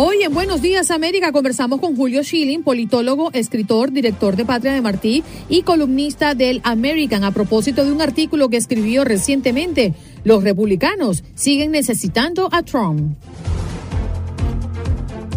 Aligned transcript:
Hoy 0.00 0.22
en 0.22 0.32
Buenos 0.32 0.62
Días 0.62 0.92
América 0.92 1.32
conversamos 1.32 1.80
con 1.80 1.96
Julio 1.96 2.22
Schilling, 2.22 2.62
politólogo, 2.62 3.32
escritor, 3.32 3.90
director 3.90 4.36
de 4.36 4.44
Patria 4.44 4.72
de 4.72 4.80
Martí 4.80 5.24
y 5.48 5.62
columnista 5.62 6.36
del 6.36 6.60
American 6.62 7.24
a 7.24 7.32
propósito 7.32 7.84
de 7.84 7.90
un 7.90 8.00
artículo 8.00 8.48
que 8.48 8.58
escribió 8.58 9.02
recientemente. 9.02 9.94
Los 10.22 10.44
republicanos 10.44 11.24
siguen 11.34 11.72
necesitando 11.72 12.48
a 12.52 12.62
Trump. 12.62 13.16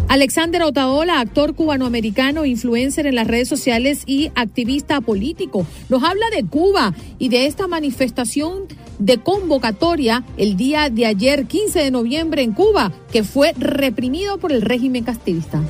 Alexander 0.06 0.62
Otaola, 0.62 1.18
actor 1.18 1.56
cubanoamericano, 1.56 2.44
influencer 2.44 3.06
en 3.06 3.16
las 3.16 3.26
redes 3.26 3.48
sociales 3.48 4.04
y 4.06 4.30
activista 4.36 5.00
político, 5.00 5.66
nos 5.88 6.04
habla 6.04 6.26
de 6.30 6.44
Cuba 6.44 6.94
y 7.18 7.30
de 7.30 7.46
esta 7.46 7.66
manifestación 7.66 8.68
de 9.04 9.18
convocatoria 9.18 10.24
el 10.36 10.56
día 10.56 10.88
de 10.88 11.06
ayer, 11.06 11.46
15 11.46 11.80
de 11.80 11.90
noviembre, 11.90 12.42
en 12.42 12.52
Cuba, 12.52 12.92
que 13.10 13.24
fue 13.24 13.52
reprimido 13.58 14.38
por 14.38 14.52
el 14.52 14.62
régimen 14.62 15.02
castista. 15.02 15.60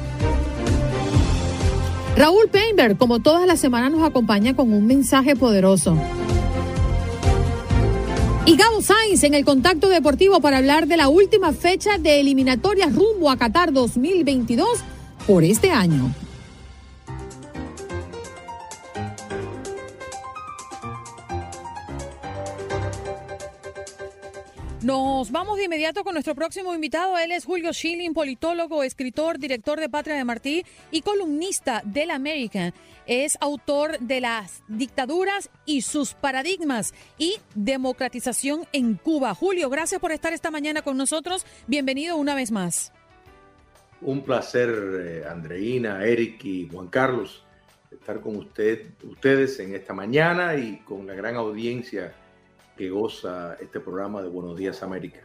Raúl 2.16 2.48
Painberg, 2.48 2.98
como 2.98 3.20
todas 3.20 3.46
las 3.46 3.58
semanas, 3.58 3.90
nos 3.90 4.02
acompaña 4.02 4.54
con 4.54 4.72
un 4.72 4.86
mensaje 4.86 5.34
poderoso. 5.34 5.96
Y 8.44 8.56
Gabo 8.56 8.82
Sainz 8.82 9.24
en 9.24 9.34
el 9.34 9.44
contacto 9.44 9.88
deportivo 9.88 10.40
para 10.40 10.58
hablar 10.58 10.86
de 10.86 10.98
la 10.98 11.08
última 11.08 11.52
fecha 11.52 11.96
de 11.96 12.20
eliminatorias 12.20 12.94
rumbo 12.94 13.30
a 13.30 13.38
Qatar 13.38 13.72
2022 13.72 14.68
por 15.26 15.42
este 15.42 15.70
año. 15.70 16.12
Nos 24.82 25.30
vamos 25.30 25.58
de 25.58 25.66
inmediato 25.66 26.02
con 26.02 26.14
nuestro 26.14 26.34
próximo 26.34 26.74
invitado. 26.74 27.16
Él 27.16 27.30
es 27.30 27.44
Julio 27.44 27.72
Schilling, 27.72 28.14
politólogo, 28.14 28.82
escritor, 28.82 29.38
director 29.38 29.78
de 29.78 29.88
Patria 29.88 30.16
de 30.16 30.24
Martí 30.24 30.66
y 30.90 31.02
columnista 31.02 31.82
del 31.84 32.10
American. 32.10 32.74
Es 33.06 33.38
autor 33.40 34.00
de 34.00 34.20
Las 34.20 34.64
dictaduras 34.66 35.50
y 35.66 35.82
sus 35.82 36.14
paradigmas 36.14 36.94
y 37.16 37.36
democratización 37.54 38.66
en 38.72 38.94
Cuba. 38.94 39.36
Julio, 39.36 39.70
gracias 39.70 40.00
por 40.00 40.10
estar 40.10 40.32
esta 40.32 40.50
mañana 40.50 40.82
con 40.82 40.96
nosotros. 40.96 41.46
Bienvenido 41.68 42.16
una 42.16 42.34
vez 42.34 42.50
más. 42.50 42.92
Un 44.00 44.22
placer, 44.22 44.68
eh, 44.68 45.24
Andreina, 45.30 46.04
Eric 46.04 46.44
y 46.44 46.68
Juan 46.68 46.88
Carlos, 46.88 47.44
estar 47.88 48.20
con 48.20 48.34
usted, 48.34 48.86
ustedes 49.04 49.60
en 49.60 49.76
esta 49.76 49.94
mañana 49.94 50.56
y 50.56 50.78
con 50.78 51.06
la 51.06 51.14
gran 51.14 51.36
audiencia 51.36 52.14
que 52.76 52.90
goza 52.90 53.56
este 53.60 53.80
programa 53.80 54.22
de 54.22 54.28
Buenos 54.28 54.56
Días 54.56 54.82
América. 54.82 55.20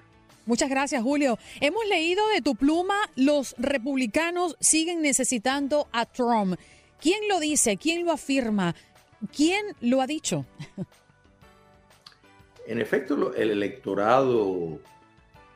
Muchas 0.45 0.69
gracias, 0.69 1.03
Julio. 1.03 1.37
Hemos 1.59 1.85
leído 1.87 2.27
de 2.29 2.41
tu 2.41 2.55
pluma, 2.55 2.95
los 3.15 3.55
republicanos 3.57 4.55
siguen 4.59 5.01
necesitando 5.01 5.89
a 5.91 6.05
Trump. 6.05 6.57
¿Quién 7.01 7.27
lo 7.27 7.39
dice? 7.39 7.77
¿Quién 7.77 8.05
lo 8.05 8.13
afirma? 8.13 8.73
¿Quién 9.35 9.65
lo 9.81 10.01
ha 10.01 10.07
dicho? 10.07 10.45
En 12.67 12.81
efecto, 12.81 13.33
el 13.33 13.51
electorado 13.51 14.81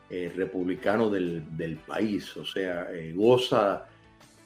eh, 0.09 0.31
republicano 0.33 1.09
del, 1.09 1.77
país, 1.85 2.37
o 2.37 2.45
sea, 2.45 2.87
eh, 2.93 3.11
goza 3.13 3.85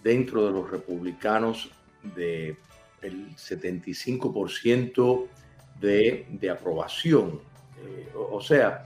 dentro 0.04 0.48
de 0.48 0.52
los 0.52 0.72
republicanos 0.72 1.70
de 2.16 2.58
el 3.04 3.36
75% 3.36 5.28
de, 5.80 6.50
aprobación. 6.52 7.40
Eh, 7.84 8.10
o, 8.14 8.42
sea, 8.42 8.86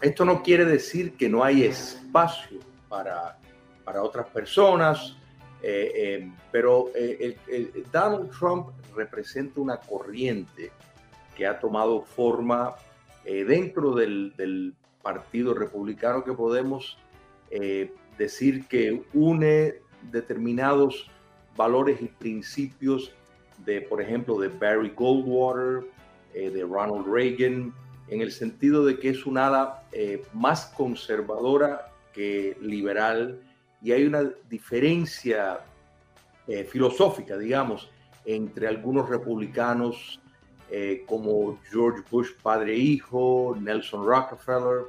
esto 0.00 0.24
no 0.24 0.42
quiere 0.42 0.64
decir 0.64 1.16
que 1.16 1.28
no 1.28 1.42
hay 1.42 1.64
espacio 1.64 2.58
para, 2.88 3.38
para 3.84 4.02
otras 4.02 4.28
personas, 4.28 5.16
eh, 5.62 5.92
eh, 5.94 6.32
pero 6.50 6.90
Donald 7.92 8.30
Trump 8.30 8.68
representa 8.94 9.60
una 9.60 9.78
corriente 9.78 10.72
que 11.36 11.46
ha 11.46 11.58
tomado 11.58 12.02
forma 12.02 12.74
dentro 13.24 13.94
del, 13.94 14.34
del, 14.36 14.74
Partido 15.02 15.52
Republicano 15.52 16.22
que 16.22 16.32
podemos 16.32 16.96
decir 18.16 18.68
que 18.68 19.02
une 19.12 19.74
determinados 20.12 21.10
valores 21.56 22.00
y 22.00 22.06
principios 22.06 23.12
de, 23.64 23.80
por 23.80 24.00
ejemplo, 24.00 24.38
de 24.38 24.48
Barry 24.48 24.90
Goldwater, 24.90 25.84
eh, 26.34 26.50
de 26.50 26.62
Ronald 26.62 27.06
Reagan, 27.06 27.74
en 28.08 28.20
el 28.20 28.32
sentido 28.32 28.84
de 28.84 28.98
que 28.98 29.10
es 29.10 29.26
un 29.26 29.38
ala 29.38 29.82
eh, 29.92 30.22
más 30.32 30.66
conservadora 30.76 31.92
que 32.12 32.56
liberal 32.60 33.40
y 33.82 33.92
hay 33.92 34.04
una 34.04 34.30
diferencia 34.48 35.60
eh, 36.46 36.64
filosófica, 36.64 37.36
digamos, 37.36 37.90
entre 38.24 38.68
algunos 38.68 39.08
republicanos 39.08 40.18
como 41.04 41.58
George 41.70 42.02
Bush 42.10 42.30
padre 42.42 42.72
e 42.72 42.78
hijo, 42.78 43.54
Nelson 43.60 44.06
Rockefeller, 44.06 44.86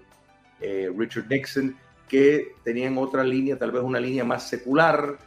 Richard 0.97 1.27
Nixon, 1.27 1.75
que 2.07 2.53
tenían 2.63 2.97
otra 2.97 3.21
línea, 3.21 3.59
tal 3.59 3.73
vez 3.73 3.83
una 3.83 3.99
línea 3.99 4.23
más 4.23 4.47
secular, 4.47 5.19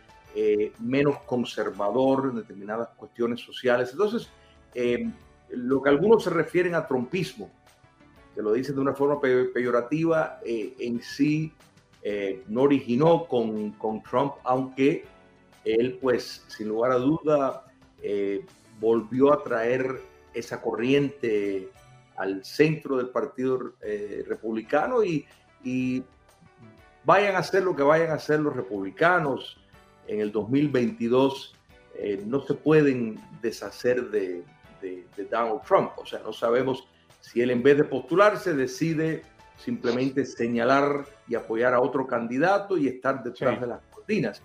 menos 0.81 1.19
conservador 1.27 2.31
en 2.31 2.37
determinadas 2.37 2.89
cuestiones 2.97 3.41
sociales. 3.41 3.91
Entonces, 3.93 4.31
lo 5.51 5.83
que 5.83 5.89
algunos 5.89 6.25
se 6.25 6.31
refieren 6.31 6.75
a 6.75 6.87
trompismo, 6.87 7.51
que 8.35 8.43
lo 8.43 8.53
dicen 8.53 8.75
de 8.75 8.81
una 8.81 8.95
forma 8.95 9.21
peyorativa, 9.21 10.41
eh, 10.45 10.75
en 10.79 11.01
sí 11.03 11.53
eh, 12.03 12.43
no 12.49 12.63
originó 12.63 13.27
con, 13.27 13.73
con, 13.73 14.03
Trump, 14.03 14.35
aunque 14.45 15.05
él, 15.65 15.99
pues, 16.01 16.45
sin 16.49 16.69
lugar 16.69 16.93
a 16.93 16.97
duda, 16.97 17.65
eh, 18.03 18.45
volvió 18.79 19.33
a 19.33 19.43
traer 19.43 20.01
esa 20.35 20.61
corriente 20.61 21.71
al 22.17 22.45
centro 22.45 22.97
del 22.99 23.09
Partido 23.09 23.75
Republicano 24.27 25.03
y, 25.03 25.27
y, 25.65 26.05
vayan 27.05 27.37
a 27.37 27.39
hacer 27.39 27.63
lo 27.63 27.75
que 27.77 27.83
vayan 27.83 28.11
a 28.11 28.15
hacer 28.15 28.41
los 28.41 28.55
republicanos 28.55 29.59
en 30.09 30.21
el 30.21 30.33
2022, 30.33 31.55
no 32.27 32.43
se 32.43 32.55
pueden 32.55 33.21
deshacer 33.41 34.11
de, 34.11 34.45
de, 34.81 35.07
Donald 35.31 35.63
Trump. 35.67 35.93
O 35.97 36.07
sea, 36.07 36.21
no 36.21 36.33
sabemos 36.33 36.87
si 37.21 37.41
él 37.41 37.51
en 37.51 37.63
vez 37.63 37.79
de 37.79 37.85
postularse 37.85 38.55
decide 38.55 39.23
simplemente 39.57 40.25
señalar 40.25 41.05
y 41.29 41.35
apoyar 41.35 41.75
a 41.75 41.81
otro 41.81 42.07
candidato 42.07 42.77
y 42.77 42.89
estar 42.89 43.23
detrás 43.23 43.61
de 43.61 43.67
las 43.67 43.81
cortinas. 43.91 44.43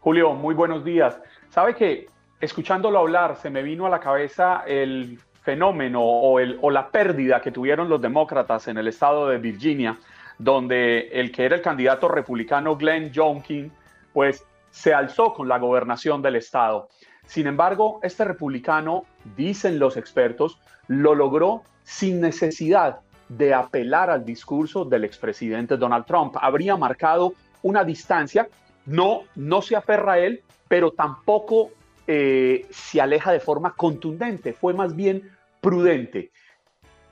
Julio, 0.00 0.32
muy 0.32 0.54
buenos 0.54 0.84
días. 0.84 1.18
Sabe 1.48 1.74
que 1.74 2.06
escuchándolo 2.40 2.98
hablar 2.98 3.36
se 3.36 3.50
me 3.50 3.62
vino 3.62 3.86
a 3.86 3.90
la 3.90 4.00
cabeza 4.00 4.62
el 4.66 5.18
fenómeno 5.42 6.02
o, 6.02 6.38
el, 6.40 6.58
o 6.60 6.70
la 6.70 6.90
pérdida 6.90 7.40
que 7.40 7.50
tuvieron 7.50 7.88
los 7.88 8.00
demócratas 8.00 8.68
en 8.68 8.78
el 8.78 8.88
estado 8.88 9.28
de 9.28 9.38
Virginia, 9.38 9.98
donde 10.38 11.08
el 11.08 11.32
que 11.32 11.44
era 11.44 11.56
el 11.56 11.62
candidato 11.62 12.08
republicano 12.08 12.76
Glenn 12.76 13.10
Youngkin, 13.10 13.72
pues 14.12 14.44
se 14.70 14.92
alzó 14.92 15.32
con 15.32 15.48
la 15.48 15.58
gobernación 15.58 16.22
del 16.22 16.36
estado. 16.36 16.88
Sin 17.28 17.46
embargo, 17.46 18.00
este 18.02 18.24
republicano, 18.24 19.04
dicen 19.36 19.78
los 19.78 19.98
expertos, 19.98 20.58
lo 20.86 21.14
logró 21.14 21.62
sin 21.84 22.22
necesidad 22.22 23.00
de 23.28 23.52
apelar 23.52 24.08
al 24.08 24.24
discurso 24.24 24.86
del 24.86 25.04
expresidente 25.04 25.76
Donald 25.76 26.06
Trump. 26.06 26.36
Habría 26.40 26.78
marcado 26.78 27.34
una 27.62 27.84
distancia, 27.84 28.48
no, 28.86 29.24
no 29.36 29.60
se 29.60 29.76
aferra 29.76 30.14
a 30.14 30.18
él, 30.20 30.42
pero 30.68 30.90
tampoco 30.92 31.70
eh, 32.06 32.66
se 32.70 32.98
aleja 32.98 33.30
de 33.30 33.40
forma 33.40 33.74
contundente, 33.74 34.54
fue 34.54 34.72
más 34.72 34.96
bien 34.96 35.30
prudente. 35.60 36.30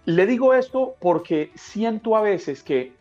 Le 0.07 0.25
digo 0.25 0.55
esto 0.55 0.95
porque 0.99 1.51
siento 1.57 2.17
a 2.17 2.23
veces 2.23 2.63
que 2.63 2.95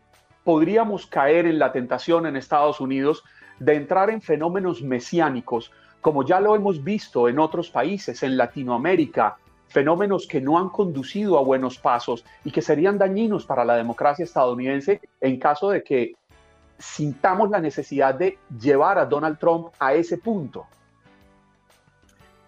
podríamos 0.44 1.08
caer 1.08 1.46
en 1.46 1.60
la 1.60 1.72
tentación 1.72 2.26
en 2.26 2.36
Estados 2.36 2.82
Unidos 2.82 3.24
de 3.60 3.76
entrar 3.76 4.10
en 4.10 4.22
fenómenos 4.22 4.82
mesiánicos, 4.82 5.72
como 6.06 6.24
ya 6.24 6.40
lo 6.40 6.56
hemos 6.56 6.84
visto 6.84 7.28
en 7.28 7.40
otros 7.40 7.72
países, 7.72 8.22
en 8.22 8.38
Latinoamérica, 8.38 9.38
fenómenos 9.68 10.28
que 10.28 10.40
no 10.40 10.60
han 10.60 10.70
conducido 10.70 11.40
a 11.40 11.42
buenos 11.42 11.80
pasos 11.80 12.24
y 12.44 12.52
que 12.52 12.62
serían 12.62 13.00
dañinos 13.00 13.44
para 13.44 13.66
la 13.66 13.76
democracia 13.76 14.24
estadounidense 14.24 15.02
en 15.20 15.40
caso 15.40 15.72
de 15.72 15.84
que 15.84 16.14
sintamos 16.78 17.50
la 17.50 17.60
necesidad 17.60 18.14
de 18.14 18.38
llevar 18.62 19.00
a 19.00 19.06
Donald 19.08 19.40
Trump 19.40 19.70
a 19.80 19.96
ese 19.96 20.20
punto. 20.20 20.68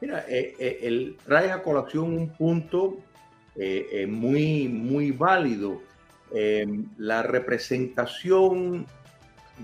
Mira, 0.01 0.23
eh, 0.29 0.53
eh, 0.59 0.79
él 0.83 1.17
trae 1.25 1.51
a 1.51 1.63
colación 1.63 2.15
un 2.15 2.29
punto 2.29 2.99
eh, 3.55 4.05
muy, 4.07 4.67
muy 4.67 5.09
válido. 5.09 5.81
Em, 6.31 6.85
la 6.99 7.23
representación 7.23 8.85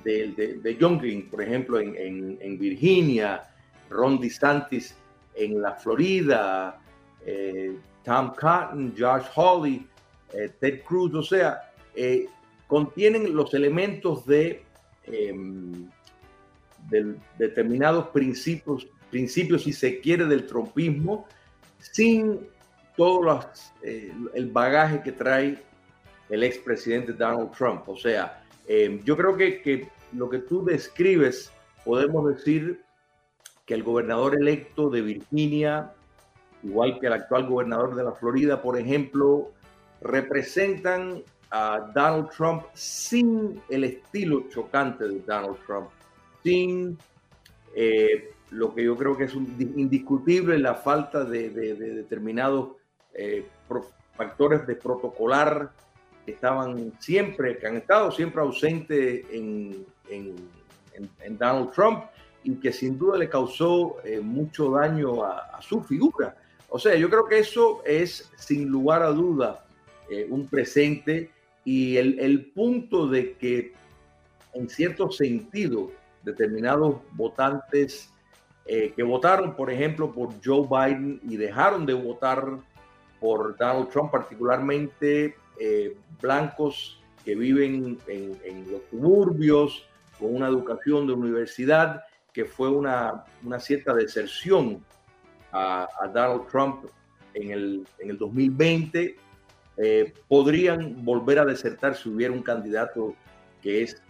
de, 0.03 0.59
de, 0.63 0.73
Green, 0.73 1.29
por 1.29 1.43
ejemplo, 1.43 1.79
en, 1.79 2.57
Virginia, 2.57 3.52
Ron 3.93 4.19
DeSantis 4.19 4.95
en 5.35 5.61
la 5.61 5.73
Florida, 5.75 6.79
Tom 8.03 8.33
Cotton, 8.33 8.93
Josh 8.97 9.25
Hawley, 9.35 9.87
Ted 10.59 10.81
Cruz, 10.83 11.13
o 11.15 11.23
sea, 11.23 11.71
contienen 12.67 13.33
los 13.33 13.53
elementos 13.53 14.25
de, 14.25 14.63
em, 15.05 15.89
de 16.89 17.15
determinados 17.37 18.07
principios 18.09 18.87
principios, 19.13 19.63
si 19.63 19.73
se 19.73 19.99
quiere, 19.99 20.25
del 20.25 20.47
trumpismo, 20.47 21.27
sin 21.77 22.39
todo 22.97 23.45
eh, 23.83 24.11
el 24.33 24.49
bagaje 24.49 25.03
que 25.03 25.11
trae 25.11 25.59
el 26.29 26.43
expresidente 26.43 27.13
Donald 27.13 27.51
Trump. 27.51 27.87
O 27.87 27.95
sea, 27.95 28.43
eh, 28.67 28.99
yo 29.03 29.15
creo 29.15 29.37
que, 29.37 29.87
lo 30.13 30.29
que 30.29 30.39
tú 30.39 30.65
describes, 30.65 31.51
podemos 31.85 32.35
decir 32.35 32.81
que 33.65 33.74
el 33.74 33.83
gobernador 33.83 34.36
electo 34.36 34.89
de 34.89 35.01
Virginia, 35.01 35.94
igual 36.63 37.00
que 37.00 37.07
el 37.07 37.13
actual 37.13 37.48
gobernador 37.48 37.95
de 37.95 38.04
la 38.04 38.13
Florida, 38.13 38.62
por 38.62 38.77
ejemplo, 38.77 39.51
representan 40.01 41.24
a 41.51 41.92
Donald 41.94 42.30
Trump 42.36 42.63
sin 42.74 43.62
el 43.69 43.83
estilo 43.83 44.50
chocante 44.50 45.07
de 45.07 45.19
Donald 45.19 45.57
Trump, 45.65 45.89
sin 46.44 46.98
eh, 47.75 48.31
lo 48.51 48.74
que 48.74 48.83
yo 48.83 48.98
creo 48.98 49.18
que 49.18 49.25
es 49.25 49.33
indiscutible 49.33 50.57
la 50.60 50.75
falta 50.75 51.24
de, 51.24 51.50
determinados 51.50 52.69
eh, 53.13 53.45
factores 54.15 54.65
de 54.68 54.75
protocolar 54.75 55.71
que 56.25 56.31
estaban 56.31 56.94
siempre, 57.00 57.57
que 57.57 57.68
han 57.68 57.77
estado 57.77 58.12
siempre 58.12 58.42
ausentes 58.42 59.25
en, 59.31 59.86
Donald 61.38 61.71
Trump 61.71 62.04
y 62.43 62.55
que 62.55 62.71
sin 62.71 62.97
duda 62.97 63.17
le 63.17 63.29
causó 63.29 63.97
eh, 64.03 64.19
mucho 64.19 64.71
daño 64.71 65.23
a, 65.23 65.61
su 65.61 65.81
figura. 65.83 66.35
O 66.69 66.79
sea, 66.79 66.95
yo 66.95 67.09
creo 67.09 67.25
que 67.25 67.39
eso 67.39 67.81
es 67.85 68.31
sin 68.37 68.67
lugar 68.67 69.03
a 69.03 69.09
duda 69.09 69.65
eh, 70.09 70.27
un 70.29 70.47
presente 70.47 71.31
y 71.63 71.97
el, 71.97 72.19
el 72.19 72.45
punto 72.47 73.07
de 73.07 73.33
que 73.33 73.73
en 74.53 74.69
cierto 74.69 75.11
sentido 75.11 75.91
determinados 76.23 76.97
votantes 77.11 78.13
eh, 78.65 78.93
que 78.95 79.03
votaron, 79.03 79.55
por 79.55 79.69
ejemplo, 79.69 80.11
por 80.11 80.29
Joe 80.43 80.67
Biden 80.67 81.19
y 81.23 81.35
dejaron 81.35 81.85
de 81.85 81.93
votar 81.93 82.59
por 83.19 83.57
Donald 83.57 83.89
Trump, 83.89 84.11
particularmente 84.11 85.35
eh, 85.59 85.97
blancos 86.21 86.99
que 87.25 87.35
viven 87.35 87.97
en, 88.07 88.71
los 88.71 88.81
suburbios, 88.89 89.85
con 90.17 90.35
una 90.35 90.47
educación 90.47 91.07
de 91.07 91.13
universidad, 91.13 92.03
que 92.33 92.45
fue 92.45 92.69
una, 92.69 93.25
una 93.44 93.59
cierta 93.59 93.94
deserción 93.94 94.83
a, 95.51 95.88
Donald 96.13 96.47
Trump 96.47 96.85
en 97.35 97.51
el, 97.51 97.88
en 98.00 98.09
el 98.09 98.18
2020, 98.18 99.15
eh, 99.77 100.13
podrían 100.27 101.06
volver 101.06 101.39
a 101.39 101.45
desertar 101.45 101.95
si 101.95 102.09
hubiera 102.09 102.33
un 102.33 102.41
candidato 102.41 103.15
que 103.62 103.83
es, 103.83 104.01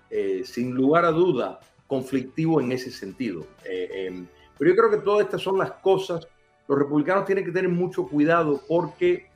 sin 0.45 0.73
lugar 0.73 1.05
a 1.05 1.11
duda, 1.11 1.59
conflictivo 1.87 2.61
en 2.61 2.71
ese 2.71 2.91
sentido. 2.91 3.45
Em, 3.65 4.27
pero 4.57 4.71
yo 4.71 4.75
creo 4.75 4.91
que 4.91 5.05
todas 5.05 5.25
estas 5.25 5.41
son 5.41 5.57
las 5.57 5.71
cosas. 5.73 6.27
Los 6.67 6.77
republicanos 6.77 7.25
tienen 7.25 7.43
que 7.43 7.51
tener 7.51 7.69
mucho 7.69 8.07
cuidado 8.07 8.61
porque 8.67 9.27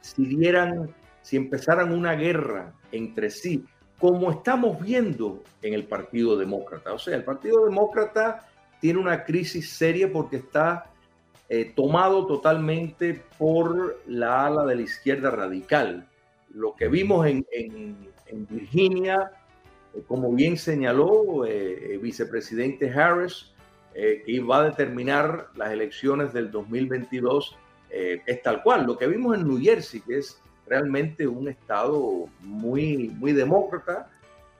si 0.00 0.26
dieran, 0.26 0.94
si 1.22 1.36
empezaran 1.36 1.92
una 1.92 2.14
guerra 2.14 2.72
entre 2.92 3.30
sí, 3.30 3.64
como 3.98 4.30
estamos 4.30 4.80
viendo 4.80 5.42
en 5.62 5.74
el 5.74 5.84
Partido 5.84 6.36
Demócrata. 6.36 6.92
O 6.92 6.98
sea, 6.98 7.16
el 7.16 7.24
Partido 7.24 7.64
Demócrata 7.64 8.46
tiene 8.80 8.98
una 8.98 9.24
crisis 9.24 9.70
seria 9.70 10.12
porque 10.12 10.36
está 10.36 10.90
eh, 11.48 11.72
tomado 11.74 12.26
totalmente 12.26 13.22
por 13.38 14.00
la 14.06 14.46
ala 14.46 14.64
de 14.66 14.76
la 14.76 14.82
izquierda 14.82 15.30
radical. 15.30 16.06
Lo 16.50 16.74
que 16.74 16.88
vimos 16.88 17.26
en, 17.26 17.46
Virginia, 18.50 19.30
eh, 19.94 20.02
como 20.06 20.32
bien 20.32 20.56
señaló 20.56 21.46
eh, 21.46 21.92
el 21.92 21.98
vicepresidente 22.00 22.90
Harris, 22.90 23.52
eh, 23.98 24.22
que 24.26 24.40
va 24.40 24.58
a 24.58 24.64
determinar 24.64 25.48
las 25.54 25.72
elecciones 25.72 26.34
del 26.34 26.50
2022 26.50 27.56
eh, 27.88 28.20
es 28.26 28.42
tal 28.42 28.62
cual. 28.62 28.84
Lo 28.84 28.98
que 28.98 29.06
vimos 29.06 29.34
en 29.34 29.48
New 29.48 29.58
Jersey, 29.58 30.00
que 30.00 30.18
es 30.18 30.38
realmente 30.66 31.26
un 31.26 31.48
estado 31.48 32.26
muy, 32.40 33.08
muy 33.18 33.32
demócrata, 33.32 34.08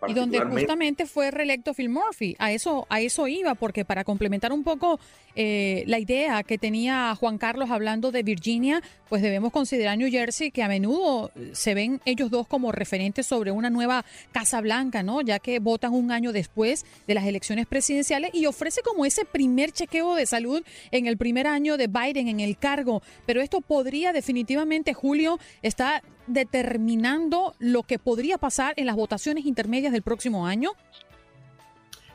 y 0.06 0.14
donde 0.14 0.40
justamente 0.40 1.06
fue 1.06 1.30
reelecto 1.30 1.74
Phil 1.74 1.88
Murphy. 1.88 2.36
A 2.38 2.52
eso, 2.52 2.86
a 2.88 3.00
eso 3.00 3.26
iba, 3.26 3.54
porque 3.54 3.84
para 3.84 4.04
complementar 4.04 4.52
un 4.52 4.62
poco 4.62 5.00
eh, 5.34 5.84
la 5.86 5.98
idea 5.98 6.42
que 6.42 6.58
tenía 6.58 7.14
Juan 7.14 7.38
Carlos 7.38 7.70
hablando 7.70 8.12
de 8.12 8.22
Virginia, 8.22 8.82
pues 9.08 9.22
debemos 9.22 9.52
considerar 9.52 9.96
New 9.98 10.10
Jersey 10.10 10.50
que 10.50 10.62
a 10.62 10.68
menudo 10.68 11.30
se 11.52 11.74
ven 11.74 12.00
ellos 12.04 12.30
dos 12.30 12.46
como 12.46 12.72
referentes 12.72 13.26
sobre 13.26 13.50
una 13.50 13.70
nueva 13.70 14.04
Casa 14.32 14.60
Blanca, 14.60 15.02
¿no? 15.02 15.20
Ya 15.20 15.38
que 15.38 15.58
votan 15.58 15.92
un 15.92 16.10
año 16.10 16.32
después 16.32 16.84
de 17.06 17.14
las 17.14 17.24
elecciones 17.24 17.66
presidenciales 17.66 18.30
y 18.34 18.46
ofrece 18.46 18.82
como 18.82 19.04
ese 19.04 19.24
primer 19.24 19.72
chequeo 19.72 20.14
de 20.14 20.26
salud 20.26 20.62
en 20.90 21.06
el 21.06 21.16
primer 21.16 21.46
año 21.46 21.76
de 21.76 21.86
Biden 21.86 22.28
en 22.28 22.40
el 22.40 22.56
cargo. 22.56 23.02
Pero 23.26 23.40
esto 23.40 23.60
podría 23.60 24.12
definitivamente, 24.12 24.94
Julio, 24.94 25.38
estar 25.62 26.02
determinando 26.26 27.54
lo 27.58 27.82
que 27.82 27.98
podría 27.98 28.38
pasar 28.38 28.74
en 28.76 28.86
las 28.86 28.96
votaciones 28.96 29.46
intermedias 29.46 29.92
del 29.92 30.02
próximo 30.02 30.46
año? 30.46 30.72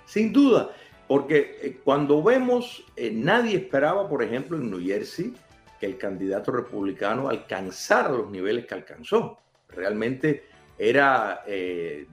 Sin 0.06 0.34
duda, 0.34 0.72
porque 1.08 1.58
eh, 1.62 1.80
cuando 1.84 2.24
vemos, 2.24 2.86
eh, 2.96 3.12
nadie 3.14 3.58
esperaba, 3.58 4.08
por 4.08 4.24
ejemplo, 4.24 4.58
en 4.58 4.70
New 4.70 4.80
Jersey, 4.80 5.34
que 5.80 5.86
el 5.86 5.98
candidato 5.98 6.52
republicano 6.52 7.28
alcanzara 7.28 8.10
los 8.10 8.30
niveles 8.30 8.66
que 8.66 8.76
alcanzó. 8.76 9.40
Realmente 9.68 10.46
era 10.78 11.44
eh, 11.48 12.08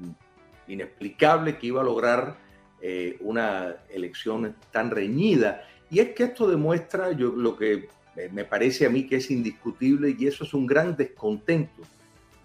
inexplicable 0.67 1.59
que 1.59 1.69
iba 1.69 1.81
a 1.81 1.85
lograr 1.85 2.49
una 3.21 3.75
elección 3.91 4.55
tan 4.71 4.93
reñida. 4.93 5.65
Y 5.91 5.99
es 5.99 6.11
que 6.11 6.25
esto 6.25 6.49
demuestra 6.49 7.11
yo, 7.11 7.33
lo 7.33 7.57
que 7.57 7.89
me 8.33 8.45
parece 8.45 8.87
a 8.87 8.91
mí 8.91 9.07
que 9.07 9.17
es 9.17 9.31
indiscutible 9.31 10.17
y 10.19 10.27
eso 10.27 10.45
es 10.45 10.53
un 10.55 10.67
gran 10.67 10.97
descontento 10.97 11.83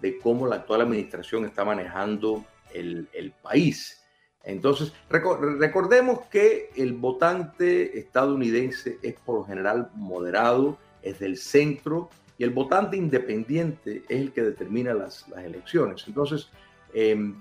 de 0.00 0.18
cómo 0.18 0.46
la 0.46 0.56
actual 0.56 0.82
administración 0.82 1.44
está 1.44 1.64
manejando 1.64 2.44
el, 2.72 3.32
país. 3.42 4.02
Entonces, 4.42 4.92
recordemos 5.08 6.20
que 6.30 6.70
el 6.76 6.92
votante 6.92 7.98
estadounidense 7.98 8.98
es 9.02 9.14
por 9.14 9.36
lo 9.36 9.44
general 9.44 9.90
moderado, 9.94 10.78
es 11.02 11.18
del 11.18 11.38
centro, 11.38 12.10
y 12.36 12.44
el 12.44 12.50
votante 12.50 12.96
independiente 12.96 14.02
es 14.08 14.20
el 14.20 14.32
que 14.32 14.42
determina 14.42 14.92
las, 14.92 15.24
elecciones. 15.36 16.04
Entonces, 16.06 16.50
em, 16.92 17.40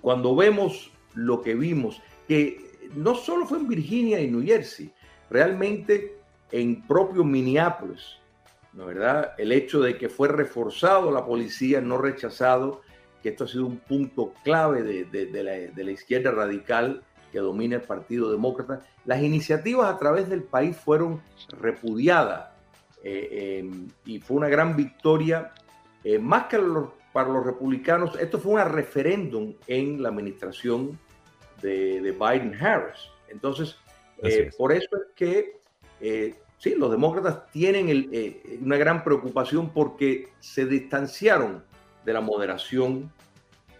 cuando 0.00 0.36
vemos 0.36 0.92
lo 1.14 1.42
que 1.42 1.54
vimos, 1.54 2.02
que 2.28 2.66
no 2.94 3.14
solo 3.14 3.46
fue 3.46 3.58
en 3.58 3.68
Virginia 3.68 4.20
y 4.20 4.30
New 4.30 4.44
Jersey, 4.44 4.92
realmente 5.30 6.16
en 6.52 6.82
propio 6.86 7.24
Minneapolis, 7.24 8.18
¿no 8.72 8.86
verdad? 8.86 9.32
El 9.38 9.52
hecho 9.52 9.80
de 9.80 9.96
que 9.96 10.08
fue 10.08 10.28
reforzado 10.28 11.10
la 11.10 11.24
policía, 11.24 11.80
no 11.80 11.98
rechazado, 11.98 12.82
que 13.22 13.30
esto 13.30 13.44
ha 13.44 13.48
sido 13.48 13.66
un 13.66 13.78
punto 13.78 14.32
clave 14.44 14.82
de, 14.82 15.74
la, 15.76 15.90
izquierda 15.90 16.30
radical 16.30 17.02
que 17.32 17.38
domina 17.38 17.76
el 17.76 17.82
Partido 17.82 18.30
Demócrata. 18.30 18.80
Las 19.04 19.22
iniciativas 19.22 19.92
a 19.92 19.98
través 19.98 20.28
del 20.28 20.42
país 20.42 20.76
fueron 20.76 21.20
repudiadas 21.58 22.50
eh, 23.02 23.58
em, 23.58 23.88
y 24.04 24.20
fue 24.20 24.36
una 24.36 24.48
gran 24.48 24.76
victoria, 24.76 25.52
eh, 26.04 26.18
más 26.18 26.46
que 26.46 26.58
para 27.12 27.28
los 27.30 27.46
republicanos, 27.46 28.18
esto 28.20 28.38
fue 28.38 28.62
un 28.62 28.72
referéndum 28.72 29.54
en 29.66 30.02
la 30.02 30.10
administración 30.10 30.98
de, 31.62 32.12
Biden-Harris. 32.12 33.10
Entonces, 33.28 33.76
eh, 34.22 34.50
por 34.56 34.72
eso 34.72 34.88
es 34.96 35.14
que 35.14 35.60
sí, 36.00 36.74
los 36.76 36.90
demócratas 36.90 37.50
tienen 37.50 38.10
una 38.60 38.76
gran 38.76 39.04
preocupación 39.04 39.70
porque 39.70 40.28
se 40.40 40.66
distanciaron 40.66 41.64
de 42.04 42.12
la 42.12 42.20
moderación 42.20 43.10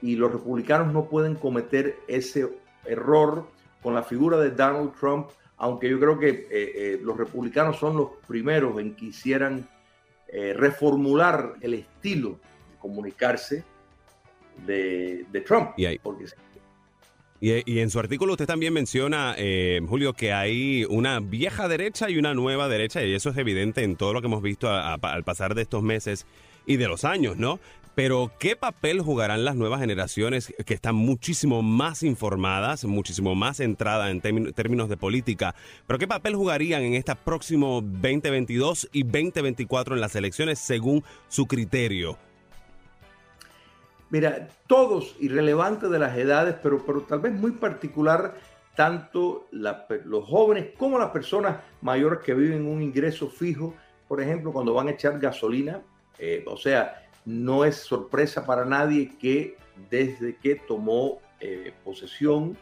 y 0.02 0.16
los 0.16 0.32
republicanos 0.32 0.92
no 0.92 1.06
pueden 1.06 1.34
cometer 1.34 1.96
ese 2.08 2.48
error 2.84 3.46
con 3.82 3.94
la 3.94 4.02
figura 4.02 4.38
de 4.38 4.50
Donald 4.50 4.92
Trump, 4.98 5.28
aunque 5.58 5.88
yo 5.88 5.98
creo 5.98 6.18
que 6.18 6.28
eh, 6.28 6.46
eh, 6.50 7.00
los 7.02 7.16
republicanos 7.16 7.78
son 7.78 7.96
los 7.96 8.10
primeros 8.26 8.78
en 8.80 8.94
que 8.94 9.06
quisieran 9.06 9.66
eh, 10.28 10.52
reformular 10.54 11.54
el 11.60 11.74
estilo 11.74 12.30
de 12.70 12.78
comunicarse 12.78 13.64
de, 14.66 15.24
Trump. 15.46 15.70
Y, 15.76 15.98
y, 17.40 17.78
en 17.78 17.90
su 17.90 17.98
artículo 17.98 18.32
usted 18.32 18.46
también 18.46 18.72
menciona, 18.72 19.36
Julio, 19.88 20.12
que 20.12 20.32
hay 20.32 20.84
una 20.88 21.20
vieja 21.20 21.68
derecha 21.68 22.10
y 22.10 22.18
una 22.18 22.34
nueva 22.34 22.68
derecha, 22.68 23.04
y 23.04 23.14
eso 23.14 23.30
es 23.30 23.36
evidente 23.36 23.82
en 23.82 23.96
todo 23.96 24.12
lo 24.12 24.20
que 24.20 24.26
hemos 24.26 24.42
visto 24.42 24.70
al 24.70 25.24
pasar 25.24 25.54
de 25.54 25.62
estos 25.62 25.82
meses 25.82 26.26
y 26.66 26.76
de 26.76 26.88
los 26.88 27.04
años, 27.04 27.36
¿no? 27.36 27.60
Pero, 27.96 28.30
¿qué 28.38 28.56
papel 28.56 29.00
jugarán 29.00 29.46
las 29.46 29.56
nuevas 29.56 29.80
generaciones 29.80 30.52
que 30.66 30.74
están 30.74 30.94
muchísimo 30.94 31.62
más 31.62 32.02
informadas, 32.02 32.84
muchísimo 32.84 33.34
más 33.34 33.56
centradas 33.56 34.10
en 34.10 34.20
términos 34.52 34.90
de 34.90 34.98
política? 34.98 35.54
Pero, 35.86 35.98
¿qué 35.98 36.06
papel 36.06 36.34
jugarían 36.34 36.82
en 36.82 36.92
este 36.92 37.14
próximo 37.16 37.80
2022 37.80 38.90
y 38.92 39.02
2024 39.02 39.94
en 39.94 40.02
las 40.02 40.14
elecciones 40.14 40.58
según 40.58 41.04
su 41.28 41.46
criterio? 41.46 42.18
Mira, 44.10 44.48
todos, 44.66 45.16
irrelevantes 45.18 45.90
de 45.90 45.98
las 45.98 46.16
edades, 46.16 46.56
pero, 46.62 46.84
pero 46.84 47.02
tal 47.02 47.20
vez 47.20 47.32
muy 47.32 47.52
particular, 47.52 48.36
tanto 48.76 49.48
los 49.50 50.24
jóvenes 50.28 50.68
como 50.78 50.98
las 50.98 51.10
personas 51.10 51.56
mayores 51.80 52.20
que 52.20 52.34
viven 52.34 52.66
un 52.66 52.82
ingreso 52.82 53.28
fijo, 53.28 53.74
por 54.06 54.20
ejemplo, 54.20 54.52
cuando 54.52 54.74
van 54.74 54.88
a 54.88 54.92
echar 54.92 55.18
gasolina, 55.18 55.82
eh, 56.18 56.44
o 56.46 56.56
sea, 56.56 57.02
no 57.24 57.64
es 57.64 57.76
sorpresa 57.76 58.46
para 58.46 58.64
nadie 58.64 59.16
que 59.18 59.56
desde 59.90 60.36
que 60.36 60.54
tomó 60.54 61.18
eh, 61.40 61.74
posesión 61.84 62.56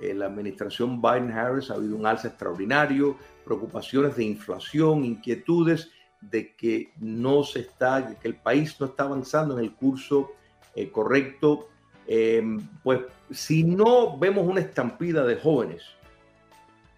eh, 0.00 0.14
la 0.14 0.26
administración 0.26 1.00
Biden-Harris 1.02 1.70
ha 1.70 1.74
habido 1.74 1.94
un 1.96 2.06
alza 2.06 2.28
extraordinario, 2.28 3.16
preocupaciones 3.44 4.16
de 4.16 4.24
inflación, 4.24 5.04
inquietudes 5.04 5.90
de 6.20 6.54
que 6.56 6.92
no 6.98 7.44
se 7.44 7.60
está, 7.60 8.16
que 8.18 8.28
el 8.28 8.36
país 8.36 8.80
no 8.80 8.86
está 8.86 9.04
avanzando 9.04 9.58
en 9.58 9.64
el 9.64 9.74
curso 9.74 10.32
eh, 10.74 10.90
correcto. 10.90 11.68
Em, 12.06 12.60
pues 12.82 13.00
si 13.30 13.62
no 13.62 14.18
vemos 14.18 14.46
una 14.46 14.60
estampida 14.60 15.24
de 15.24 15.36
jóvenes 15.36 15.82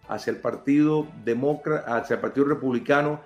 hacia 0.09 0.31
el 0.31 0.39
Partido 0.39 1.07
Demócrata, 1.25 1.97
hacia 1.97 2.15
el 2.15 2.21
Partido 2.21 2.47
Republicano, 2.47 3.21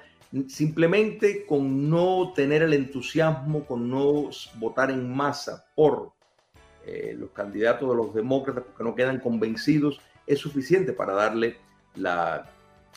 simplemente 0.49 1.47
con 1.47 1.88
no 1.88 2.33
tener 2.35 2.62
el 2.62 2.75
entusiasmo, 2.75 3.65
con 3.65 3.88
no 3.88 4.31
votar 4.57 4.91
en 4.91 5.15
masa 5.15 5.65
por 5.75 6.12
eh, 6.85 7.17
los 7.19 7.31
candidatos 7.31 7.88
de 7.88 7.97
los 7.97 8.15
demócratas, 8.15 8.65
porque 8.65 8.85
no 8.85 8.95
quedan 8.95 9.21
convencidos, 9.21 10.00
es 10.26 10.38
suficiente 10.38 10.93
para 10.93 11.15
darle 11.15 11.57
la, 11.95 12.49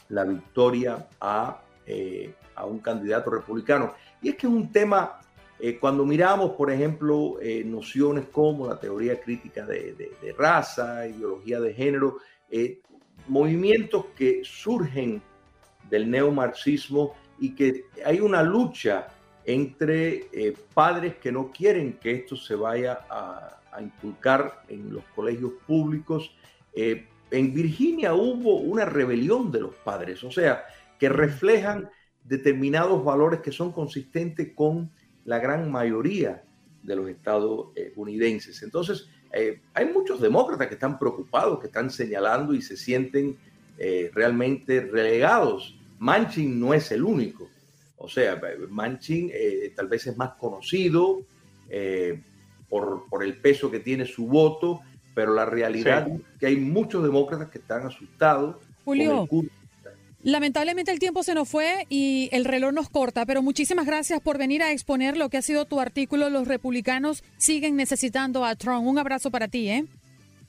victoria 0.10 1.08
a, 1.22 1.62
eh, 1.86 2.34
a, 2.56 2.66
un 2.66 2.80
candidato 2.80 3.30
republicano. 3.30 3.94
Y 4.22 4.30
es 4.30 4.36
que 4.36 4.48
es 4.48 4.54
un 4.54 4.72
tema, 4.72 5.19
eh, 5.60 5.78
cuando 5.80 6.06
miramos, 6.06 6.52
por 6.52 6.72
ejemplo, 6.72 7.38
nociones 7.66 8.26
como 8.32 8.68
la 8.68 8.80
teoría 8.80 9.20
crítica 9.20 9.66
de, 9.66 9.94
de 9.94 10.34
raza, 10.34 11.08
ideología 11.08 11.60
de 11.60 11.74
género, 11.74 12.18
movimientos 13.28 14.06
que 14.16 14.42
surgen 14.44 15.22
del 15.90 16.10
neomarxismo 16.10 17.16
y 17.40 17.56
que 17.56 17.86
hay 18.06 18.20
una 18.20 18.44
lucha 18.44 19.08
entre 19.46 20.28
eh, 20.32 20.54
padres 20.74 21.16
que 21.16 21.32
no 21.32 21.52
quieren 21.52 21.94
que 21.94 22.12
esto 22.12 22.36
se 22.36 22.56
vaya 22.56 23.00
a, 23.10 23.56
inculcar 23.80 24.64
en 24.68 24.92
los 24.92 25.04
colegios 25.16 25.54
públicos. 25.66 26.36
Eh, 26.74 27.08
en 27.32 27.54
Virginia 27.54 28.14
hubo 28.14 28.58
una 28.58 28.84
rebelión 28.84 29.52
de 29.52 29.62
los 29.62 29.76
padres, 29.76 30.22
o 30.24 30.32
sea, 30.32 30.66
que 31.00 31.08
reflejan 31.08 31.90
determinados 32.26 33.02
valores 33.06 33.40
que 33.40 33.54
son 33.54 33.72
consistentes 33.72 34.52
con 34.54 34.92
la 35.30 35.40
gran 35.40 35.72
mayoría 35.72 36.44
de 36.84 36.96
los 36.96 37.10
estadounidenses. 37.10 38.64
Entonces, 38.64 39.08
eh, 39.32 39.62
hay 39.74 39.86
muchos 39.86 40.20
demócratas 40.20 40.68
que 40.68 40.74
están 40.74 40.98
preocupados, 40.98 41.60
que 41.60 41.68
están 41.68 41.90
señalando 41.90 42.54
y 42.54 42.62
se 42.62 42.76
sienten 42.76 43.38
realmente 44.14 44.82
relegados 44.82 45.80
Manchin 46.00 46.60
no 46.60 46.74
es 46.74 46.92
el 46.92 47.04
único. 47.04 47.50
O 47.98 48.08
sea, 48.08 48.42
Manchin 48.70 49.30
eh, 49.34 49.74
tal 49.76 49.88
vez 49.88 50.08
es 50.08 50.18
más 50.18 50.32
conocido 50.36 51.22
eh, 51.70 52.22
por, 52.70 53.04
el 53.22 53.36
peso 53.38 53.70
que 53.70 53.80
tiene 53.80 54.06
su 54.06 54.26
voto, 54.26 54.82
pero 55.14 55.34
la 55.34 55.46
realidad 55.46 56.08
es 56.08 56.22
que 56.40 56.48
hay 56.48 56.56
muchos 56.56 57.04
demócratas 57.04 57.50
que 57.50 57.58
están 57.60 57.86
asustados. 57.86 58.56
Julio, 58.86 59.28
lamentablemente 60.24 60.92
el 60.92 61.00
tiempo 61.00 61.24
se 61.24 61.34
nos 61.34 61.48
fue 61.48 61.86
y 61.90 62.30
el 62.32 62.46
reloj 62.46 62.74
nos 62.74 62.90
corta, 62.90 63.26
pero 63.26 63.42
muchísimas 63.42 63.86
gracias 63.86 64.22
por 64.22 64.38
venir 64.38 64.64
a 64.64 64.72
exponer 64.72 65.18
lo 65.18 65.30
que 65.30 65.38
ha 65.38 65.42
sido 65.42 65.66
tu 65.66 65.80
artículo. 65.80 66.30
Los 66.30 66.48
republicanos 66.48 67.24
siguen 67.38 67.76
necesitando 67.76 68.46
a 68.46 68.56
Trump. 68.56 68.86
Un 68.88 69.00
abrazo 69.00 69.32
para 69.32 69.48
ti, 69.48 69.70
¿eh? 69.70 69.86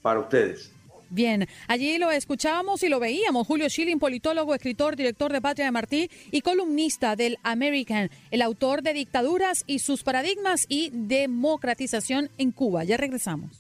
Para 0.03 0.21
ustedes. 0.21 0.71
Bien, 1.11 1.49
allí 1.67 1.99
lo 1.99 2.13
escuchábamos 2.13 2.85
y 2.85 2.89
lo 2.89 3.01
veíamos. 3.01 3.47
Julio 3.47 3.69
Schilling, 3.69 3.99
politólogo, 3.99 4.55
escritor, 4.55 4.95
director 4.95 5.33
de 5.33 5.41
Patria 5.41 5.65
de 5.65 5.73
Martí 5.73 6.11
y 6.31 6.41
columnista 6.41 7.17
del 7.17 7.37
American, 7.43 8.11
el 8.31 8.43
autor 8.43 8.83
de 8.83 8.95
Dictaduras 8.95 9.65
y 9.67 9.81
sus 9.81 10.05
paradigmas 10.05 10.67
y 10.69 10.91
democratización 10.93 12.31
en 12.39 12.53
Cuba. 12.53 12.85
Ya 12.85 12.97
regresamos. 12.97 13.51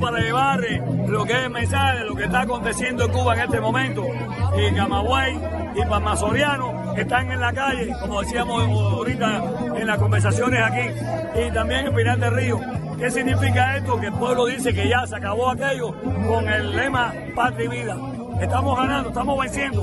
Para 0.00 0.18
llevar 0.18 0.60
lo 1.06 1.24
que 1.24 1.32
es 1.32 1.38
el 1.44 1.50
mensaje 1.50 1.98
de 1.98 2.04
lo 2.04 2.16
que 2.16 2.24
está 2.24 2.40
aconteciendo 2.40 3.04
en 3.04 3.12
Cuba 3.12 3.34
en 3.34 3.40
este 3.42 3.60
momento. 3.60 4.04
Y 4.56 4.74
Camagüey 4.74 5.38
y 5.76 5.88
Palma 5.88 6.16
están 6.96 7.30
en 7.30 7.40
la 7.40 7.52
calle, 7.52 7.94
como 8.00 8.20
decíamos 8.20 8.62
ahorita 8.68 9.42
en 9.76 9.86
las 9.86 9.98
conversaciones 9.98 10.60
aquí, 10.62 10.90
y 11.46 11.50
también 11.52 11.86
en 11.86 11.94
Pinar 11.94 12.18
del 12.18 12.34
Río. 12.34 12.60
¿Qué 12.98 13.08
significa 13.10 13.76
esto? 13.76 14.00
Que 14.00 14.06
el 14.06 14.12
pueblo 14.14 14.46
dice 14.46 14.74
que 14.74 14.88
ya 14.88 15.06
se 15.06 15.14
acabó 15.14 15.50
aquello 15.50 15.94
con 16.26 16.48
el 16.48 16.74
lema 16.74 17.14
Patria 17.36 17.66
y 17.66 17.68
Vida. 17.68 17.96
Estamos 18.40 18.76
ganando, 18.76 19.10
estamos 19.10 19.38
venciendo. 19.38 19.82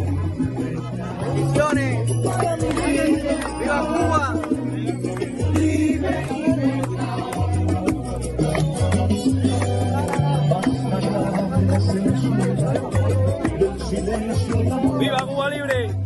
¡Viva 3.59 3.79
Cuba! 3.87 4.35
¡Viva 15.00 15.25
Cuba 15.25 15.50
Libre! 15.50 16.00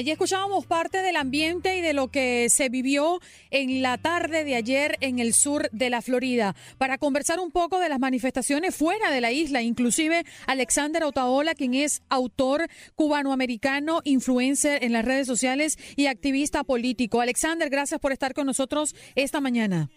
Allí 0.00 0.12
escuchábamos 0.12 0.64
parte 0.64 1.02
del 1.02 1.16
ambiente 1.16 1.76
y 1.76 1.82
de 1.82 1.92
lo 1.92 2.08
que 2.08 2.48
se 2.48 2.70
vivió 2.70 3.20
en 3.50 3.82
la 3.82 3.98
tarde 3.98 4.44
de 4.44 4.54
ayer 4.54 4.96
en 5.02 5.18
el 5.18 5.34
sur 5.34 5.68
de 5.72 5.90
la 5.90 6.00
Florida. 6.00 6.56
Para 6.78 6.96
conversar 6.96 7.38
un 7.38 7.50
poco 7.50 7.78
de 7.78 7.90
las 7.90 8.00
manifestaciones 8.00 8.74
fuera 8.74 9.10
de 9.10 9.20
la 9.20 9.30
isla, 9.30 9.60
inclusive 9.60 10.24
Alexander 10.46 11.04
Otaola, 11.04 11.54
quien 11.54 11.74
es 11.74 12.02
autor 12.08 12.66
cubanoamericano, 12.94 14.00
influencer 14.04 14.82
en 14.82 14.94
las 14.94 15.04
redes 15.04 15.26
sociales 15.26 15.76
y 15.96 16.06
activista 16.06 16.64
político. 16.64 17.20
Alexander, 17.20 17.68
gracias 17.68 18.00
por 18.00 18.12
estar 18.12 18.32
con 18.32 18.46
nosotros 18.46 18.94
esta 19.16 19.42
mañana. 19.42 19.90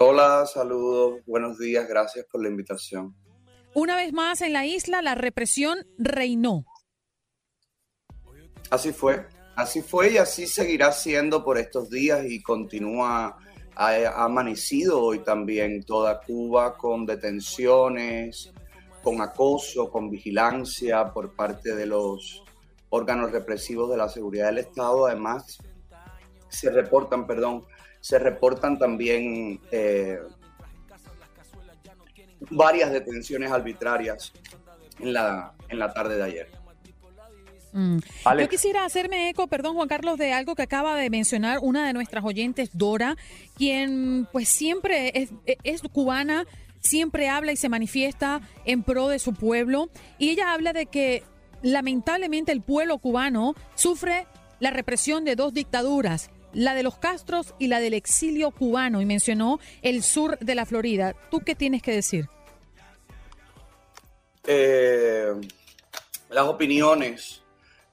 Hola, 0.00 0.46
saludos, 0.46 1.20
buenos 1.26 1.60
días, 1.60 1.86
gracias 1.88 2.26
por 2.26 2.42
la 2.42 2.48
invitación. 2.48 3.14
Una 3.72 3.94
vez 3.94 4.12
más 4.12 4.40
en 4.40 4.52
la 4.52 4.66
isla, 4.66 5.00
la 5.00 5.14
represión 5.14 5.86
reinó. 5.96 6.64
Así 8.70 8.92
fue, 8.92 9.26
así 9.56 9.80
fue 9.80 10.12
y 10.12 10.18
así 10.18 10.46
seguirá 10.46 10.92
siendo 10.92 11.42
por 11.42 11.58
estos 11.58 11.88
días 11.88 12.24
y 12.26 12.42
continúa, 12.42 13.38
amanecido 14.14 15.00
hoy 15.00 15.20
también 15.20 15.84
toda 15.84 16.20
Cuba 16.20 16.76
con 16.76 17.06
detenciones, 17.06 18.52
con 19.02 19.22
acoso, 19.22 19.90
con 19.90 20.10
vigilancia 20.10 21.12
por 21.12 21.34
parte 21.34 21.74
de 21.74 21.86
los 21.86 22.42
órganos 22.90 23.32
represivos 23.32 23.90
de 23.90 23.96
la 23.96 24.08
seguridad 24.08 24.46
del 24.46 24.58
Estado. 24.58 25.06
Además, 25.06 25.58
se 26.48 26.70
reportan, 26.70 27.26
perdón, 27.26 27.64
se 28.00 28.18
reportan 28.18 28.78
también 28.78 29.60
eh, 29.70 30.18
varias 32.50 32.92
detenciones 32.92 33.50
arbitrarias 33.50 34.32
en 34.98 35.12
la, 35.12 35.54
en 35.68 35.78
la 35.78 35.92
tarde 35.92 36.16
de 36.16 36.22
ayer. 36.22 36.57
Mm. 37.78 37.98
Yo 38.40 38.48
quisiera 38.48 38.84
hacerme 38.84 39.28
eco, 39.28 39.46
perdón 39.46 39.76
Juan 39.76 39.86
Carlos, 39.86 40.18
de 40.18 40.32
algo 40.32 40.56
que 40.56 40.62
acaba 40.62 40.96
de 40.96 41.10
mencionar 41.10 41.60
una 41.62 41.86
de 41.86 41.92
nuestras 41.92 42.24
oyentes, 42.24 42.70
Dora, 42.72 43.16
quien 43.56 44.26
pues 44.32 44.48
siempre 44.48 45.12
es, 45.14 45.30
es 45.62 45.82
cubana, 45.82 46.44
siempre 46.80 47.28
habla 47.28 47.52
y 47.52 47.56
se 47.56 47.68
manifiesta 47.68 48.40
en 48.64 48.82
pro 48.82 49.06
de 49.06 49.20
su 49.20 49.32
pueblo. 49.32 49.90
Y 50.18 50.30
ella 50.30 50.52
habla 50.52 50.72
de 50.72 50.86
que 50.86 51.22
lamentablemente 51.62 52.50
el 52.50 52.62
pueblo 52.62 52.98
cubano 52.98 53.54
sufre 53.76 54.26
la 54.58 54.72
represión 54.72 55.24
de 55.24 55.36
dos 55.36 55.54
dictaduras, 55.54 56.30
la 56.52 56.74
de 56.74 56.82
los 56.82 56.98
Castros 56.98 57.54
y 57.60 57.68
la 57.68 57.78
del 57.78 57.94
exilio 57.94 58.50
cubano, 58.50 59.00
y 59.00 59.06
mencionó 59.06 59.60
el 59.82 60.02
sur 60.02 60.36
de 60.40 60.56
la 60.56 60.66
Florida. 60.66 61.14
¿Tú 61.30 61.40
qué 61.46 61.54
tienes 61.54 61.80
que 61.80 61.92
decir? 61.92 62.28
Eh, 64.44 65.32
las 66.30 66.44
opiniones, 66.44 67.42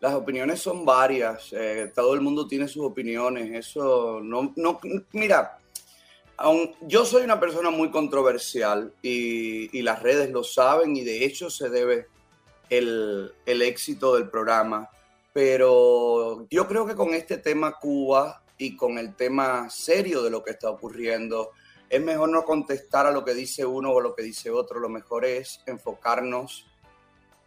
las 0.05 0.13
opiniones 0.13 0.61
son 0.61 0.85
varias, 0.85 1.51
eh, 1.51 1.91
todo 1.95 2.13
el 2.13 2.21
mundo 2.21 2.47
tiene 2.47 2.67
sus 2.67 2.85
opiniones, 2.85 3.51
eso 3.55 4.19
no, 4.21 4.53
no 4.55 4.79
mira, 5.13 5.57
yo 6.81 7.05
soy 7.07 7.23
una 7.23 7.39
persona 7.39 7.71
muy 7.71 7.89
controversial 7.89 8.93
y, 9.01 9.81
las 9.81 10.03
redes 10.03 10.29
lo 10.29 10.43
saben 10.43 10.95
y 10.95 11.03
de 11.03 11.25
hecho 11.25 11.49
se 11.49 11.69
debe 11.69 12.05
el, 12.69 13.33
el 13.47 13.63
éxito 13.63 14.13
del 14.13 14.29
programa, 14.29 14.91
pero 15.33 16.45
yo 16.51 16.67
creo 16.67 16.85
que 16.85 16.93
con 16.93 17.15
este 17.15 17.39
tema 17.39 17.79
Cuba 17.79 18.43
y 18.59 18.75
con 18.75 18.99
el 18.99 19.15
tema 19.15 19.71
serio 19.71 20.21
de 20.21 20.29
lo 20.29 20.43
que 20.43 20.51
está 20.51 20.69
ocurriendo, 20.69 21.49
es 21.89 21.99
mejor 21.99 22.29
no 22.29 22.45
contestar 22.45 23.07
a 23.07 23.11
lo 23.11 23.25
que 23.25 23.33
dice 23.33 23.65
uno 23.65 23.91
o 23.91 24.01
lo 24.01 24.13
que 24.13 24.21
dice 24.21 24.51
otro, 24.51 24.79
lo 24.79 24.89
mejor 24.89 25.25
es 25.25 25.61
enfocarnos 25.65 26.67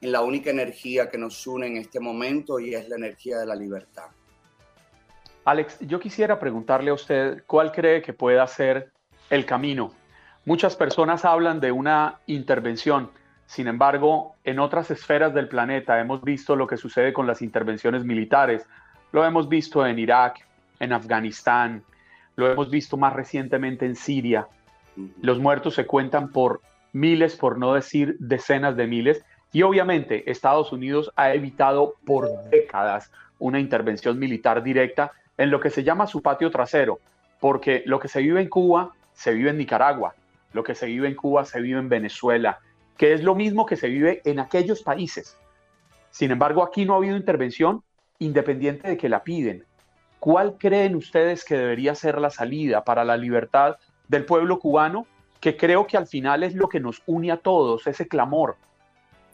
en 0.00 0.12
la 0.12 0.22
única 0.22 0.50
energía 0.50 1.08
que 1.08 1.18
nos 1.18 1.46
une 1.46 1.66
en 1.66 1.76
este 1.76 2.00
momento 2.00 2.60
y 2.60 2.74
es 2.74 2.88
la 2.88 2.96
energía 2.96 3.38
de 3.38 3.46
la 3.46 3.54
libertad. 3.54 4.06
Alex, 5.44 5.78
yo 5.80 5.98
quisiera 5.98 6.38
preguntarle 6.38 6.90
a 6.90 6.94
usted 6.94 7.42
cuál 7.46 7.72
cree 7.72 8.02
que 8.02 8.12
pueda 8.12 8.46
ser 8.46 8.92
el 9.30 9.46
camino. 9.46 9.92
Muchas 10.44 10.76
personas 10.76 11.24
hablan 11.24 11.60
de 11.60 11.72
una 11.72 12.20
intervención, 12.26 13.10
sin 13.48 13.66
embargo, 13.66 14.36
en 14.44 14.58
otras 14.58 14.90
esferas 14.90 15.32
del 15.32 15.48
planeta 15.48 15.98
hemos 15.98 16.22
visto 16.22 16.54
lo 16.54 16.66
que 16.66 16.76
sucede 16.76 17.14
con 17.14 17.26
las 17.26 17.40
intervenciones 17.40 18.04
militares. 18.04 18.66
Lo 19.10 19.24
hemos 19.24 19.48
visto 19.48 19.86
en 19.86 19.98
Irak, 19.98 20.46
en 20.78 20.92
Afganistán, 20.92 21.82
lo 22.36 22.52
hemos 22.52 22.68
visto 22.68 22.98
más 22.98 23.14
recientemente 23.14 23.86
en 23.86 23.96
Siria. 23.96 24.46
Los 25.22 25.38
muertos 25.38 25.74
se 25.74 25.86
cuentan 25.86 26.30
por 26.30 26.60
miles, 26.92 27.36
por 27.36 27.58
no 27.58 27.72
decir 27.72 28.16
decenas 28.18 28.76
de 28.76 28.86
miles, 28.86 29.24
y 29.52 29.62
obviamente 29.62 30.30
Estados 30.30 30.72
Unidos 30.72 31.12
ha 31.16 31.32
evitado 31.32 31.94
por 32.04 32.28
décadas 32.50 33.10
una 33.38 33.60
intervención 33.60 34.18
militar 34.18 34.62
directa 34.62 35.12
en 35.36 35.50
lo 35.50 35.60
que 35.60 35.70
se 35.70 35.84
llama 35.84 36.06
su 36.06 36.22
patio 36.22 36.50
trasero, 36.50 36.98
porque 37.40 37.82
lo 37.86 38.00
que 38.00 38.08
se 38.08 38.20
vive 38.20 38.40
en 38.40 38.48
Cuba 38.48 38.92
se 39.12 39.32
vive 39.32 39.50
en 39.50 39.58
Nicaragua, 39.58 40.14
lo 40.52 40.62
que 40.62 40.74
se 40.74 40.86
vive 40.86 41.08
en 41.08 41.14
Cuba 41.14 41.44
se 41.44 41.60
vive 41.60 41.78
en 41.78 41.88
Venezuela, 41.88 42.58
que 42.96 43.12
es 43.12 43.22
lo 43.22 43.34
mismo 43.34 43.64
que 43.64 43.76
se 43.76 43.88
vive 43.88 44.20
en 44.24 44.40
aquellos 44.40 44.82
países. 44.82 45.36
Sin 46.10 46.30
embargo, 46.30 46.62
aquí 46.62 46.84
no 46.84 46.94
ha 46.94 46.96
habido 46.96 47.16
intervención 47.16 47.82
independiente 48.18 48.88
de 48.88 48.96
que 48.96 49.08
la 49.08 49.22
piden. 49.22 49.64
¿Cuál 50.18 50.56
creen 50.58 50.96
ustedes 50.96 51.44
que 51.44 51.56
debería 51.56 51.94
ser 51.94 52.20
la 52.20 52.30
salida 52.30 52.82
para 52.82 53.04
la 53.04 53.16
libertad 53.16 53.76
del 54.08 54.24
pueblo 54.24 54.58
cubano? 54.58 55.06
Que 55.40 55.56
creo 55.56 55.86
que 55.86 55.96
al 55.96 56.08
final 56.08 56.42
es 56.42 56.54
lo 56.54 56.68
que 56.68 56.80
nos 56.80 57.02
une 57.06 57.30
a 57.30 57.36
todos, 57.36 57.86
ese 57.86 58.08
clamor. 58.08 58.56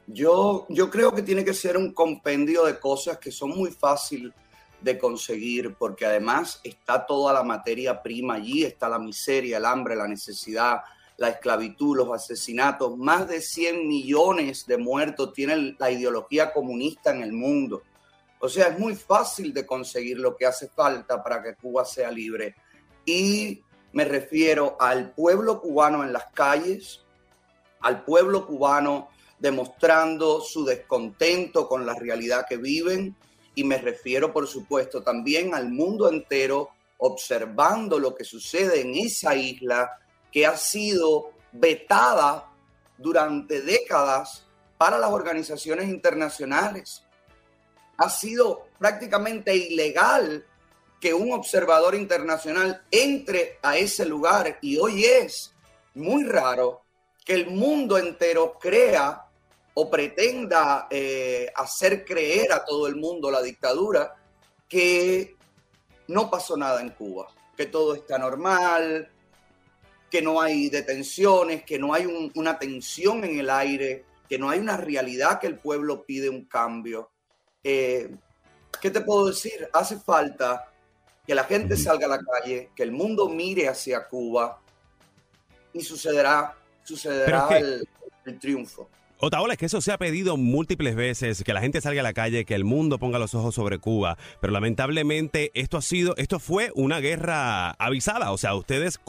Yo, 0.07 0.67
yo 0.69 0.90
creo 0.90 1.14
que 1.14 1.23
tiene 1.23 1.45
que 1.45 1.55
ser 1.55 1.77
un 1.77 1.93
compendio 1.93 2.64
de 2.64 2.79
cosas 2.79 3.19
que 3.19 3.31
son 3.31 3.51
muy 3.51 3.71
fáciles 3.71 4.33
de 4.81 4.99
conseguir, 4.99 5.75
porque 5.75 6.05
además 6.05 6.61
está 6.62 7.07
toda 7.07 7.33
la 7.33 7.43
materia 7.43 8.03
prima 8.03 8.35
allí, 8.35 8.64
está 8.64 8.88
la 8.88 8.99
miseria, 8.99 9.57
el 9.57 9.64
hambre, 9.64 9.97
la 9.97 10.07
necesidad, 10.07 10.83
la 11.17 11.31
esclavitud, 11.31 11.97
los 11.97 12.12
asesinatos. 12.12 12.97
Más 12.97 13.27
de 13.29 13.40
100 13.40 13.88
millones 13.88 14.67
de 14.67 14.77
muertos 14.77 15.33
tiene 15.33 15.75
la 15.79 15.90
ideología 15.90 16.53
comunista 16.53 17.11
en 17.12 17.23
el 17.23 17.33
mundo. 17.33 17.83
O 18.40 18.49
sea, 18.49 18.69
es 18.69 18.79
muy 18.79 18.95
fácil 18.95 19.55
de 19.55 19.64
conseguir 19.64 20.19
lo 20.19 20.37
que 20.37 20.45
hace 20.45 20.69
falta 20.69 21.23
para 21.23 21.43
que 21.43 21.55
Cuba 21.55 21.87
sea 21.87 22.11
libre. 22.11 22.55
Y 23.07 23.62
me 23.93 24.05
refiero 24.05 24.77
al 24.79 25.12
pueblo 25.12 25.62
cubano 25.62 26.05
en 26.05 26.12
las 26.12 26.27
calles, 26.35 27.05
al 27.81 28.05
pueblo 28.05 28.47
cubano 28.47 29.09
demostrando 29.44 30.40
su 30.40 30.64
descontento 30.64 31.68
con 31.68 31.85
la 31.85 31.92
realidad 31.92 32.46
que 32.48 32.57
viven. 32.57 33.14
Y 33.54 33.62
me 33.62 33.76
refiero, 33.76 34.33
por 34.33 34.46
supuesto, 34.48 35.02
también 35.02 35.54
al 35.54 35.68
mundo 35.68 36.09
entero 36.09 36.70
observando 36.96 37.98
lo 37.98 38.14
que 38.14 38.24
sucede 38.24 38.80
en 38.80 38.94
esa 38.94 39.37
isla 39.37 39.98
que 40.33 40.46
ha 40.46 40.57
sido 40.57 41.33
vetada 41.52 42.50
durante 42.96 43.61
décadas 43.61 44.46
para 44.78 44.96
las 44.96 45.11
organizaciones 45.11 45.90
internacionales 45.90 47.02
ha 47.98 48.09
sido 48.09 48.68
prácticamente 48.78 49.54
ilegal 49.54 50.46
que 50.98 51.12
un 51.12 51.33
observador 51.33 51.94
internacional 51.94 52.83
entre 52.90 53.59
a 53.62 53.76
ese 53.76 54.07
lugar 54.07 54.59
y 54.62 54.78
hoy 54.78 55.04
es 55.04 55.54
muy 55.94 56.24
raro 56.24 56.83
que 57.24 57.35
el 57.35 57.50
mundo 57.50 57.98
entero 57.98 58.59
crea 58.59 59.23
o 59.74 59.90
pretenda 59.90 60.87
eh, 60.88 61.50
hacer 61.54 62.04
creer 62.04 62.52
a 62.52 62.64
todo 62.64 62.87
el 62.87 62.96
mundo 62.96 63.30
la 63.30 63.42
dictadura 63.42 64.14
que 64.68 65.37
no 66.08 66.30
pasó 66.30 66.56
nada 66.56 66.80
en 66.80 66.90
Cuba, 66.90 67.26
que 67.56 67.66
todo 67.66 67.94
está 67.94 68.18
normal, 68.18 69.10
que 70.10 70.22
no 70.22 70.40
hay 70.40 70.68
detenciones, 70.68 71.64
que 71.64 71.78
no 71.78 71.92
hay 71.92 72.30
una 72.34 72.58
tensión 72.58 73.24
en 73.24 73.38
el 73.38 73.50
aire, 73.50 74.04
que 74.28 74.38
no 74.38 74.48
hay 74.48 74.60
una 74.60 74.76
realidad 74.76 75.40
que 75.40 75.48
el 75.48 75.58
pueblo 75.58 76.04
pide 76.04 76.28
un 76.28 76.44
cambio. 76.44 77.10
Eh, 77.64 78.14
¿qué 78.80 78.90
te 78.90 79.00
puedo 79.00 79.26
decir? 79.26 79.68
Hace 79.72 79.98
falta 79.98 80.70
que 81.26 81.34
la 81.34 81.44
gente 81.44 81.76
salga 81.76 82.06
a 82.06 82.10
la 82.10 82.20
calle, 82.20 82.70
que 82.76 82.84
el 82.84 82.92
mundo 82.92 83.28
mire 83.28 83.68
hacia 83.68 84.06
Cuba 84.06 84.60
y 85.72 85.80
sucederá, 85.80 86.54
sucederá 86.84 87.48
el 87.58 88.38
triunfo. 88.38 88.88
Otaola, 89.24 89.54
es 89.54 89.58
que 89.58 89.64
eso 89.64 89.80
se 89.80 89.90
ha 89.90 89.96
pedido 89.96 90.37
múltiples 90.37 90.94
veces, 90.94 91.42
que 91.44 91.54
la 91.54 91.62
gente 91.62 91.80
salga 91.80 92.00
a 92.00 92.02
la 92.02 92.12
calle, 92.12 92.44
que 92.44 92.54
el 92.54 92.64
mundo 92.64 92.98
ponga 92.98 93.18
los 93.18 93.34
ojos 93.34 93.54
sobre 93.54 93.78
Cuba, 93.78 94.18
pero 94.42 94.52
lamentablemente 94.52 95.50
esto 95.54 95.78
ha 95.78 95.82
sido, 95.82 96.14
esto 96.18 96.38
fue 96.38 96.70
una 96.74 97.00
guerra 97.00 97.70
avisada, 97.70 98.32
o 98.32 98.37
sea, 98.37 98.54
ustedes 98.54 99.00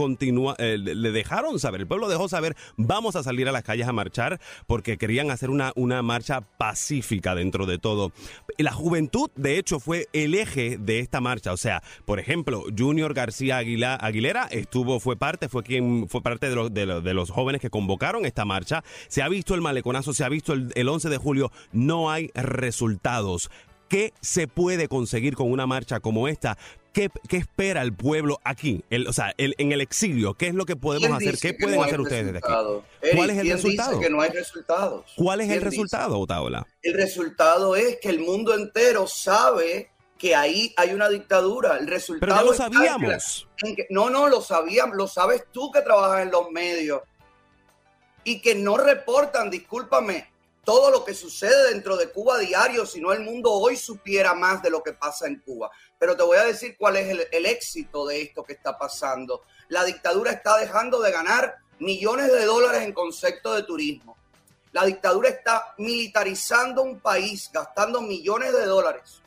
eh, 0.58 0.78
le 0.78 1.12
dejaron 1.12 1.60
saber, 1.60 1.82
el 1.82 1.88
pueblo 1.88 2.08
dejó 2.08 2.30
saber, 2.30 2.56
vamos 2.78 3.17
a 3.17 3.23
salir 3.23 3.49
a 3.49 3.51
las 3.51 3.63
calles 3.63 3.89
a 3.89 3.91
marchar 3.91 4.39
porque 4.67 4.97
querían 4.97 5.32
hacer 5.32 5.49
una, 5.49 5.73
una 5.75 6.01
marcha 6.01 6.39
pacífica 6.39 7.36
dentro 7.36 7.65
de 7.65 7.78
todo. 7.78 8.13
La 8.58 8.71
juventud, 8.71 9.30
de 9.36 9.58
hecho, 9.58 9.82
fue 9.82 10.08
el 10.13 10.34
eje 10.34 10.78
de 10.78 10.99
esta 10.99 11.19
marcha, 11.19 11.51
o 11.51 11.58
sea, 11.58 11.84
por 12.06 12.21
ejemplo, 12.21 12.63
Junior 12.78 13.13
García 13.13 13.58
Aguilera 13.58 14.47
estuvo, 14.49 15.01
fue 15.01 15.17
parte, 15.17 15.49
fue 15.49 15.63
quien 15.63 16.08
fue 16.08 16.21
parte 16.21 16.47
de 16.47 16.56
los, 16.56 16.73
de, 16.73 16.86
los, 16.86 17.04
de 17.04 17.13
los 17.13 17.32
jóvenes 17.32 17.60
que 17.60 17.69
convocaron 17.69 18.25
esta 18.25 18.45
marcha, 18.45 18.82
se 19.10 19.21
ha 19.21 19.28
visto 19.28 19.56
el 19.56 19.62
maleconazo 19.62 20.05
se 20.13 20.24
ha 20.24 20.30
visto 20.30 20.54
el, 20.54 20.89
11 20.89 21.10
de 21.10 21.18
julio, 21.18 21.52
no 21.72 22.12
hay 22.12 22.32
resultados. 22.34 23.50
¿Qué 23.89 24.13
se 24.22 24.48
puede 24.48 24.88
conseguir 24.88 25.36
con 25.36 25.52
una 25.52 25.68
marcha 25.68 26.00
como 26.00 26.28
esta? 26.28 26.58
¿Qué, 26.91 27.12
espera 27.30 27.82
el 27.82 27.94
pueblo 27.94 28.39
aquí? 28.44 28.84
o 29.08 29.13
sea, 29.13 29.34
en 29.38 29.72
el 29.72 29.82
exilio, 29.82 30.34
¿qué 30.34 30.48
es 30.48 30.56
lo 30.56 30.65
que 30.65 30.76
podemos 30.76 31.12
hacer? 31.12 31.38
¿Qué 31.38 31.54
pueden 31.54 31.84
hacer 31.84 32.00
ustedes 32.00 32.36
aquí? 32.36 32.54
¿Cuál 33.15 33.30
es 33.30 33.38
el 33.38 33.52
resultado? 33.52 34.00
que 34.00 34.10
no 34.10 34.22
hay 34.22 34.30
resultados. 34.30 35.13
¿Cuál 35.15 35.41
es 35.41 35.50
el 35.50 35.62
resultado, 35.62 36.20
Otaola? 36.20 36.65
El 36.82 36.94
resultado 36.94 37.76
es 37.76 37.98
que 38.02 38.10
el 38.10 38.20
mundo 38.20 38.54
entero 38.54 39.08
sabe 39.08 39.91
que 40.18 40.36
ahí 40.36 40.74
hay 40.78 40.94
una 40.94 41.10
dictadura. 41.10 41.78
El 41.78 41.88
resultado 41.88 42.20
Pero 42.20 42.36
ya 42.36 42.44
lo 42.44 42.54
sabíamos. 42.54 43.48
no, 43.89 44.10
no, 44.10 44.28
lo 44.30 44.41
sabíamos. 44.41 44.96
Lo 44.96 45.08
sabes 45.08 45.44
tú 45.52 45.72
que 45.72 45.82
trabajas 45.82 46.24
en 46.24 46.32
los 46.32 46.50
medios 46.52 47.02
y 48.26 48.42
que 48.42 48.56
no 48.56 48.76
reportan, 48.76 49.50
discúlpame, 49.50 50.30
todo 50.66 50.90
lo 50.90 51.06
que 51.06 51.14
sucede 51.14 51.72
dentro 51.72 51.96
de 51.96 52.10
Cuba 52.10 52.40
diario, 52.40 52.86
si 52.88 53.00
no 53.00 53.14
el 53.14 53.22
mundo 53.22 53.52
hoy 53.54 53.78
supiera 53.78 54.34
más 54.34 54.64
de 54.64 54.72
lo 54.72 54.82
que 54.84 54.94
pasa 54.94 55.28
en 55.28 55.40
Cuba. 55.40 55.70
Pero 55.98 56.18
te 56.18 56.24
voy 56.24 56.38
a 56.38 56.44
decir 56.44 56.76
cuál 56.78 56.98
es 56.98 57.08
el, 57.08 57.28
el 57.32 57.46
éxito 57.46 58.06
de 58.08 58.24
esto 58.24 58.44
que 58.44 58.54
está 58.54 58.78
pasando. 58.78 59.44
La 59.70 59.86
dictadura 59.86 60.32
está 60.32 60.58
dejando 60.58 61.00
de 61.02 61.12
ganar 61.12 61.56
millones 61.78 62.32
de 62.32 62.46
dólares 62.46 62.82
en 62.82 62.94
concepto 62.94 63.54
de 63.54 63.62
turismo. 63.62 64.18
La 64.72 64.86
dictadura 64.86 65.30
está 65.30 65.76
militarizando 65.78 66.82
un 66.82 67.00
país, 67.00 67.50
gastando 67.54 68.02
millones 68.02 68.52
de 68.52 68.66
dólares. 68.66 69.22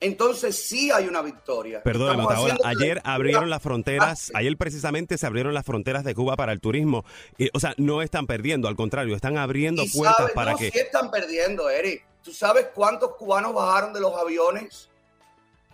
Entonces 0.00 0.68
sí 0.68 0.90
hay 0.92 1.08
una 1.08 1.22
victoria. 1.22 1.82
Perdón, 1.82 2.10
Estamos 2.10 2.26
Mataola, 2.28 2.54
haciendo 2.54 2.62
que 2.70 2.74
la 2.76 2.84
ayer 2.84 3.00
abrieron 3.04 3.50
las 3.50 3.62
fronteras, 3.62 4.08
pase. 4.08 4.32
ayer 4.36 4.56
precisamente 4.56 5.18
se 5.18 5.26
abrieron 5.26 5.54
las 5.54 5.66
fronteras 5.66 6.04
de 6.04 6.14
Cuba 6.14 6.36
para 6.36 6.52
el 6.52 6.60
turismo. 6.60 7.04
Y, 7.36 7.50
o 7.52 7.58
sea, 7.58 7.74
no 7.78 8.00
están 8.02 8.26
perdiendo, 8.26 8.68
al 8.68 8.76
contrario, 8.76 9.16
están 9.16 9.38
abriendo 9.38 9.82
Y 9.82 9.90
puertas 9.90 10.30
para 10.32 10.52
no, 10.52 10.58
que... 10.58 10.70
sí 10.70 10.78
están 10.78 11.10
perdiendo, 11.10 11.68
Eric. 11.68 12.04
¿Tú 12.22 12.32
sabes 12.32 12.68
cuántos 12.74 13.16
cubanos 13.16 13.54
bajaron 13.54 13.92
de 13.92 14.00
los 14.00 14.14
aviones? 14.14 14.88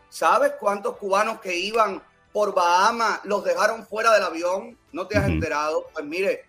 ¿Sabes 0.08 0.52
cuántos 0.58 0.96
cubanos 0.96 1.40
que 1.40 1.56
iban 1.56 2.02
por 2.32 2.54
Bahamas 2.54 3.20
los 3.24 3.44
dejaron 3.44 3.87
fuera 3.87 4.12
del 4.14 4.22
avión? 4.22 4.78
¿No 4.92 5.06
te 5.06 5.18
has 5.18 5.28
enterado? 5.28 5.87
Pues 5.92 6.04
mire, 6.04 6.44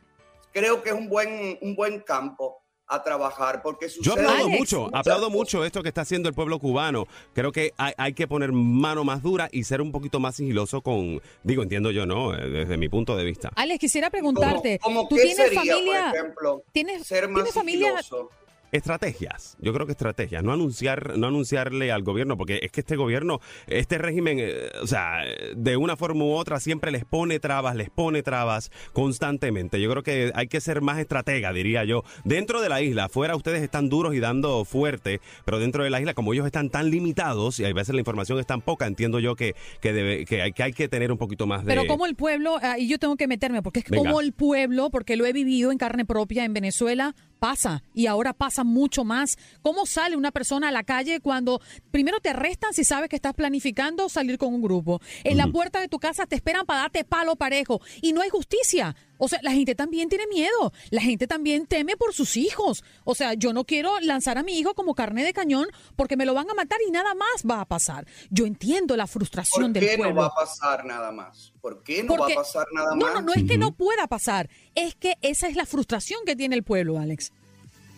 creo 0.54 0.82
que 0.82 0.90
es 0.90 0.96
un 0.96 1.10
buen, 1.10 1.58
un 1.62 1.76
buen 1.76 2.00
campo 2.02 2.62
a 2.88 3.02
trabajar 3.04 3.62
porque 3.62 3.88
Yo 3.88 3.94
sucede 4.12 4.14
aplaudo 4.26 4.46
Alex, 4.46 4.60
mucho, 4.60 4.90
aplaudo 4.94 5.30
mucho 5.30 5.66
esto 5.66 5.82
que 5.82 5.90
está 5.90 6.02
haciendo 6.02 6.30
el 6.30 6.36
pueblo 6.36 6.60
cubano. 6.60 7.08
Creo 7.34 7.52
que 7.52 7.74
hay, 7.78 7.94
hay 7.98 8.14
que 8.14 8.28
poner 8.28 8.52
mano 8.52 9.04
más 9.04 9.24
dura 9.24 9.50
y 9.52 9.64
ser 9.64 9.82
un 9.82 9.92
poquito 9.92 10.20
más 10.20 10.36
sigiloso 10.36 10.82
con, 10.82 11.22
digo, 11.44 11.64
entiendo 11.64 11.92
yo, 11.92 12.06
¿no? 12.06 12.36
Eh, 12.36 12.50
Desde 12.50 12.78
mi 12.78 12.90
punto 12.90 13.16
de 13.16 13.24
vista. 13.24 13.52
Alex, 13.56 13.80
quisiera 13.80 14.10
preguntarte, 14.10 14.80
¿Cómo, 14.80 14.96
cómo 15.04 15.10
¿tú 15.10 15.16
qué 15.16 15.22
tienes 15.24 15.38
sería, 15.38 15.62
familia? 15.62 16.06
por 16.12 16.20
ejemplo, 16.20 16.64
¿Tienes, 16.72 17.08
ser 17.08 17.28
más 17.28 17.36
¿tienes 17.44 17.54
familia? 17.54 17.88
sigiloso? 18.02 18.30
Estrategias, 18.76 19.56
yo 19.62 19.74
creo 19.74 19.86
que 19.86 19.94
estrategias, 19.94 20.44
no 20.44 20.52
anunciar, 20.52 21.18
no 21.18 21.28
anunciarle 21.28 21.94
al 21.94 22.04
gobierno, 22.04 22.36
porque 22.38 22.60
es 22.62 22.72
que 22.72 22.82
este 22.82 22.98
gobierno, 22.98 23.40
este 23.68 23.98
régimen, 23.98 24.38
eh, 24.42 24.70
o 24.82 24.88
sea, 24.88 25.22
de 25.56 25.78
una 25.78 25.96
forma 25.96 26.26
u 26.26 26.34
otra 26.34 26.60
siempre 26.60 26.92
les 26.92 27.06
pone 27.06 27.40
trabas, 27.40 27.76
les 27.78 27.90
pone 27.90 28.22
trabas 28.22 28.72
constantemente. 28.92 29.80
Yo 29.80 29.90
creo 29.90 30.04
que 30.04 30.32
hay 30.36 30.48
que 30.48 30.60
ser 30.60 30.82
más 30.82 31.00
estratega, 31.00 31.54
diría 31.54 31.86
yo. 31.86 32.04
Dentro 32.26 32.62
de 32.62 32.68
la 32.68 32.82
isla, 32.82 33.06
afuera 33.06 33.36
ustedes 33.36 33.64
están 33.64 33.88
duros 33.88 34.14
y 34.14 34.20
dando 34.20 34.66
fuerte, 34.66 35.22
pero 35.46 35.58
dentro 35.60 35.84
de 35.86 35.90
la 35.90 36.02
isla, 36.02 36.14
como 36.14 36.34
ellos 36.34 36.46
están 36.46 36.70
tan 36.70 36.90
limitados 36.90 37.62
y 37.62 37.66
a 37.66 37.72
veces 37.72 37.96
la 37.96 38.02
información 38.02 38.40
es 38.40 38.46
tan 38.46 38.62
poca, 38.62 38.88
entiendo 38.88 39.20
yo 39.20 39.36
que, 39.36 39.56
que, 39.80 39.94
debe, 39.94 40.26
que, 40.26 40.42
hay, 40.42 40.52
que 40.52 40.64
hay 40.64 40.74
que 40.74 40.90
tener 40.90 41.14
un 41.14 41.18
poquito 41.18 41.48
más 41.48 41.64
de... 41.64 41.74
Pero 41.74 41.88
como 41.88 42.06
el 42.06 42.16
pueblo, 42.16 42.58
ahí 42.62 42.90
yo 42.90 43.00
tengo 43.00 43.16
que 43.16 43.28
meterme, 43.28 43.62
porque 43.62 43.80
es 43.80 43.90
Venga. 43.90 44.04
como 44.04 44.20
el 44.20 44.34
pueblo, 44.34 44.90
porque 44.90 45.16
lo 45.16 45.26
he 45.26 45.32
vivido 45.32 45.72
en 45.72 45.78
carne 45.78 46.04
propia 46.04 46.44
en 46.44 46.54
Venezuela, 46.54 47.16
pasa 47.36 47.84
y 47.94 48.08
ahora 48.08 48.34
pasa 48.34 48.64
mucho 48.64 49.04
más. 49.04 49.38
¿Cómo 49.62 49.86
sale 49.86 50.16
una 50.16 50.32
persona 50.32 50.70
a 50.70 50.72
la 50.72 50.84
calle 50.84 51.20
cuando 51.20 51.62
primero 51.92 52.20
te 52.20 52.30
arrestan 52.30 52.74
si 52.74 52.84
sabes 52.84 53.10
que 53.10 53.16
estás 53.16 53.34
planificando 53.34 54.10
salir 54.10 54.38
con 54.38 54.54
un 54.54 54.62
grupo? 54.62 55.02
En 55.24 55.38
la 55.38 55.48
puerta 55.48 55.80
de 55.80 55.88
tu 55.88 56.00
casa 56.00 56.26
te 56.26 56.36
esperan 56.36 56.66
para 56.66 56.82
darte 56.82 57.04
palo 57.04 57.36
parejo 57.36 57.82
y 58.02 58.14
no 58.14 58.22
hay 58.22 58.30
justicia. 58.30 58.96
O 59.18 59.28
sea, 59.28 59.40
la 59.44 59.52
gente 59.52 59.76
también 59.76 60.10
tiene 60.10 60.28
miedo, 60.28 60.74
la 60.90 61.02
gente 61.02 61.28
también 61.28 61.68
teme 61.68 61.96
por 61.98 62.14
sus 62.14 62.36
hijos. 62.38 62.84
O 63.04 63.16
sea, 63.16 63.34
yo 63.34 63.54
no 63.54 63.64
quiero 63.64 64.00
lanzar 64.02 64.38
a 64.38 64.44
mi 64.44 64.60
hijo 64.60 64.74
como 64.74 64.94
carne 64.96 65.24
de 65.24 65.34
cañón 65.34 65.68
porque 65.96 66.18
me 66.18 66.26
lo 66.26 66.34
van 66.34 66.50
a 66.50 66.54
matar 66.54 66.80
y 66.88 66.92
nada 66.92 67.14
más 67.16 67.44
va 67.50 67.62
a 67.62 67.66
pasar. 67.66 68.06
Yo 68.30 68.46
entiendo 68.46 68.98
la 68.98 69.08
frustración 69.08 69.72
¿Por 69.72 69.82
del 69.82 69.90
qué 69.90 69.98
no 69.98 70.04
pueblo. 70.04 70.22
va 70.22 70.28
a 70.28 70.34
pasar 70.36 70.86
nada 70.86 71.12
más? 71.12 71.54
¿Por 71.62 71.82
qué 71.84 72.04
no 72.04 72.16
Porque- 72.16 72.36
va 72.36 72.42
a 72.42 72.44
pasar 72.44 72.68
nada 72.74 72.90
No, 72.96 73.06
más? 73.06 73.14
no, 73.16 73.22
no 73.22 73.34
es 73.34 73.44
que 73.44 73.58
no 73.58 73.72
pueda 73.74 74.08
pasar, 74.08 74.50
es 74.76 74.96
que 74.96 75.16
esa 75.22 75.48
es 75.48 75.56
la 75.56 75.66
frustración 75.66 76.20
que 76.26 76.36
tiene 76.36 76.56
el 76.56 76.64
pueblo, 76.64 77.00
Alex. 77.00 77.32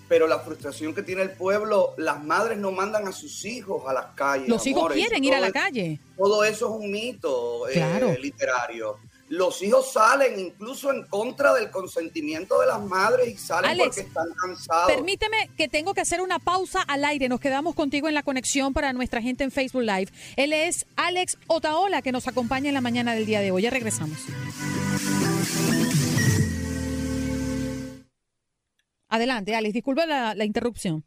Pero 0.10 0.26
la 0.26 0.40
frustración 0.40 0.96
que 0.96 1.02
tiene 1.04 1.22
el 1.24 1.32
pueblo, 1.32 1.94
las 1.98 2.24
madres 2.24 2.58
no 2.58 2.72
mandan 2.72 3.06
a 3.10 3.12
sus 3.12 3.44
hijos 3.44 3.84
a 3.88 3.92
las 3.92 4.06
calles. 4.16 4.48
Los 4.48 4.66
hijos 4.66 4.94
quieren 4.94 5.22
ir 5.22 5.34
a 5.34 5.42
la 5.42 5.52
calle. 5.52 6.00
Todo 6.16 6.46
eso 6.46 6.68
es 6.74 6.82
un 6.82 6.90
mito 6.92 7.68
eh, 7.68 7.74
Claro. 7.74 8.14
literario. 8.22 9.00
Los 9.30 9.62
hijos 9.62 9.92
salen 9.92 10.40
incluso 10.40 10.90
en 10.92 11.04
contra 11.04 11.54
del 11.54 11.70
consentimiento 11.70 12.62
de 12.62 12.68
las 12.68 12.82
madres 12.82 13.28
y 13.28 13.38
salen 13.38 13.72
Alex, 13.72 13.88
porque 13.88 14.02
están 14.08 14.28
cansados. 14.42 14.92
Permíteme 14.94 15.50
que 15.58 15.68
tengo 15.68 15.94
que 15.94 16.00
hacer 16.00 16.22
una 16.22 16.40
pausa 16.40 16.82
al 16.82 17.04
aire. 17.04 17.28
Nos 17.28 17.42
quedamos 17.42 17.76
contigo 17.76 18.08
en 18.08 18.14
la 18.14 18.24
conexión 18.24 18.74
para 18.74 18.94
nuestra 18.94 19.22
gente 19.22 19.44
en 19.44 19.52
Facebook 19.52 19.82
Live. 19.84 20.12
Él 20.38 20.54
es 20.54 20.86
Alex 20.96 21.38
Otaola, 21.48 22.02
que 22.02 22.14
nos 22.14 22.30
acompaña 22.30 22.70
en 22.70 22.74
la 22.74 22.80
mañana 22.82 23.16
del 23.16 23.26
día 23.26 23.42
de 23.42 23.52
hoy. 23.52 23.64
Ya 23.64 23.70
regresamos. 23.70 24.18
Adelante, 29.10 29.56
Alex. 29.56 29.74
Disculpa 29.74 30.06
la, 30.06 30.36
la 30.36 30.46
interrupción. 30.46 31.04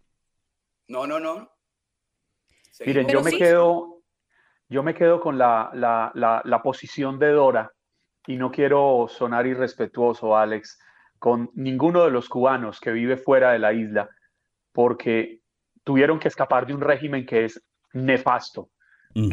No, 0.88 1.06
no, 1.06 1.18
no. 1.20 1.50
Miren, 2.85 3.06
Pero 3.06 3.18
yo 3.18 3.24
me 3.24 3.30
sí. 3.30 3.38
quedo, 3.38 4.02
yo 4.68 4.83
me 4.83 4.94
quedo 4.94 5.20
con 5.22 5.38
la, 5.38 5.70
la, 5.72 6.11
la, 6.14 6.42
la 6.44 6.62
posición 6.62 7.18
de 7.18 7.28
Dora 7.33 7.72
y 8.31 8.37
no 8.37 8.53
quiero 8.53 9.07
sonar 9.09 9.47
irrespetuoso, 9.47 10.37
Alex, 10.37 10.79
con 11.19 11.51
ninguno 11.55 12.05
de 12.05 12.12
los 12.12 12.29
cubanos 12.29 12.79
que 12.79 12.93
vive 12.93 13.16
fuera 13.16 13.51
de 13.51 13.59
la 13.59 13.73
isla, 13.73 14.09
porque 14.73 15.40
tuvieron 15.83 16.21
que 16.21 16.29
escapar 16.29 16.64
de 16.64 16.75
un 16.75 16.81
régimen 16.81 17.27
que 17.27 17.47
es 17.47 17.61
nefasto, 17.93 18.69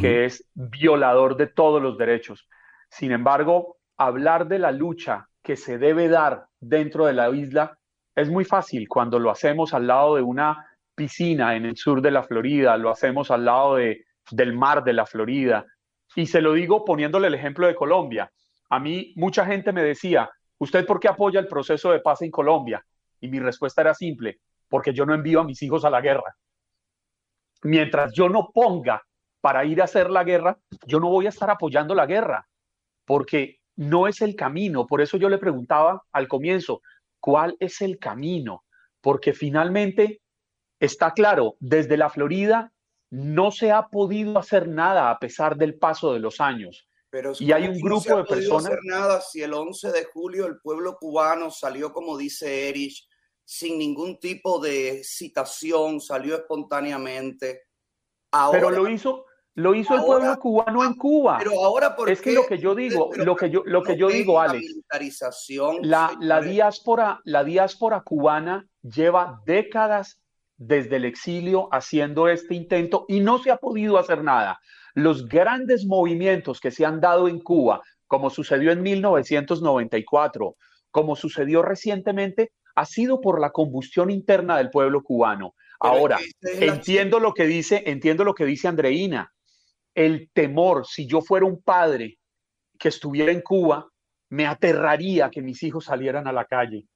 que 0.00 0.24
es 0.24 0.44
violador 0.54 1.36
de 1.36 1.46
todos 1.46 1.80
los 1.80 1.96
derechos. 1.96 2.48
Sin 2.90 3.12
embargo, 3.12 3.76
hablar 3.96 4.48
de 4.48 4.58
la 4.58 4.72
lucha 4.72 5.28
que 5.42 5.54
se 5.54 5.78
debe 5.78 6.08
dar 6.08 6.46
dentro 6.58 7.06
de 7.06 7.12
la 7.12 7.30
isla 7.30 7.78
es 8.16 8.28
muy 8.28 8.44
fácil 8.44 8.88
cuando 8.88 9.20
lo 9.20 9.30
hacemos 9.30 9.74
al 9.74 9.86
lado 9.86 10.16
de 10.16 10.22
una 10.22 10.66
piscina 10.96 11.54
en 11.54 11.66
el 11.66 11.76
sur 11.76 12.02
de 12.02 12.10
la 12.10 12.24
Florida, 12.24 12.76
lo 12.76 12.90
hacemos 12.90 13.30
al 13.30 13.44
lado 13.44 13.76
de, 13.76 14.06
del 14.32 14.54
mar 14.54 14.82
de 14.82 14.92
la 14.92 15.06
Florida. 15.06 15.64
Y 16.16 16.26
se 16.26 16.40
lo 16.40 16.54
digo 16.54 16.84
poniéndole 16.84 17.28
el 17.28 17.34
ejemplo 17.34 17.68
de 17.68 17.76
Colombia. 17.76 18.32
A 18.70 18.78
mí 18.78 19.12
mucha 19.16 19.44
gente 19.46 19.72
me 19.72 19.82
decía, 19.82 20.30
¿usted 20.58 20.86
por 20.86 21.00
qué 21.00 21.08
apoya 21.08 21.40
el 21.40 21.48
proceso 21.48 21.90
de 21.90 22.00
paz 22.00 22.22
en 22.22 22.30
Colombia? 22.30 22.84
Y 23.20 23.28
mi 23.28 23.40
respuesta 23.40 23.80
era 23.80 23.94
simple, 23.94 24.40
porque 24.68 24.92
yo 24.92 25.06
no 25.06 25.14
envío 25.14 25.40
a 25.40 25.44
mis 25.44 25.62
hijos 25.62 25.84
a 25.84 25.90
la 25.90 26.00
guerra. 26.00 26.36
Mientras 27.62 28.12
yo 28.12 28.28
no 28.28 28.50
ponga 28.52 29.02
para 29.40 29.64
ir 29.64 29.80
a 29.80 29.84
hacer 29.84 30.10
la 30.10 30.24
guerra, 30.24 30.58
yo 30.86 31.00
no 31.00 31.08
voy 31.08 31.26
a 31.26 31.30
estar 31.30 31.50
apoyando 31.50 31.94
la 31.94 32.06
guerra, 32.06 32.46
porque 33.04 33.58
no 33.76 34.08
es 34.08 34.20
el 34.20 34.34
camino. 34.34 34.86
Por 34.86 35.00
eso 35.00 35.16
yo 35.16 35.28
le 35.28 35.38
preguntaba 35.38 36.02
al 36.12 36.28
comienzo, 36.28 36.82
¿cuál 37.20 37.56
es 37.60 37.80
el 37.80 37.98
camino? 37.98 38.64
Porque 39.00 39.32
finalmente 39.32 40.20
está 40.80 41.12
claro, 41.12 41.56
desde 41.60 41.96
la 41.96 42.10
Florida 42.10 42.72
no 43.10 43.50
se 43.50 43.72
ha 43.72 43.88
podido 43.88 44.38
hacer 44.38 44.68
nada 44.68 45.10
a 45.10 45.18
pesar 45.18 45.56
del 45.56 45.78
paso 45.78 46.12
de 46.12 46.20
los 46.20 46.40
años. 46.40 46.87
Pero 47.10 47.32
Y 47.38 47.52
hay 47.52 47.62
¿cómo 47.66 47.72
un 47.74 47.78
no 47.80 47.84
grupo 48.00 48.14
ha 48.14 48.18
de 48.18 48.24
personas- 48.24 48.66
hacer 48.66 48.78
nada 48.84 49.20
si 49.20 49.42
el 49.42 49.54
11 49.54 49.90
de 49.92 50.04
julio 50.04 50.46
el 50.46 50.58
pueblo 50.60 50.96
cubano 50.98 51.50
salió, 51.50 51.92
como 51.92 52.16
dice 52.18 52.68
Erich, 52.68 53.08
sin 53.44 53.78
ningún 53.78 54.18
tipo 54.18 54.58
de 54.58 55.00
citación, 55.02 56.00
salió 56.02 56.34
espontáneamente. 56.36 57.62
Ahora, 58.32 58.58
Pero 58.58 58.70
lo 58.70 58.88
hizo, 58.90 59.24
lo 59.54 59.74
hizo 59.74 59.94
el 59.94 60.00
ahora- 60.00 60.18
pueblo 60.18 60.38
cubano 60.38 60.84
en 60.84 60.94
Cuba. 60.94 61.36
pero 61.38 61.52
ahora, 61.64 61.96
¿por 61.96 62.10
Es 62.10 62.20
que 62.20 62.32
lo 62.32 62.46
que 62.46 62.58
yo 62.58 62.74
digo, 62.74 63.08
pero 63.08 63.24
lo 63.24 63.36
que 63.36 63.48
yo, 63.48 63.62
lo 63.64 63.82
que 63.82 63.92
no 63.92 63.98
yo 64.00 64.08
digo, 64.08 64.38
Alex, 64.38 64.74
la, 65.80 66.14
la 66.20 66.40
diáspora, 66.42 67.20
la 67.24 67.42
diáspora 67.42 68.02
cubana 68.02 68.68
lleva 68.82 69.40
décadas 69.46 70.20
desde 70.58 70.96
el 70.96 71.04
exilio 71.04 71.68
haciendo 71.72 72.28
este 72.28 72.54
intento 72.54 73.06
y 73.08 73.20
no 73.20 73.38
se 73.38 73.50
ha 73.50 73.56
podido 73.56 73.96
hacer 73.96 74.22
nada. 74.22 74.60
Los 74.94 75.26
grandes 75.28 75.86
movimientos 75.86 76.60
que 76.60 76.72
se 76.72 76.84
han 76.84 77.00
dado 77.00 77.28
en 77.28 77.38
Cuba, 77.38 77.80
como 78.06 78.28
sucedió 78.28 78.72
en 78.72 78.82
1994, 78.82 80.56
como 80.90 81.14
sucedió 81.14 81.62
recientemente, 81.62 82.52
ha 82.74 82.84
sido 82.84 83.20
por 83.20 83.40
la 83.40 83.50
combustión 83.50 84.10
interna 84.10 84.58
del 84.58 84.70
pueblo 84.70 85.02
cubano. 85.02 85.54
Pero 85.80 85.94
Ahora, 85.94 86.18
es 86.40 86.60
entiendo 86.60 87.20
lo 87.20 87.32
que 87.32 87.46
dice, 87.46 87.84
entiendo 87.86 88.24
lo 88.24 88.34
que 88.34 88.44
dice 88.44 88.66
Andreina. 88.66 89.32
El 89.94 90.30
temor, 90.32 90.86
si 90.86 91.06
yo 91.06 91.20
fuera 91.20 91.46
un 91.46 91.62
padre 91.62 92.18
que 92.78 92.88
estuviera 92.88 93.30
en 93.30 93.42
Cuba, 93.42 93.88
me 94.30 94.46
aterraría 94.46 95.30
que 95.30 95.42
mis 95.42 95.62
hijos 95.62 95.84
salieran 95.84 96.26
a 96.26 96.32
la 96.32 96.44
calle, 96.44 96.86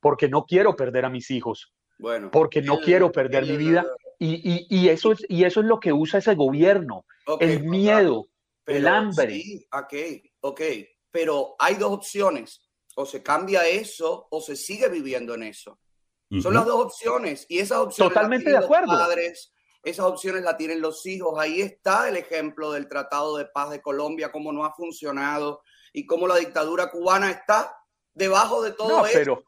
porque 0.00 0.28
no 0.28 0.44
quiero 0.44 0.74
perder 0.74 1.04
a 1.04 1.10
mis 1.10 1.30
hijos, 1.30 1.72
Bueno, 1.98 2.30
porque 2.30 2.62
no 2.62 2.78
quiero 2.80 3.10
perder 3.12 3.44
mi 3.46 3.56
vida. 3.56 3.84
Y, 4.20 4.34
y- 4.52 4.66
y 4.68 4.88
eso 4.88 5.12
es, 5.12 5.24
y 5.28 5.44
eso 5.44 5.60
es 5.60 5.66
lo 5.66 5.78
que 5.80 5.92
usa 5.92 6.18
ese 6.18 6.34
gobierno, 6.34 7.04
el 7.40 7.62
miedo, 7.64 8.26
el 8.66 8.86
hambre. 8.88 9.32
Sí, 9.34 9.66
ok, 9.72 9.94
ok. 10.40 10.60
Pero 11.10 11.54
hay 11.58 11.74
dos 11.76 11.92
opciones. 11.92 12.62
O 12.96 13.06
se 13.06 13.22
cambia 13.22 13.66
eso 13.66 14.26
o 14.30 14.40
se 14.40 14.56
sigue 14.56 14.88
viviendo 14.88 15.34
en 15.34 15.44
eso. 15.44 15.78
Son 16.42 16.52
las 16.52 16.66
dos 16.66 16.84
opciones. 16.86 17.46
Y 17.48 17.60
esas 17.60 17.78
opciones 17.78 18.12
Totalmente 18.12 18.50
las 18.50 18.60
tienen 18.60 18.60
de 18.60 18.66
acuerdo. 18.66 18.92
los 18.92 19.00
padres, 19.08 19.52
esas 19.84 20.04
opciones 20.06 20.42
las 20.42 20.56
tienen 20.56 20.80
los 20.80 21.06
hijos. 21.06 21.38
Ahí 21.38 21.60
está 21.60 22.08
el 22.08 22.16
ejemplo 22.16 22.72
del 22.72 22.88
Tratado 22.88 23.36
de 23.36 23.46
Paz 23.46 23.70
de 23.70 23.80
Colombia, 23.80 24.30
cómo 24.32 24.52
no 24.52 24.64
ha 24.64 24.72
funcionado 24.74 25.62
y 25.92 26.04
cómo 26.06 26.26
la 26.26 26.36
dictadura 26.36 26.90
cubana 26.90 27.30
está 27.30 27.72
debajo 28.14 28.62
de 28.62 28.72
todo 28.72 28.88
No, 28.88 29.06
eso. 29.06 29.16
pero, 29.16 29.44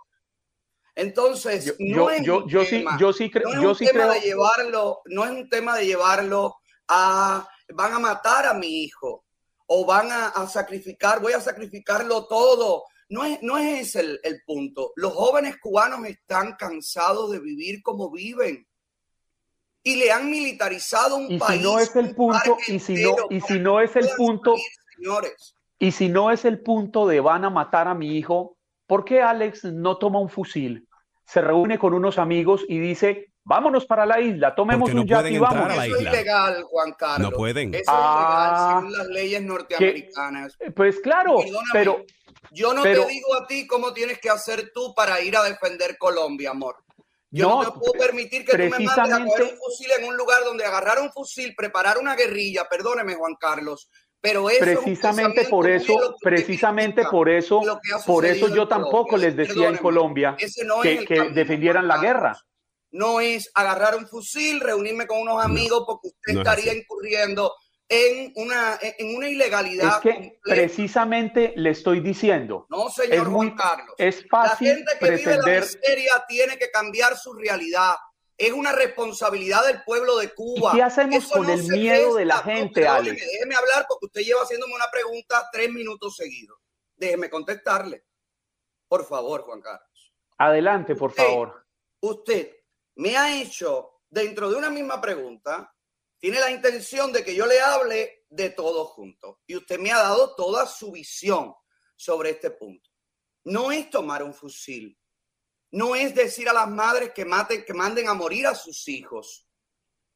Entonces, 0.94 1.64
Yo- 1.66 1.74
no 1.78 2.22
yo- 2.22 2.44
es 2.44 2.52
yo- 2.52 2.64
sí- 2.64 2.70
tema, 2.78 2.96
yo 2.98 3.12
sí 3.12 3.30
cre- 3.30 3.54
no 3.54 3.62
yo 3.62 3.74
sí 3.74 3.86
tema 3.86 4.00
creo- 4.08 4.12
de 4.12 4.20
llevarlo, 4.20 5.00
no 5.06 5.24
es 5.24 5.30
un 5.30 5.48
tema 5.48 5.76
de 5.76 5.86
llevarlo 5.86 6.56
a 6.88 7.46
van 7.72 7.92
a 7.94 7.98
matar 8.00 8.46
a 8.46 8.54
mi 8.54 8.82
hijo 8.82 9.24
o 9.66 9.84
van 9.86 10.10
a, 10.10 10.28
a 10.28 10.48
sacrificar, 10.48 11.20
voy 11.20 11.32
a 11.32 11.40
sacrificarlo 11.40 12.26
todo. 12.26 12.84
No 13.08 13.24
es, 13.24 13.40
no 13.42 13.58
es 13.58 13.80
ese 13.88 14.00
el, 14.00 14.20
el 14.24 14.42
punto. 14.44 14.92
Los 14.96 15.12
jóvenes 15.14 15.56
cubanos 15.60 16.04
están 16.06 16.54
cansados 16.56 17.30
de 17.30 17.38
vivir 17.40 17.80
como 17.82 18.10
viven 18.10 18.66
y 19.82 19.96
le 19.96 20.10
han 20.12 20.28
militarizado 20.30 21.16
un 21.16 21.26
Y 21.26 21.34
si 21.34 21.38
país. 21.38 21.62
no 21.62 21.78
es 21.78 21.94
el 21.96 22.06
un 22.06 22.14
punto, 22.14 22.56
y 22.66 22.78
si 22.80 22.94
no, 23.02 23.16
y 23.30 23.40
si 23.40 23.58
no 23.58 23.80
es 23.80 23.94
el 23.96 24.08
punto, 24.16 24.52
salir, 24.56 24.66
señores. 24.96 25.54
y 25.78 25.92
si 25.92 26.08
no 26.08 26.30
es 26.30 26.44
el 26.44 26.60
punto 26.60 27.06
de 27.06 27.20
van 27.20 27.44
a 27.44 27.50
matar 27.50 27.88
a 27.88 27.94
mi 27.94 28.16
hijo, 28.18 28.56
¿por 28.90 29.04
qué 29.04 29.22
Alex 29.22 29.64
no 29.64 29.96
toma 29.98 30.18
un 30.18 30.28
fusil? 30.28 30.88
Se 31.24 31.40
reúne 31.40 31.78
con 31.78 31.94
unos 31.94 32.18
amigos 32.18 32.64
y 32.68 32.80
dice, 32.80 33.32
vámonos 33.44 33.86
para 33.86 34.04
la 34.04 34.20
isla, 34.20 34.52
tomemos 34.54 34.92
no 34.92 35.02
un 35.02 35.06
yate 35.06 35.20
pueden 35.22 35.32
y 35.32 35.36
entrar 35.36 35.54
vamos. 35.54 35.72
a 35.72 35.76
la 35.76 35.86
Eso 35.86 35.94
es 35.94 36.00
isla. 36.00 36.10
ilegal, 36.12 36.62
Juan 36.64 36.92
Carlos. 36.98 37.30
No 37.30 37.36
pueden. 37.36 37.74
Eso 37.74 37.84
Ah, 37.86 38.02
es 38.02 38.18
ilegal 38.18 38.68
según 38.82 38.98
las 38.98 39.06
leyes 39.06 39.42
norteamericanas. 39.42 40.58
Pues 40.74 40.98
claro, 41.00 41.36
Perdóname, 41.38 41.68
pero 41.72 42.02
Yo 42.50 42.74
no 42.74 42.82
pero- 42.82 43.04
te 43.06 43.12
digo 43.12 43.34
a 43.34 43.46
ti 43.46 43.66
cómo 43.68 43.92
tienes 43.92 44.18
que 44.18 44.28
hacer 44.28 44.72
tú 44.74 44.92
para 44.94 45.20
ir 45.20 45.36
a 45.36 45.44
defender 45.44 45.96
Colombia, 45.96 46.50
amor. 46.50 46.76
Yo 47.30 47.48
no, 47.48 47.62
No, 47.62 47.72
te 47.72 47.78
puedo 47.78 47.92
permitir 47.92 48.44
que 48.44 48.50
tú 48.52 48.58
me 48.58 48.70
mandes 48.70 48.98
a 48.98 49.24
coger 49.24 49.44
un 49.52 49.56
fusil 49.56 49.88
en 50.00 50.04
un 50.08 50.16
lugar 50.16 50.42
donde 50.44 50.64
agarrar 50.64 50.98
un 51.00 51.12
fusil, 51.12 51.54
preparar 51.56 51.98
una 51.98 52.16
guerrilla, 52.16 52.66
perdóneme, 52.68 53.14
Juan 53.14 53.36
Carlos, 53.38 53.88
pero 54.20 54.50
eso 54.50 54.60
precisamente 54.60 55.44
por 55.46 55.68
eso, 55.68 56.16
precisamente 56.20 57.04
por 57.10 57.28
eso, 57.28 57.60
por 58.06 58.26
eso 58.26 58.48
yo 58.54 58.68
tampoco 58.68 59.08
Colombia. 59.10 59.28
les 59.28 59.36
decía 59.36 59.68
en 59.68 59.76
Colombia 59.78 60.36
no 60.66 60.80
que, 60.82 61.30
defendieran 61.34 61.88
la 61.88 61.98
guerra. 61.98 62.38
No 62.92 63.20
es 63.20 63.50
agarrar 63.54 63.96
un 63.96 64.06
fusil, 64.08 64.60
reunirme 64.60 65.06
con 65.06 65.20
unos 65.20 65.42
amigos, 65.44 65.84
porque 65.86 66.08
usted 66.08 66.32
no 66.34 66.40
estaría 66.40 66.74
incurriendo 66.74 67.54
en 67.88 68.32
una, 68.36 68.78
en 68.80 69.16
una 69.16 69.28
ilegalidad. 69.28 69.88
Es 69.88 69.94
que 70.00 70.12
completa. 70.12 70.40
precisamente 70.44 71.52
le 71.56 71.70
estoy 71.70 72.00
diciendo, 72.00 72.66
No, 72.68 72.88
señor 72.90 73.14
es 73.14 73.24
muy- 73.24 73.46
Juan 73.48 73.56
Carlos. 73.56 73.94
es 73.98 74.22
La 74.22 74.28
fácil 74.28 74.68
gente 74.76 74.92
que 74.98 75.04
vive 75.10 75.16
la 75.16 75.22
pretender 75.22 75.62
miseria 75.62 76.12
tiene 76.28 76.58
que 76.58 76.70
cambiar 76.70 77.16
su 77.16 77.32
realidad. 77.32 77.94
Es 78.42 78.52
una 78.52 78.72
responsabilidad 78.72 79.66
del 79.66 79.82
pueblo 79.84 80.16
de 80.16 80.32
Cuba. 80.32 80.70
¿Y 80.72 80.76
qué 80.76 80.82
hacemos 80.82 81.14
Eso 81.24 81.34
con 81.34 81.46
no 81.46 81.52
el 81.52 81.62
miedo 81.64 82.14
de 82.14 82.24
la. 82.24 82.36
No, 82.36 82.42
gente, 82.42 82.80
perdóneme, 82.80 83.10
Alex? 83.10 83.26
Déjeme 83.32 83.54
hablar 83.54 83.84
porque 83.86 84.06
usted 84.06 84.20
lleva 84.22 84.42
haciéndome 84.42 84.74
una 84.74 84.90
pregunta 84.90 85.46
tres 85.52 85.70
minutos 85.70 86.16
seguidos. 86.16 86.58
Déjeme 86.96 87.28
contestarle. 87.28 88.06
Por 88.88 89.04
favor, 89.06 89.42
Juan 89.42 89.60
Carlos. 89.60 90.14
Adelante, 90.38 90.94
por 90.96 91.10
Usted- 91.10 91.22
favor. 91.22 91.66
Usted 92.00 92.56
me 92.96 93.16
ha 93.16 93.40
hecho, 93.42 94.00
dentro 94.08 94.48
de 94.50 94.56
una 94.56 94.70
misma 94.70 95.00
pregunta, 95.02 95.74
tiene 96.18 96.40
la 96.40 96.50
intención 96.50 97.12
de 97.12 97.22
que 97.22 97.34
yo 97.34 97.44
le 97.46 97.60
hable 97.60 98.24
de 98.30 98.50
todo 98.50 98.86
junto. 98.86 99.40
Y 99.46 99.56
usted 99.56 99.78
me 99.78 99.92
ha 99.92 99.98
dado 99.98 100.34
toda 100.34 100.64
su 100.66 100.92
visión 100.92 101.54
sobre 101.94 102.30
este 102.30 102.50
punto. 102.52 102.88
No 103.44 103.70
es 103.70 103.90
tomar 103.90 104.22
un 104.22 104.32
fusil. 104.32 104.98
No 105.72 105.94
es 105.94 106.14
decir 106.14 106.48
a 106.48 106.52
las 106.52 106.68
madres 106.68 107.10
que 107.14 107.24
maten, 107.24 107.64
que 107.64 107.74
manden 107.74 108.08
a 108.08 108.14
morir 108.14 108.46
a 108.46 108.54
sus 108.54 108.88
hijos. 108.88 109.46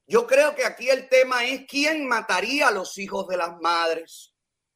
Yo 0.06 0.26
creo 0.26 0.54
que 0.54 0.64
aquí 0.64 0.88
el 0.90 1.08
tema 1.08 1.44
es 1.44 1.64
quién 1.66 2.06
mataría 2.06 2.68
a 2.68 2.70
los 2.72 2.98
hijos 2.98 3.26
de 3.28 3.36
las 3.36 3.58
madres. 3.60 4.34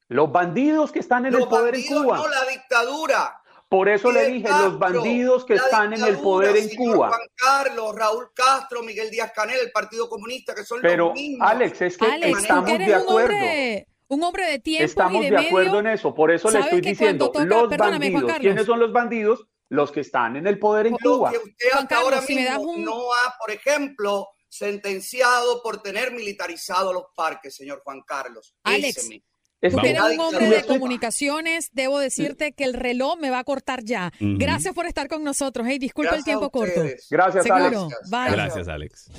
Los 0.08 0.30
bandidos 0.32 0.90
que 0.92 1.00
están 1.00 1.26
en 1.26 1.32
Los 1.32 1.42
el 1.42 1.48
poder 1.48 1.74
en 1.74 1.84
Cuba. 1.86 2.16
no 2.16 2.28
la 2.28 2.44
dictadura. 2.46 3.42
Por 3.68 3.90
eso 3.90 4.10
le 4.10 4.26
dije, 4.28 4.48
Castro, 4.48 4.68
los 4.70 4.78
bandidos 4.78 5.44
que 5.44 5.54
están 5.54 5.92
en 5.92 6.02
el 6.02 6.16
poder 6.20 6.56
en 6.56 6.74
Cuba. 6.74 7.08
Juan 7.08 7.20
Carlos, 7.34 7.94
Raúl 7.94 8.30
Castro, 8.34 8.82
Miguel 8.82 9.10
Díaz 9.10 9.32
Canel, 9.34 9.58
el 9.60 9.70
Partido 9.70 10.08
Comunista, 10.08 10.54
que 10.54 10.64
son 10.64 10.80
Pero, 10.80 11.06
los 11.08 11.14
mismos. 11.14 11.46
Alex, 11.50 11.82
es 11.82 11.98
que 11.98 12.06
Alex, 12.06 12.38
estamos 12.38 12.64
que 12.70 12.78
de 12.78 12.84
un 12.86 12.92
acuerdo. 12.94 13.34
hombre, 13.34 13.88
un 14.06 14.22
hombre 14.22 14.46
de 14.46 14.58
tiempo 14.60 14.84
Estamos 14.86 15.20
y 15.22 15.24
de, 15.28 15.30
de 15.36 15.46
acuerdo 15.48 15.72
medio. 15.72 15.80
en 15.80 15.86
eso. 15.88 16.14
Por 16.14 16.30
eso 16.30 16.48
le 16.48 16.52
¿Sabes 16.52 16.66
estoy 16.66 16.80
diciendo, 16.80 17.26
toca- 17.26 17.44
los 17.44 17.68
bandidos. 17.76 18.32
¿Quiénes 18.38 18.64
son 18.64 18.80
los 18.80 18.90
bandidos? 18.92 19.46
Los 19.70 19.92
que 19.92 20.00
están 20.00 20.37
en 20.37 20.46
el 20.46 20.59
poder 20.59 20.87
en 20.87 20.96
Lo 21.00 21.16
Cuba. 21.18 21.31
que 21.31 21.38
usted 21.38 21.68
hasta 21.72 21.87
Carlos, 21.88 22.04
ahora 22.14 22.22
si 22.26 22.35
me 22.35 22.44
das 22.44 22.57
mismo 22.59 22.72
un- 22.72 22.85
no 22.85 23.12
ha, 23.12 23.35
por 23.38 23.50
ejemplo, 23.50 24.28
sentenciado 24.48 25.62
por 25.62 25.83
tener 25.83 26.12
militarizado 26.12 26.92
los 26.92 27.04
parques, 27.14 27.54
señor 27.54 27.83
Juan 27.85 28.00
Carlos. 28.07 28.54
Alex, 28.64 29.09
mismo. 29.09 29.24
Es 29.61 29.74
un 29.74 30.20
hombre 30.20 30.48
de 30.48 30.64
comunicaciones, 30.64 31.70
debo 31.72 31.98
decirte 31.98 32.52
que 32.52 32.62
el 32.64 32.74
reloj 32.74 33.18
me 33.18 33.28
va 33.31 33.40
a 33.40 33.44
cortar 33.44 33.83
ya. 33.85 34.12
Gracias 34.20 34.72
por 34.72 34.87
estar 34.87 35.09
con 35.09 35.24
nosotros. 35.24 35.66
Hey, 35.68 35.78
disculpa 35.78 36.11
el 36.11 36.22
Gracias 36.22 36.24
tiempo 36.24 36.44
a 36.46 36.50
corto. 36.50 36.81
Gracias, 37.11 37.42
Seguro. 37.44 37.64
Alex. 37.64 38.11
Bye. 38.11 38.31
Gracias, 38.31 38.68
Alex. 38.68 39.11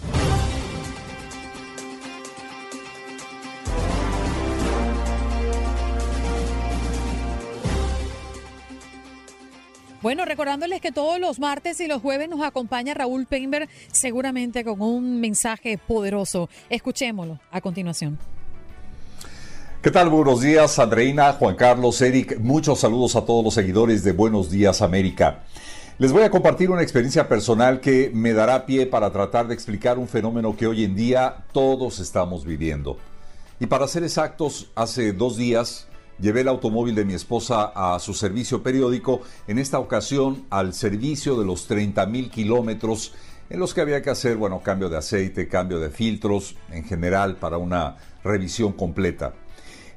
Bueno, 10.02 10.24
recordándoles 10.24 10.80
que 10.80 10.94
todos 10.94 11.20
los 11.20 11.40
martes 11.40 11.82
y 11.82 11.88
los 11.88 12.02
jueves 12.02 12.30
nos 12.30 12.42
acompaña 12.42 12.94
Raúl 12.94 13.26
Peinberg, 13.26 13.68
seguramente 13.92 14.64
con 14.64 14.82
un 14.82 15.20
mensaje 15.20 15.78
poderoso. 15.78 16.48
Escuchémoslo 16.70 17.38
a 17.52 17.60
continuación. 17.60 18.18
¿Qué 19.82 19.92
tal? 19.92 20.10
Buenos 20.10 20.40
días, 20.40 20.80
Andreina, 20.80 21.34
Juan 21.34 21.56
Carlos, 21.56 22.02
Eric. 22.02 22.40
Muchos 22.40 22.80
saludos 22.80 23.18
a 23.18 23.26
todos 23.26 23.44
los 23.44 23.54
seguidores 23.54 24.02
de 24.06 24.14
Buenos 24.14 24.50
Días 24.50 24.82
América. 24.82 25.44
Les 25.98 26.14
voy 26.14 26.24
a 26.24 26.30
compartir 26.30 26.72
una 26.72 26.82
experiencia 26.82 27.28
personal 27.28 27.82
que 27.82 28.10
me 28.14 28.32
dará 28.32 28.66
pie 28.66 28.86
para 28.86 29.12
tratar 29.12 29.50
de 29.50 29.54
explicar 29.54 29.98
un 29.98 30.08
fenómeno 30.08 30.56
que 30.56 30.66
hoy 30.66 30.86
en 30.86 30.96
día 30.96 31.44
todos 31.52 32.00
estamos 32.00 32.46
viviendo. 32.46 32.98
Y 33.60 33.66
para 33.66 33.86
ser 33.90 34.04
exactos, 34.04 34.72
hace 34.76 35.12
dos 35.12 35.36
días 35.36 35.89
llevé 36.20 36.42
el 36.42 36.48
automóvil 36.48 36.96
de 36.96 37.06
mi 37.06 37.14
esposa 37.14 37.72
a 37.76 38.00
su 38.00 38.14
servicio 38.14 38.62
periódico, 38.64 39.22
en 39.48 39.60
esta 39.60 39.80
ocasión 39.80 40.46
al 40.50 40.74
servicio 40.74 41.40
de 41.40 41.46
los 41.46 41.68
30 41.68 42.06
mil 42.08 42.30
kilómetros 42.30 43.14
en 43.50 43.60
los 43.60 43.74
que 43.74 43.82
había 43.82 44.02
que 44.02 44.12
hacer, 44.12 44.38
bueno, 44.38 44.62
cambio 44.62 44.90
de 44.90 44.98
aceite, 44.98 45.48
cambio 45.48 45.80
de 45.80 45.90
filtros, 45.90 46.56
en 46.72 46.84
general 46.84 47.38
para 47.38 47.58
una 47.58 47.98
revisión 48.24 48.74
completa. 48.74 49.34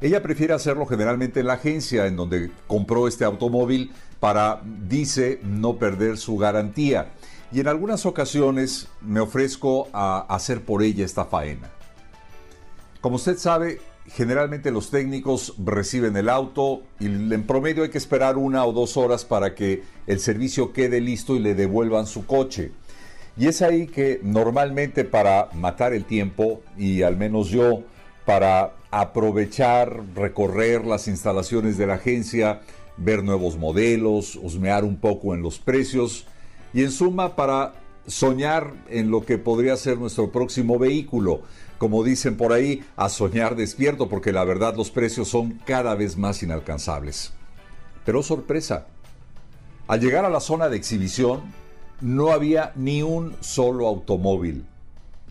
Ella 0.01 0.23
prefiere 0.23 0.55
hacerlo 0.55 0.87
generalmente 0.87 1.41
en 1.41 1.47
la 1.47 1.55
agencia 1.55 2.07
en 2.07 2.17
donde 2.17 2.51
compró 2.67 3.07
este 3.07 3.25
automóvil 3.25 3.93
para, 4.21 4.63
dice, 4.89 5.39
no 5.45 5.77
perder 5.77 6.17
su 6.17 6.37
garantía. 6.39 7.13
Y 7.53 7.61
en 7.61 7.69
algunas 7.69 8.07
ocasiones 8.07 8.89
me 9.01 9.21
ofrezco 9.21 9.89
a 9.93 10.21
hacer 10.35 10.65
por 10.65 10.83
ella 10.83 11.05
esta 11.05 11.27
faena. 11.27 11.71
Como 13.01 13.17
usted 13.17 13.37
sabe, 13.37 13.81
generalmente 14.09 14.71
los 14.71 14.91
técnicos 14.91 15.55
reciben 15.65 16.17
el 16.17 16.29
auto 16.29 16.83
y 16.99 17.07
en 17.07 17.47
promedio 17.47 17.85
hay 17.85 17.91
que 17.91 17.99
esperar 17.99 18.37
una 18.37 18.65
o 18.65 18.73
dos 18.73 18.97
horas 18.97 19.25
para 19.25 19.55
que 19.55 19.83
el 20.07 20.21
servicio 20.21 20.73
quede 20.73 21.01
listo 21.01 21.37
y 21.37 21.38
le 21.38 21.55
devuelvan 21.55 22.07
su 22.07 22.27
coche. 22.27 22.73
Y 23.37 23.47
es 23.47 23.62
ahí 23.62 23.87
que 23.87 24.21
normalmente 24.23 25.05
para 25.05 25.49
matar 25.55 25.95
el 25.95 26.05
tiempo, 26.05 26.61
y 26.77 27.03
al 27.03 27.17
menos 27.17 27.49
yo, 27.49 27.83
para 28.27 28.75
aprovechar, 28.91 30.03
recorrer 30.15 30.85
las 30.85 31.09
instalaciones 31.09 31.79
de 31.79 31.87
la 31.87 31.95
agencia, 31.95 32.61
ver 32.99 33.25
nuevos 33.25 33.57
modelos, 33.57 34.37
husmear 34.37 34.85
un 34.85 34.99
poco 34.99 35.35
en 35.35 35.43
los 35.43 35.59
precios 35.59 36.27
y 36.75 36.83
en 36.83 36.91
suma 36.91 37.37
para 37.37 37.73
soñar 38.07 38.75
en 38.88 39.11
lo 39.11 39.25
que 39.25 39.38
podría 39.38 39.77
ser 39.77 39.97
nuestro 39.97 40.31
próximo 40.31 40.79
vehículo. 40.79 41.43
Como 41.83 42.05
dicen 42.05 42.37
por 42.37 42.53
ahí, 42.53 42.85
a 42.95 43.09
soñar 43.09 43.57
despierto 43.57 44.09
porque 44.09 44.31
la 44.31 44.45
verdad 44.45 44.77
los 44.77 44.92
precios 44.92 45.27
son 45.27 45.59
cada 45.66 45.97
vez 45.97 46.16
más 46.16 46.40
inalcanzables. 46.45 47.33
Pero 48.05 48.23
sorpresa, 48.23 48.87
al 49.88 49.99
llegar 49.99 50.25
a 50.25 50.31
la 50.31 50.38
zona 50.38 50.68
de 50.68 50.77
exhibición 50.77 51.42
no 52.01 52.31
había 52.31 52.71
ni 52.77 53.03
un 53.03 53.35
solo 53.40 53.88
automóvil 53.88 54.64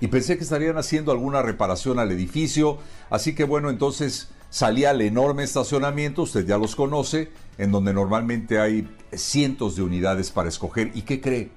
y 0.02 0.08
pensé 0.08 0.36
que 0.36 0.44
estarían 0.44 0.78
haciendo 0.78 1.14
alguna 1.14 1.42
reparación 1.42 2.00
al 2.00 2.12
edificio, 2.12 2.80
así 3.10 3.34
que 3.34 3.46
bueno, 3.46 3.70
entonces 3.70 4.28
salí 4.50 4.84
al 4.84 5.00
enorme 5.00 5.44
estacionamiento, 5.44 6.24
usted 6.24 6.46
ya 6.46 6.58
los 6.58 6.76
conoce, 6.76 7.32
en 7.60 7.72
donde 7.72 7.94
normalmente 7.94 8.60
hay 8.60 8.90
cientos 9.14 9.78
de 9.78 9.84
unidades 9.84 10.32
para 10.32 10.50
escoger. 10.50 10.92
¿Y 10.96 11.04
qué 11.04 11.22
cree? 11.22 11.50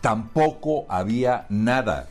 Tampoco 0.00 0.86
había 0.88 1.46
nada. 1.50 2.08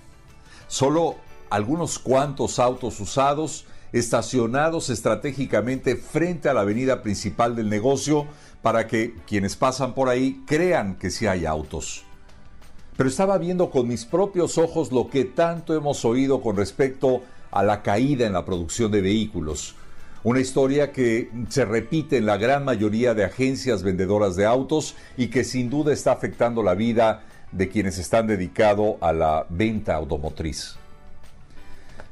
Solo 0.69 1.26
algunos 1.49 1.99
cuantos 1.99 2.59
autos 2.59 2.99
usados 2.99 3.65
estacionados 3.93 4.89
estratégicamente 4.89 5.95
frente 5.95 6.49
a 6.49 6.53
la 6.53 6.61
avenida 6.61 7.01
principal 7.01 7.55
del 7.55 7.69
negocio 7.69 8.25
para 8.61 8.87
que 8.87 9.15
quienes 9.25 9.55
pasan 9.55 9.93
por 9.93 10.09
ahí 10.09 10.43
crean 10.45 10.95
que 10.95 11.09
sí 11.09 11.25
hay 11.25 11.45
autos 11.45 12.03
pero 12.97 13.07
estaba 13.07 13.37
viendo 13.37 13.69
con 13.69 13.87
mis 13.87 14.05
propios 14.05 14.57
ojos 14.57 14.91
lo 14.91 15.07
que 15.07 15.23
tanto 15.23 15.75
hemos 15.75 16.03
oído 16.03 16.41
con 16.41 16.57
respecto 16.57 17.21
a 17.51 17.63
la 17.63 17.83
caída 17.83 18.25
en 18.25 18.33
la 18.33 18.43
producción 18.43 18.91
de 18.91 19.01
vehículos. 19.01 19.75
Una 20.23 20.39
historia 20.39 20.91
que 20.91 21.29
se 21.47 21.63
repite 21.63 22.17
en 22.17 22.25
la 22.25 22.37
gran 22.37 22.65
mayoría 22.65 23.13
de 23.13 23.23
agencias 23.23 23.83
vendedoras 23.83 24.35
de 24.35 24.47
autos 24.47 24.95
y 25.15 25.27
que 25.27 25.43
sin 25.43 25.69
duda 25.69 25.93
está 25.93 26.11
afectando 26.11 26.63
la 26.63 26.73
vida 26.73 27.23
de 27.51 27.69
quienes 27.69 27.99
están 27.99 28.25
dedicados 28.25 28.95
a 28.99 29.13
la 29.13 29.45
venta 29.47 29.93
automotriz. 29.95 30.76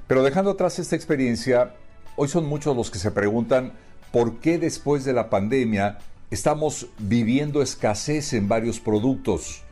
Pero 0.07 0.23
dejando 0.23 0.51
atrás 0.51 0.77
esta 0.77 0.95
experiencia, 0.95 1.73
hoy 2.15 2.27
son 2.27 2.45
muchos 2.45 2.75
los 2.75 2.91
que 2.91 2.99
se 2.99 3.11
preguntan 3.11 3.73
por 4.11 4.39
qué 4.39 4.59
después 4.59 5.03
de 5.03 5.13
la 5.13 5.29
pandemia 5.29 5.97
estamos 6.29 6.87
viviendo 6.99 7.61
escasez 7.61 8.33
en 8.33 8.47
varios 8.47 8.79
productos. 8.79 9.63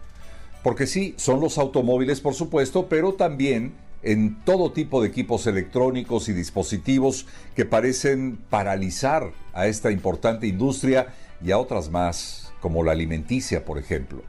Porque 0.63 0.87
sí, 0.87 1.13
son 1.17 1.39
los 1.39 1.57
automóviles 1.57 2.19
por 2.19 2.33
supuesto, 2.33 2.87
pero 2.89 3.13
también 3.13 3.73
en 4.01 4.41
todo 4.43 4.71
tipo 4.71 5.01
de 5.01 5.07
equipos 5.07 5.45
electrónicos 5.45 6.27
y 6.29 6.33
dispositivos 6.33 7.27
que 7.55 7.65
parecen 7.65 8.37
paralizar 8.49 9.31
a 9.53 9.67
esta 9.67 9.91
importante 9.91 10.47
industria 10.47 11.13
y 11.43 11.51
a 11.51 11.57
otras 11.57 11.89
más, 11.89 12.51
como 12.59 12.83
la 12.83 12.91
alimenticia, 12.91 13.65
por 13.65 13.77
ejemplo. 13.77 14.23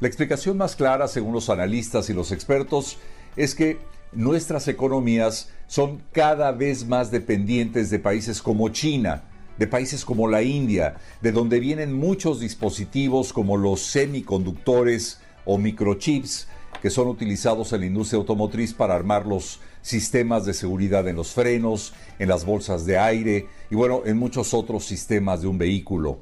La 0.00 0.08
explicación 0.08 0.56
más 0.56 0.76
clara, 0.76 1.08
según 1.08 1.32
los 1.32 1.48
analistas 1.48 2.10
y 2.10 2.12
los 2.12 2.32
expertos, 2.32 2.98
es 3.36 3.54
que 3.54 3.78
nuestras 4.14 4.68
economías 4.68 5.50
son 5.66 6.02
cada 6.12 6.52
vez 6.52 6.86
más 6.86 7.10
dependientes 7.10 7.90
de 7.90 7.98
países 7.98 8.40
como 8.40 8.68
China, 8.68 9.24
de 9.58 9.66
países 9.66 10.04
como 10.04 10.28
la 10.28 10.42
India, 10.42 10.96
de 11.20 11.32
donde 11.32 11.60
vienen 11.60 11.92
muchos 11.92 12.40
dispositivos 12.40 13.32
como 13.32 13.56
los 13.56 13.80
semiconductores 13.80 15.20
o 15.44 15.58
microchips 15.58 16.48
que 16.80 16.90
son 16.90 17.08
utilizados 17.08 17.72
en 17.72 17.80
la 17.80 17.86
industria 17.86 18.18
automotriz 18.18 18.74
para 18.74 18.94
armar 18.94 19.26
los 19.26 19.60
sistemas 19.80 20.44
de 20.44 20.54
seguridad 20.54 21.08
en 21.08 21.16
los 21.16 21.32
frenos, 21.32 21.94
en 22.18 22.28
las 22.28 22.44
bolsas 22.44 22.84
de 22.84 22.98
aire 22.98 23.48
y 23.70 23.74
bueno, 23.74 24.02
en 24.04 24.18
muchos 24.18 24.52
otros 24.52 24.84
sistemas 24.84 25.40
de 25.42 25.48
un 25.48 25.56
vehículo. 25.56 26.18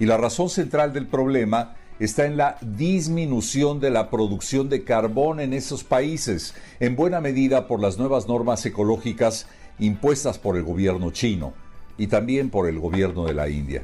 Y 0.00 0.06
la 0.06 0.16
razón 0.16 0.48
central 0.48 0.92
del 0.92 1.06
problema 1.06 1.74
está 1.98 2.26
en 2.26 2.36
la 2.36 2.56
disminución 2.60 3.80
de 3.80 3.90
la 3.90 4.10
producción 4.10 4.68
de 4.68 4.84
carbón 4.84 5.40
en 5.40 5.52
esos 5.52 5.84
países, 5.84 6.54
en 6.80 6.96
buena 6.96 7.20
medida 7.20 7.66
por 7.66 7.80
las 7.80 7.98
nuevas 7.98 8.28
normas 8.28 8.64
ecológicas 8.66 9.46
impuestas 9.78 10.38
por 10.38 10.56
el 10.56 10.62
gobierno 10.62 11.10
chino 11.10 11.54
y 11.96 12.06
también 12.06 12.50
por 12.50 12.68
el 12.68 12.78
gobierno 12.78 13.24
de 13.26 13.34
la 13.34 13.48
India. 13.48 13.82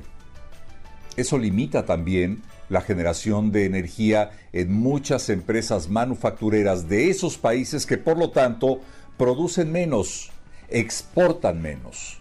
Eso 1.16 1.38
limita 1.38 1.84
también 1.84 2.42
la 2.68 2.80
generación 2.80 3.52
de 3.52 3.66
energía 3.66 4.32
en 4.52 4.72
muchas 4.72 5.28
empresas 5.28 5.88
manufactureras 5.88 6.88
de 6.88 7.10
esos 7.10 7.38
países 7.38 7.86
que 7.86 7.98
por 7.98 8.18
lo 8.18 8.30
tanto 8.30 8.80
producen 9.16 9.70
menos, 9.70 10.30
exportan 10.68 11.60
menos. 11.60 12.20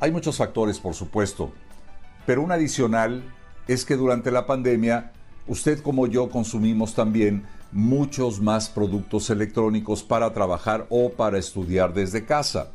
Hay 0.00 0.10
muchos 0.10 0.36
factores, 0.36 0.78
por 0.78 0.94
supuesto, 0.94 1.52
pero 2.26 2.42
un 2.42 2.52
adicional 2.52 3.22
es 3.68 3.84
que 3.84 3.96
durante 3.96 4.30
la 4.30 4.46
pandemia 4.46 5.12
usted 5.46 5.80
como 5.82 6.06
yo 6.06 6.30
consumimos 6.30 6.94
también 6.94 7.44
muchos 7.72 8.40
más 8.40 8.68
productos 8.68 9.30
electrónicos 9.30 10.02
para 10.02 10.32
trabajar 10.32 10.86
o 10.90 11.10
para 11.10 11.38
estudiar 11.38 11.92
desde 11.92 12.24
casa. 12.24 12.68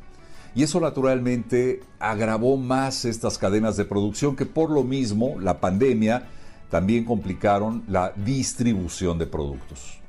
Y 0.56 0.64
eso 0.64 0.80
naturalmente 0.80 1.82
agravó 2.00 2.58
más 2.58 3.06
estas 3.06 3.38
cadenas 3.38 3.78
de 3.78 3.86
producción 3.86 4.36
que 4.36 4.46
por 4.46 4.70
lo 4.70 4.84
mismo 4.84 5.40
la 5.40 5.60
pandemia 5.60 6.28
también 6.70 7.06
complicaron 7.06 7.84
la 7.88 8.14
distribución 8.16 9.18
de 9.18 9.26
productos. 9.26 10.00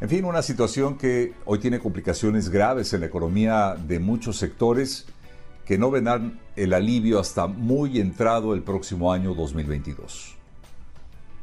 En 0.00 0.08
fin, 0.08 0.24
una 0.24 0.42
situación 0.42 0.98
que 0.98 1.32
hoy 1.44 1.60
tiene 1.60 1.78
complicaciones 1.78 2.50
graves 2.50 2.92
en 2.92 3.00
la 3.00 3.06
economía 3.06 3.74
de 3.74 3.98
muchos 3.98 4.36
sectores 4.36 5.06
que 5.64 5.78
no 5.78 5.90
vendrán 5.90 6.40
el 6.56 6.72
alivio 6.72 7.18
hasta 7.18 7.46
muy 7.46 8.00
entrado 8.00 8.54
el 8.54 8.62
próximo 8.62 9.12
año 9.12 9.34
2022. 9.34 10.36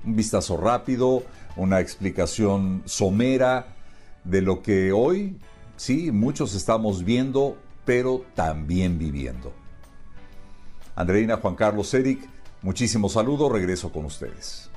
Un 0.05 0.15
vistazo 0.15 0.57
rápido, 0.57 1.23
una 1.55 1.79
explicación 1.79 2.83
somera 2.85 3.75
de 4.23 4.41
lo 4.41 4.61
que 4.61 4.91
hoy, 4.91 5.37
sí, 5.75 6.11
muchos 6.11 6.55
estamos 6.55 7.03
viendo, 7.03 7.57
pero 7.85 8.23
también 8.35 8.97
viviendo. 8.97 9.53
Andreina 10.95 11.37
Juan 11.37 11.55
Carlos 11.55 11.93
Eric, 11.93 12.27
muchísimos 12.61 13.13
saludos, 13.13 13.51
regreso 13.51 13.91
con 13.91 14.05
ustedes. 14.05 14.69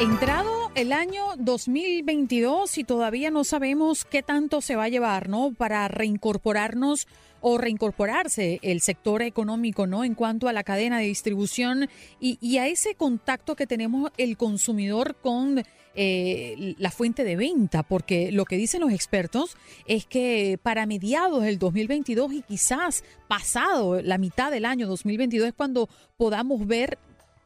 Entrado 0.00 0.59
el 0.80 0.94
año 0.94 1.24
2022 1.36 2.78
y 2.78 2.84
todavía 2.84 3.30
no 3.30 3.44
sabemos 3.44 4.06
qué 4.06 4.22
tanto 4.22 4.62
se 4.62 4.76
va 4.76 4.84
a 4.84 4.88
llevar, 4.88 5.28
¿no? 5.28 5.52
Para 5.52 5.86
reincorporarnos 5.88 7.06
o 7.42 7.58
reincorporarse 7.58 8.60
el 8.62 8.80
sector 8.80 9.20
económico, 9.20 9.86
¿no? 9.86 10.04
En 10.04 10.14
cuanto 10.14 10.48
a 10.48 10.54
la 10.54 10.64
cadena 10.64 10.98
de 10.98 11.04
distribución 11.04 11.90
y, 12.18 12.56
a 12.56 12.66
ese 12.66 12.94
contacto 12.94 13.56
que 13.56 13.66
tenemos 13.66 14.10
el 14.16 14.38
consumidor 14.38 15.16
con 15.16 15.62
eh, 15.94 16.74
la 16.78 16.90
fuente 16.90 17.24
de 17.24 17.36
venta, 17.36 17.82
porque 17.82 18.32
lo 18.32 18.46
que 18.46 18.56
dicen 18.56 18.80
los 18.80 18.92
expertos 18.92 19.58
es 19.84 20.06
que 20.06 20.58
para 20.62 20.86
mediados 20.86 21.42
del 21.42 21.58
2022 21.58 22.32
y 22.32 22.40
quizás 22.40 23.04
pasado 23.28 24.00
la 24.00 24.16
mitad 24.16 24.50
del 24.50 24.64
año 24.64 24.88
2022 24.88 25.48
es 25.48 25.54
cuando 25.54 25.90
podamos 26.16 26.66
ver 26.66 26.96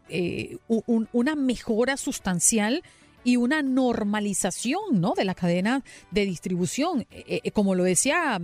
eh, 0.09 0.59
una 0.69 1.35
mejora 1.35 1.97
sustancial 1.97 2.85
y 3.25 3.37
una 3.37 3.63
normalización 3.63 5.01
¿no? 5.01 5.15
de 5.15 5.25
la 5.25 5.35
cadena 5.35 5.83
de 6.11 6.27
distribución. 6.27 7.07
Eh, 7.11 7.41
eh, 7.43 7.51
como 7.51 7.75
lo 7.75 7.83
decía 7.85 8.41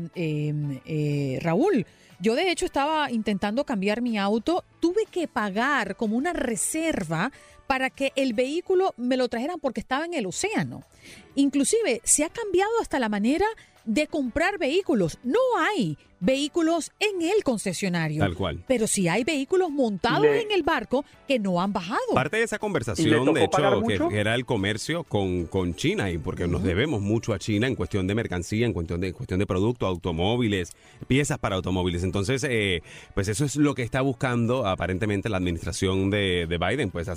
Raúl, 1.41 1.87
yo 2.21 2.35
de 2.35 2.51
hecho 2.51 2.67
estaba 2.67 3.11
intentando 3.11 3.65
cambiar 3.65 4.03
mi 4.03 4.19
auto, 4.19 4.65
tuve 4.81 5.07
que 5.11 5.29
pagar 5.29 5.97
como 5.97 6.17
una 6.17 6.33
reserva 6.33 7.33
para 7.67 7.89
que 7.89 8.13
el 8.17 8.35
vehículo 8.35 8.95
me 8.97 9.17
lo 9.17 9.29
trajeran 9.29 9.61
porque 9.61 9.81
estaba 9.81 10.05
en 10.05 10.15
el 10.15 10.27
océano. 10.27 10.83
Inclusive 11.37 12.01
se 12.05 12.25
ha 12.25 12.29
cambiado 12.29 12.73
hasta 12.81 12.99
la 12.99 13.09
manera 13.09 13.47
de 13.85 14.07
comprar 14.07 14.59
vehículos. 14.59 15.19
No 15.23 15.39
hay 15.57 15.97
vehículos 16.21 16.93
en 17.01 17.23
el 17.23 17.43
concesionario. 17.43 18.21
Tal 18.21 18.35
cual. 18.35 18.63
Pero 18.69 18.87
sí 18.87 19.09
hay 19.09 19.25
vehículos 19.25 19.71
montados 19.71 20.27
en 20.27 20.51
el 20.51 20.63
barco 20.63 21.05
que 21.27 21.39
no 21.39 21.61
han 21.61 21.73
bajado. 21.73 21.99
Parte 22.15 22.37
de 22.37 22.45
esa 22.45 22.59
conversación, 22.59 23.33
de 23.35 23.45
hecho, 23.45 24.09
que 24.09 24.19
era 24.21 24.35
el 24.35 24.45
comercio 24.45 25.05
con, 25.05 25.47
con 25.47 25.75
China, 25.75 26.11
y 26.11 26.19
porque 26.19 26.47
nos 26.47 26.63
debemos 26.63 27.01
mucho 27.01 27.33
a 27.33 27.39
China 27.39 27.67
en 27.67 27.75
cuestión 27.75 28.07
de 28.07 28.15
mercancía, 28.15 28.67
en 28.67 28.73
cuestión 28.73 29.01
de, 29.01 29.09
en 29.09 29.15
cuestión 29.15 29.41
de 29.41 29.47
productos, 29.47 29.89
automóviles, 29.89 30.73
piezas 31.09 31.39
para 31.39 31.57
automóviles. 31.57 32.05
Entonces, 32.05 32.45
eh, 32.49 32.83
pues 33.15 33.29
eso 33.29 33.45
es 33.45 33.57
lo 33.57 33.75
que 33.75 33.83
está 33.83 34.01
buscando 34.01 34.67
aparentemente 34.67 35.29
la 35.29 35.39
administración 35.39 36.11
de, 36.11 36.47
de 36.49 36.59
Biden, 36.59 36.91
pues 36.91 37.09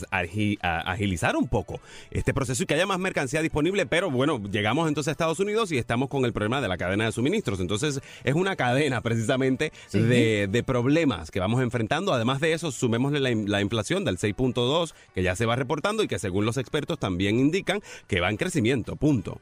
agilizar 0.61 1.35
un 1.35 1.47
poco 1.47 1.79
este 2.11 2.33
proceso 2.33 2.63
y 2.63 2.65
que 2.65 2.75
haya 2.75 2.85
más 2.85 2.99
mercancía 2.99 3.41
disponible. 3.41 3.85
Pero 3.85 4.09
bueno, 4.09 4.41
llegamos 4.51 4.87
entonces 4.87 5.09
a 5.09 5.11
Estados 5.11 5.39
Unidos 5.39 5.71
y 5.71 5.77
estamos 5.77 6.09
con 6.09 6.25
el 6.25 6.33
problema 6.33 6.61
de 6.61 6.67
la 6.67 6.77
cadena 6.77 7.05
de 7.05 7.11
suministros. 7.11 7.59
Entonces, 7.59 8.01
es 8.23 8.35
una 8.35 8.55
cadena 8.55 8.92
precisamente 9.01 9.71
de, 9.91 10.63
problemas 10.65 11.31
que 11.31 11.39
vamos 11.39 11.61
enfrentando. 11.61 12.13
Además 12.13 12.39
de 12.39 12.53
eso, 12.53 12.71
sumémosle 12.71 13.19
la, 13.19 13.61
inflación 13.61 14.05
del 14.05 14.17
6.2 14.17 14.93
que 15.13 15.23
ya 15.23 15.35
se 15.35 15.45
va 15.45 15.55
reportando 15.55 16.03
y 16.03 16.07
que 16.07 16.19
según 16.19 16.45
los 16.45 16.57
expertos 16.57 16.99
también 16.99 17.39
indican 17.39 17.81
que 18.07 18.19
va 18.19 18.29
en 18.29 18.37
crecimiento, 18.37 18.95
punto. 18.95 19.39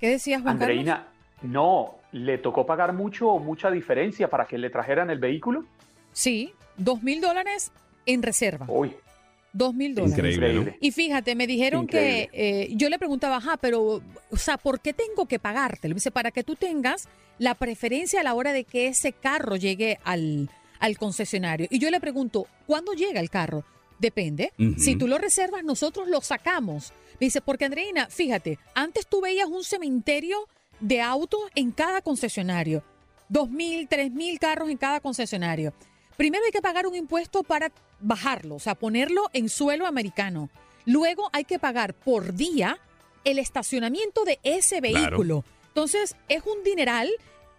¿Qué 0.00 0.08
decías, 0.08 0.42
Juan 0.42 0.54
Andreina, 0.60 1.08
no, 1.42 1.96
¿le 2.12 2.38
tocó 2.38 2.66
pagar 2.66 2.92
mucho 2.92 3.28
o 3.28 3.38
mucha 3.38 3.70
diferencia 3.70 4.28
para 4.28 4.46
que 4.46 4.58
le 4.58 4.70
trajeran 4.70 5.10
el 5.10 5.18
vehículo? 5.18 5.64
Sí, 6.12 6.52
dos 6.76 7.02
mil 7.02 7.20
dólares 7.20 7.72
en 8.06 8.22
reserva. 8.22 8.66
Uy. 8.68 8.94
Dos 9.52 9.74
mil 9.74 9.94
dólares. 9.94 10.16
Increíble, 10.16 10.78
Y 10.80 10.92
fíjate, 10.92 11.34
me 11.34 11.46
dijeron 11.46 11.86
que 11.86 12.30
eh, 12.32 12.70
yo 12.72 12.88
le 12.88 12.98
preguntaba, 12.98 13.36
ajá, 13.36 13.58
pero, 13.58 14.02
o 14.30 14.36
sea, 14.36 14.56
¿por 14.56 14.80
qué 14.80 14.92
tengo 14.94 15.26
que 15.26 15.38
pagarte? 15.38 15.88
Le 15.88 15.94
dice, 15.94 16.10
para 16.10 16.30
que 16.30 16.42
tú 16.42 16.56
tengas 16.56 17.08
la 17.38 17.54
preferencia 17.54 18.20
a 18.20 18.22
la 18.22 18.34
hora 18.34 18.52
de 18.52 18.64
que 18.64 18.86
ese 18.88 19.12
carro 19.12 19.56
llegue 19.56 19.98
al, 20.04 20.48
al 20.78 20.96
concesionario. 20.96 21.66
Y 21.70 21.78
yo 21.78 21.90
le 21.90 22.00
pregunto, 22.00 22.46
¿cuándo 22.66 22.92
llega 22.94 23.20
el 23.20 23.28
carro? 23.30 23.64
Depende. 23.98 24.52
Si 24.78 24.96
tú 24.96 25.06
lo 25.06 25.18
reservas, 25.18 25.62
nosotros 25.62 26.08
lo 26.08 26.20
sacamos. 26.22 26.92
Me 27.20 27.26
dice, 27.26 27.40
porque 27.40 27.66
Andreina, 27.66 28.08
fíjate, 28.08 28.58
antes 28.74 29.06
tú 29.06 29.20
veías 29.20 29.46
un 29.48 29.62
cementerio 29.62 30.48
de 30.80 31.00
autos 31.00 31.40
en 31.54 31.70
cada 31.70 32.00
concesionario. 32.02 32.82
Dos 33.28 33.48
mil, 33.48 33.86
tres 33.86 34.10
mil 34.10 34.40
carros 34.40 34.70
en 34.70 34.76
cada 34.76 34.98
concesionario. 35.00 35.72
Primero 36.22 36.44
hay 36.44 36.52
que 36.52 36.62
pagar 36.62 36.86
un 36.86 36.94
impuesto 36.94 37.42
para 37.42 37.72
bajarlo, 37.98 38.54
o 38.54 38.60
sea, 38.60 38.76
ponerlo 38.76 39.28
en 39.32 39.48
suelo 39.48 39.88
americano. 39.88 40.50
Luego 40.86 41.28
hay 41.32 41.42
que 41.42 41.58
pagar 41.58 41.94
por 41.94 42.34
día 42.34 42.78
el 43.24 43.40
estacionamiento 43.40 44.22
de 44.22 44.38
ese 44.44 44.80
vehículo. 44.80 45.44
Entonces, 45.66 46.14
es 46.28 46.44
un 46.46 46.62
dineral 46.62 47.10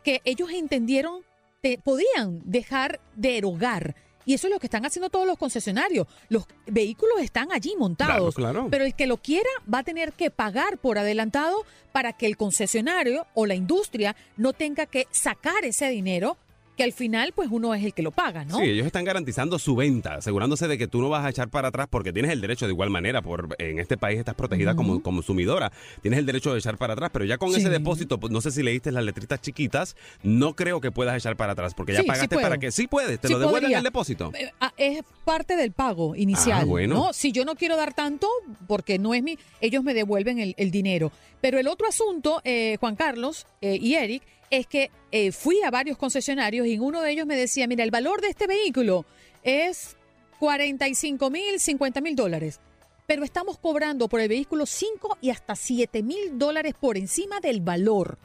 que 0.02 0.22
ellos 0.24 0.50
entendieron 0.52 1.24
que 1.62 1.78
podían 1.78 2.40
dejar 2.46 3.02
de 3.18 3.38
erogar 3.38 3.96
Y 4.26 4.34
eso 4.34 4.48
es 4.48 4.54
lo 4.54 4.62
que 4.62 4.68
están 4.68 4.86
haciendo 4.86 5.10
todos 5.10 5.28
los 5.28 5.38
concesionarios. 5.38 6.08
Los 6.30 6.46
vehículos 6.66 7.20
están 7.20 7.52
allí 7.52 7.76
montados. 7.78 8.34
Claro, 8.34 8.54
claro. 8.54 8.68
Pero 8.72 8.86
el 8.86 8.96
que 8.96 9.08
lo 9.08 9.18
quiera 9.18 9.50
va 9.72 9.80
a 9.80 9.84
tener 9.84 10.14
que 10.14 10.32
pagar 10.32 10.78
por 10.78 10.98
adelantado 10.98 11.66
para 11.92 12.14
que 12.14 12.28
el 12.28 12.38
concesionario 12.38 13.28
o 13.34 13.46
la 13.46 13.56
industria 13.56 14.16
no 14.38 14.54
tenga 14.54 14.86
que 14.86 15.10
sacar 15.12 15.66
ese 15.66 15.90
dinero 15.90 16.38
que 16.78 16.84
al 16.84 16.92
final 16.94 17.34
pues 17.36 17.50
uno 17.52 17.74
es 17.74 17.84
el 17.84 17.94
que 17.94 18.02
lo 18.02 18.12
paga, 18.12 18.46
¿no? 18.46 18.58
Sí, 18.58 18.64
ellos 18.64 18.86
están 18.86 19.06
garantizando 19.06 19.60
su 19.60 19.76
venta, 19.76 20.16
asegurándose 20.16 20.68
de 20.68 20.78
que 20.78 20.88
tú 20.88 21.02
no 21.02 21.10
vas 21.10 21.26
a 21.26 21.30
echar 21.30 21.50
para 21.50 21.68
atrás 21.68 21.88
porque 21.90 22.12
tienes 22.14 22.32
el 22.32 22.42
derecho 22.42 22.66
de 22.66 22.72
igual 22.74 22.90
manera, 22.90 23.22
por 23.22 23.56
en 23.60 23.80
este 23.80 23.98
país 23.98 24.20
estás 24.20 24.36
protegida 24.36 24.76
como 24.76 25.02
consumidora, 25.04 25.72
tienes 26.02 26.20
el 26.20 26.26
derecho 26.26 26.52
de 26.54 26.60
echar 26.60 26.78
para 26.78 26.94
atrás, 26.94 27.10
pero 27.14 27.26
ya 27.26 27.38
con 27.38 27.52
Sí. 27.52 27.60
ese 27.60 27.70
depósito, 27.70 28.20
pues 28.20 28.32
no 28.34 28.42
sé 28.42 28.52
si 28.52 28.64
leíste 28.64 28.92
las 28.92 29.04
letritas 29.04 29.40
chiquitas, 29.42 29.96
no 30.24 30.56
creo 30.56 30.82
que 30.82 30.92
puedas 30.92 31.16
echar 31.18 31.36
para 31.36 31.54
atrás 31.54 31.74
porque 31.76 31.94
ya 31.94 32.02
Sí, 32.02 32.08
pagaste 32.08 32.38
para 32.38 32.58
que 32.58 32.72
sí 32.72 32.88
puedes, 32.88 33.20
te 33.20 33.30
lo 33.30 33.38
devuelven 33.40 33.62
podría. 33.64 33.78
el 33.78 33.84
depósito. 33.84 34.32
Eh, 34.38 34.52
ah, 34.60 34.74
Es 34.78 35.02
parte 35.26 35.56
del 35.56 35.72
pago 35.72 36.16
inicial. 36.16 36.62
Ah, 36.62 36.66
bueno. 36.66 36.96
¿no? 36.96 37.14
Si 37.14 37.32
yo 37.32 37.46
no 37.46 37.56
quiero 37.56 37.76
dar 37.78 37.94
tanto, 37.94 38.28
porque 38.68 38.98
no 39.00 39.14
es 39.14 39.22
mi, 39.24 39.38
ellos 39.62 39.84
me 39.84 39.94
devuelven 39.94 40.40
el, 40.40 40.56
el 40.58 40.72
dinero. 40.72 41.12
Pero 41.42 41.60
el 41.60 41.68
otro 41.68 41.88
asunto, 41.88 42.42
eh, 42.44 42.78
Juan 42.80 42.96
Carlos 42.96 43.46
eh, 43.62 43.78
y 43.82 43.96
Eric, 43.96 44.24
es 44.58 44.68
que 44.68 44.92
eh, 45.12 45.32
fui 45.32 45.62
a 45.64 45.72
varios 45.72 45.98
concesionarios 45.98 46.68
y 46.68 46.78
uno 46.78 47.02
de 47.02 47.12
ellos 47.12 47.26
me 47.26 47.36
decía, 47.36 47.68
mira, 47.68 47.84
el 47.84 47.90
valor 47.90 48.22
de 48.22 48.28
este 48.28 48.46
vehículo 48.46 49.04
es 49.42 49.98
45 50.40 51.30
mil, 51.32 51.60
50 51.60 52.02
mil 52.02 52.16
dólares. 52.16 52.60
Pero 53.08 53.24
estamos 53.24 53.58
cobrando 53.58 54.08
por 54.08 54.22
el 54.22 54.30
vehículo 54.30 54.66
5 54.66 55.18
y 55.22 55.32
hasta 55.32 55.56
7 55.56 56.04
mil 56.04 56.38
dólares 56.38 56.76
por 56.80 56.98
encima 56.98 57.40
del 57.40 57.62
valor 57.62 58.18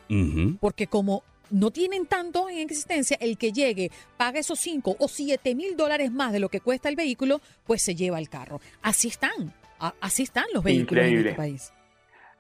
porque 0.60 0.86
como 0.86 1.24
no 1.50 1.70
tienen 1.70 2.04
tanto 2.06 2.50
en 2.50 2.58
existencia, 2.58 3.16
el 3.20 3.38
que 3.38 3.52
llegue, 3.52 3.90
paga 4.18 4.38
esos 4.38 4.58
5 4.60 4.96
o 4.98 5.08
7 5.08 5.54
mil 5.54 5.76
dólares 5.76 6.12
más 6.12 6.32
de 6.32 6.40
lo 6.40 6.50
que 6.50 6.60
cuesta 6.60 6.90
el 6.90 6.96
vehículo, 6.96 7.40
pues 7.66 7.82
se 7.82 7.94
lleva 7.94 8.18
el 8.18 8.28
carro. 8.28 8.60
Así 8.82 9.08
están, 9.08 9.54
así 10.00 10.24
están 10.24 10.44
los 10.52 10.62
vehículos 10.62 11.06
en 11.06 11.18
este 11.18 11.34
país. 11.34 11.72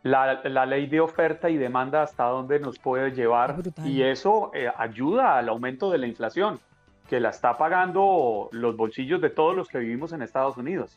La, 0.02 0.40
la 0.44 0.64
ley 0.64 0.86
de 0.86 1.00
oferta 1.00 1.50
y 1.50 1.56
demanda 1.56 2.02
hasta 2.02 2.24
dónde 2.24 2.60
nos 2.60 2.78
puede 2.78 3.10
llevar 3.10 3.56
brutal. 3.56 3.86
y 3.86 4.02
eso 4.02 4.50
eh, 4.54 4.70
ayuda 4.76 5.38
al 5.38 5.48
aumento 5.48 5.90
de 5.90 5.98
la 5.98 6.06
inflación, 6.06 6.60
que 7.08 7.20
la 7.20 7.30
está 7.30 7.56
pagando 7.56 8.48
los 8.52 8.76
bolsillos 8.76 9.20
de 9.20 9.30
todos 9.30 9.56
los 9.56 9.68
que 9.68 9.78
vivimos 9.78 10.12
en 10.12 10.22
Estados 10.22 10.56
Unidos. 10.56 10.96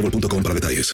boostmobile.com 0.01 0.53
detalles. 0.53 0.93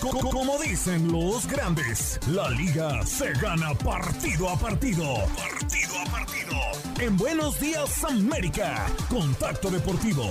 Co- 0.00 0.18
Como 0.30 0.58
dicen 0.58 1.10
los 1.10 1.46
grandes, 1.46 2.18
la 2.28 2.50
liga 2.50 3.04
se 3.06 3.32
gana 3.40 3.74
partido 3.74 4.48
a 4.50 4.58
partido. 4.58 5.14
Partido 5.36 5.98
a 5.98 6.04
partido. 6.10 6.56
En 7.00 7.16
Buenos 7.16 7.58
Días 7.60 8.04
América, 8.04 8.86
Contacto 9.08 9.70
Deportivo. 9.70 10.30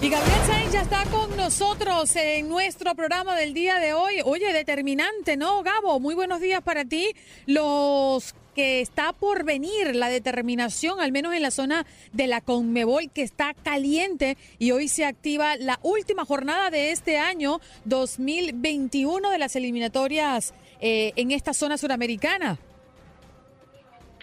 Y 0.00 0.10
Gabriel 0.10 0.40
Sainz 0.46 0.72
ya 0.72 0.82
está 0.82 1.04
con 1.06 1.36
nosotros 1.36 2.14
en 2.14 2.48
nuestro 2.48 2.94
programa 2.94 3.34
del 3.34 3.52
día 3.52 3.78
de 3.78 3.94
hoy. 3.94 4.20
Oye, 4.24 4.52
determinante, 4.52 5.36
¿no, 5.36 5.62
Gabo? 5.64 5.98
Muy 5.98 6.14
buenos 6.14 6.40
días 6.40 6.62
para 6.62 6.84
ti. 6.84 7.14
Los 7.46 8.34
que 8.58 8.80
está 8.80 9.12
por 9.12 9.44
venir, 9.44 9.94
la 9.94 10.08
determinación, 10.08 10.98
al 10.98 11.12
menos 11.12 11.32
en 11.32 11.42
la 11.42 11.52
zona 11.52 11.86
de 12.12 12.26
la 12.26 12.40
Conmebol, 12.40 13.08
que 13.14 13.22
está 13.22 13.54
caliente 13.54 14.36
y 14.58 14.72
hoy 14.72 14.88
se 14.88 15.04
activa 15.04 15.54
la 15.54 15.78
última 15.82 16.24
jornada 16.24 16.68
de 16.68 16.90
este 16.90 17.18
año 17.18 17.60
2021 17.84 19.30
de 19.30 19.38
las 19.38 19.54
eliminatorias 19.54 20.54
eh, 20.80 21.12
en 21.14 21.30
esta 21.30 21.54
zona 21.54 21.78
suramericana. 21.78 22.58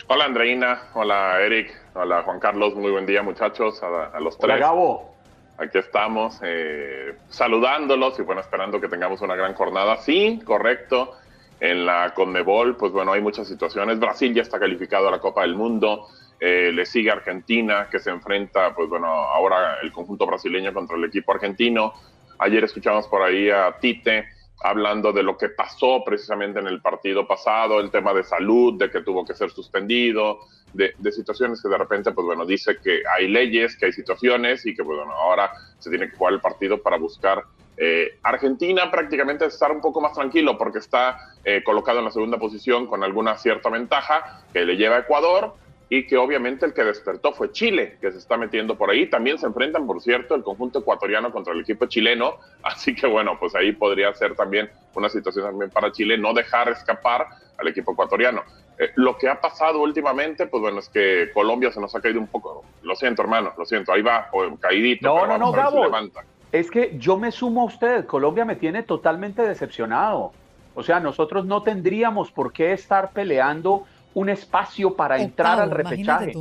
Hola 0.07 0.25
Andreina, 0.25 0.89
hola 0.95 1.39
Eric, 1.39 1.71
hola 1.93 2.23
Juan 2.23 2.41
Carlos, 2.41 2.75
muy 2.75 2.91
buen 2.91 3.05
día 3.05 3.23
muchachos, 3.23 3.81
a, 3.83 4.07
a 4.07 4.19
los 4.19 4.35
Hola 4.41 4.55
tres. 4.55 4.59
Gabo. 4.59 5.15
Aquí 5.57 5.77
estamos 5.77 6.41
eh, 6.43 7.15
saludándolos 7.29 8.19
y 8.19 8.23
bueno, 8.23 8.41
esperando 8.41 8.81
que 8.81 8.89
tengamos 8.89 9.21
una 9.21 9.37
gran 9.37 9.53
jornada. 9.53 9.95
Sí, 9.95 10.41
correcto. 10.43 11.13
En 11.59 11.85
la 11.85 12.13
Conmebol, 12.13 12.75
pues 12.75 12.91
bueno, 12.91 13.13
hay 13.13 13.21
muchas 13.21 13.47
situaciones. 13.47 13.99
Brasil 13.99 14.33
ya 14.33 14.41
está 14.41 14.59
calificado 14.59 15.07
a 15.07 15.11
la 15.11 15.19
Copa 15.19 15.41
del 15.41 15.55
Mundo. 15.55 16.07
Eh, 16.39 16.71
le 16.73 16.85
sigue 16.85 17.11
Argentina, 17.11 17.87
que 17.89 17.99
se 17.99 18.09
enfrenta, 18.09 18.75
pues 18.75 18.89
bueno, 18.89 19.07
ahora 19.07 19.77
el 19.81 19.91
conjunto 19.91 20.25
brasileño 20.25 20.73
contra 20.73 20.97
el 20.97 21.05
equipo 21.05 21.31
argentino. 21.31 21.93
Ayer 22.39 22.63
escuchamos 22.63 23.07
por 23.07 23.21
ahí 23.21 23.49
a 23.49 23.77
Tite 23.79 24.25
hablando 24.61 25.11
de 25.11 25.23
lo 25.23 25.37
que 25.37 25.49
pasó 25.49 26.03
precisamente 26.05 26.59
en 26.59 26.67
el 26.67 26.81
partido 26.81 27.27
pasado, 27.27 27.79
el 27.79 27.91
tema 27.91 28.13
de 28.13 28.23
salud, 28.23 28.77
de 28.77 28.89
que 28.89 29.01
tuvo 29.01 29.25
que 29.25 29.33
ser 29.33 29.51
suspendido, 29.51 30.39
de, 30.73 30.93
situaciones 31.11 31.61
que 31.61 31.69
de 31.69 31.77
repente, 31.77 32.11
pues 32.11 32.25
bueno, 32.25 32.45
dice 32.45 32.77
que 32.83 33.01
hay 33.15 33.27
leyes, 33.27 33.77
que 33.77 33.87
hay 33.87 33.93
situaciones 33.93 34.65
y 34.65 34.75
que, 34.75 34.83
pues 34.83 34.97
bueno, 34.97 35.13
ahora 35.13 35.51
se 35.79 35.89
tiene 35.89 36.09
que 36.09 36.17
jugar 36.17 36.33
el 36.33 36.41
partido 36.41 36.81
para 36.81 36.97
buscar. 36.97 37.43
Eh, 37.77 38.19
Argentina 38.23 38.89
prácticamente 38.89 39.45
estar 39.45 39.71
un 39.71 39.81
poco 39.81 39.99
más 39.99 40.13
tranquilo 40.13 40.57
porque 40.57 40.79
está 40.79 41.17
eh, 41.43 41.61
colocado 41.63 41.99
en 41.99 42.05
la 42.05 42.11
segunda 42.11 42.37
posición 42.37 42.87
con 42.87 43.03
alguna 43.03 43.37
cierta 43.37 43.69
ventaja 43.69 44.43
que 44.53 44.63
le 44.63 44.77
lleva 44.77 44.95
a 44.95 44.99
Ecuador 44.99 45.55
y 45.89 46.07
que 46.07 46.17
obviamente 46.17 46.65
el 46.65 46.73
que 46.73 46.83
despertó 46.83 47.33
fue 47.33 47.51
Chile, 47.51 47.97
que 48.01 48.11
se 48.11 48.17
está 48.17 48.37
metiendo 48.37 48.75
por 48.77 48.89
ahí. 48.89 49.07
También 49.07 49.37
se 49.37 49.45
enfrentan, 49.45 49.85
por 49.85 50.01
cierto, 50.01 50.35
el 50.35 50.43
conjunto 50.43 50.79
ecuatoriano 50.79 51.31
contra 51.31 51.53
el 51.53 51.61
equipo 51.61 51.85
chileno, 51.85 52.37
así 52.63 52.95
que 52.95 53.07
bueno, 53.07 53.37
pues 53.39 53.55
ahí 53.55 53.71
podría 53.71 54.13
ser 54.13 54.35
también 54.35 54.69
una 54.95 55.09
situación 55.09 55.45
también 55.45 55.69
para 55.69 55.91
Chile, 55.91 56.17
no 56.17 56.33
dejar 56.33 56.69
escapar 56.69 57.27
al 57.57 57.67
equipo 57.67 57.91
ecuatoriano. 57.91 58.43
Eh, 58.77 58.91
lo 58.95 59.17
que 59.17 59.29
ha 59.29 59.39
pasado 59.39 59.81
últimamente, 59.81 60.47
pues 60.47 60.61
bueno, 60.61 60.79
es 60.79 60.89
que 60.89 61.29
Colombia 61.33 61.71
se 61.71 61.79
nos 61.79 61.95
ha 61.95 62.01
caído 62.01 62.19
un 62.19 62.27
poco. 62.27 62.65
Lo 62.83 62.95
siento, 62.95 63.21
hermano, 63.21 63.53
lo 63.57 63.65
siento, 63.65 63.93
ahí 63.93 64.01
va, 64.01 64.29
o 64.31 64.57
caidito. 64.57 65.07
No, 65.07 65.21
pero 65.21 65.37
no, 65.37 65.37
no, 65.37 65.51
ver 65.51 65.61
si 65.61 65.71
Gabo. 65.71 65.83
levanta. 65.85 66.25
Es 66.55 66.71
que 66.71 66.95
yo 66.97 67.17
me 67.17 67.31
sumo 67.31 67.61
a 67.61 67.65
usted. 67.65 68.05
Colombia 68.05 68.45
me 68.45 68.55
tiene 68.55 68.81
totalmente 68.83 69.41
decepcionado. 69.41 70.31
O 70.73 70.83
sea, 70.83 71.01
nosotros 71.01 71.45
no 71.45 71.63
tendríamos 71.63 72.31
por 72.31 72.53
qué 72.53 72.71
estar 72.71 73.11
peleando 73.11 73.83
un 74.13 74.29
espacio 74.29 74.95
para 74.95 75.21
entrar 75.21 75.59
al 75.59 75.71
repechaje. 75.71 76.33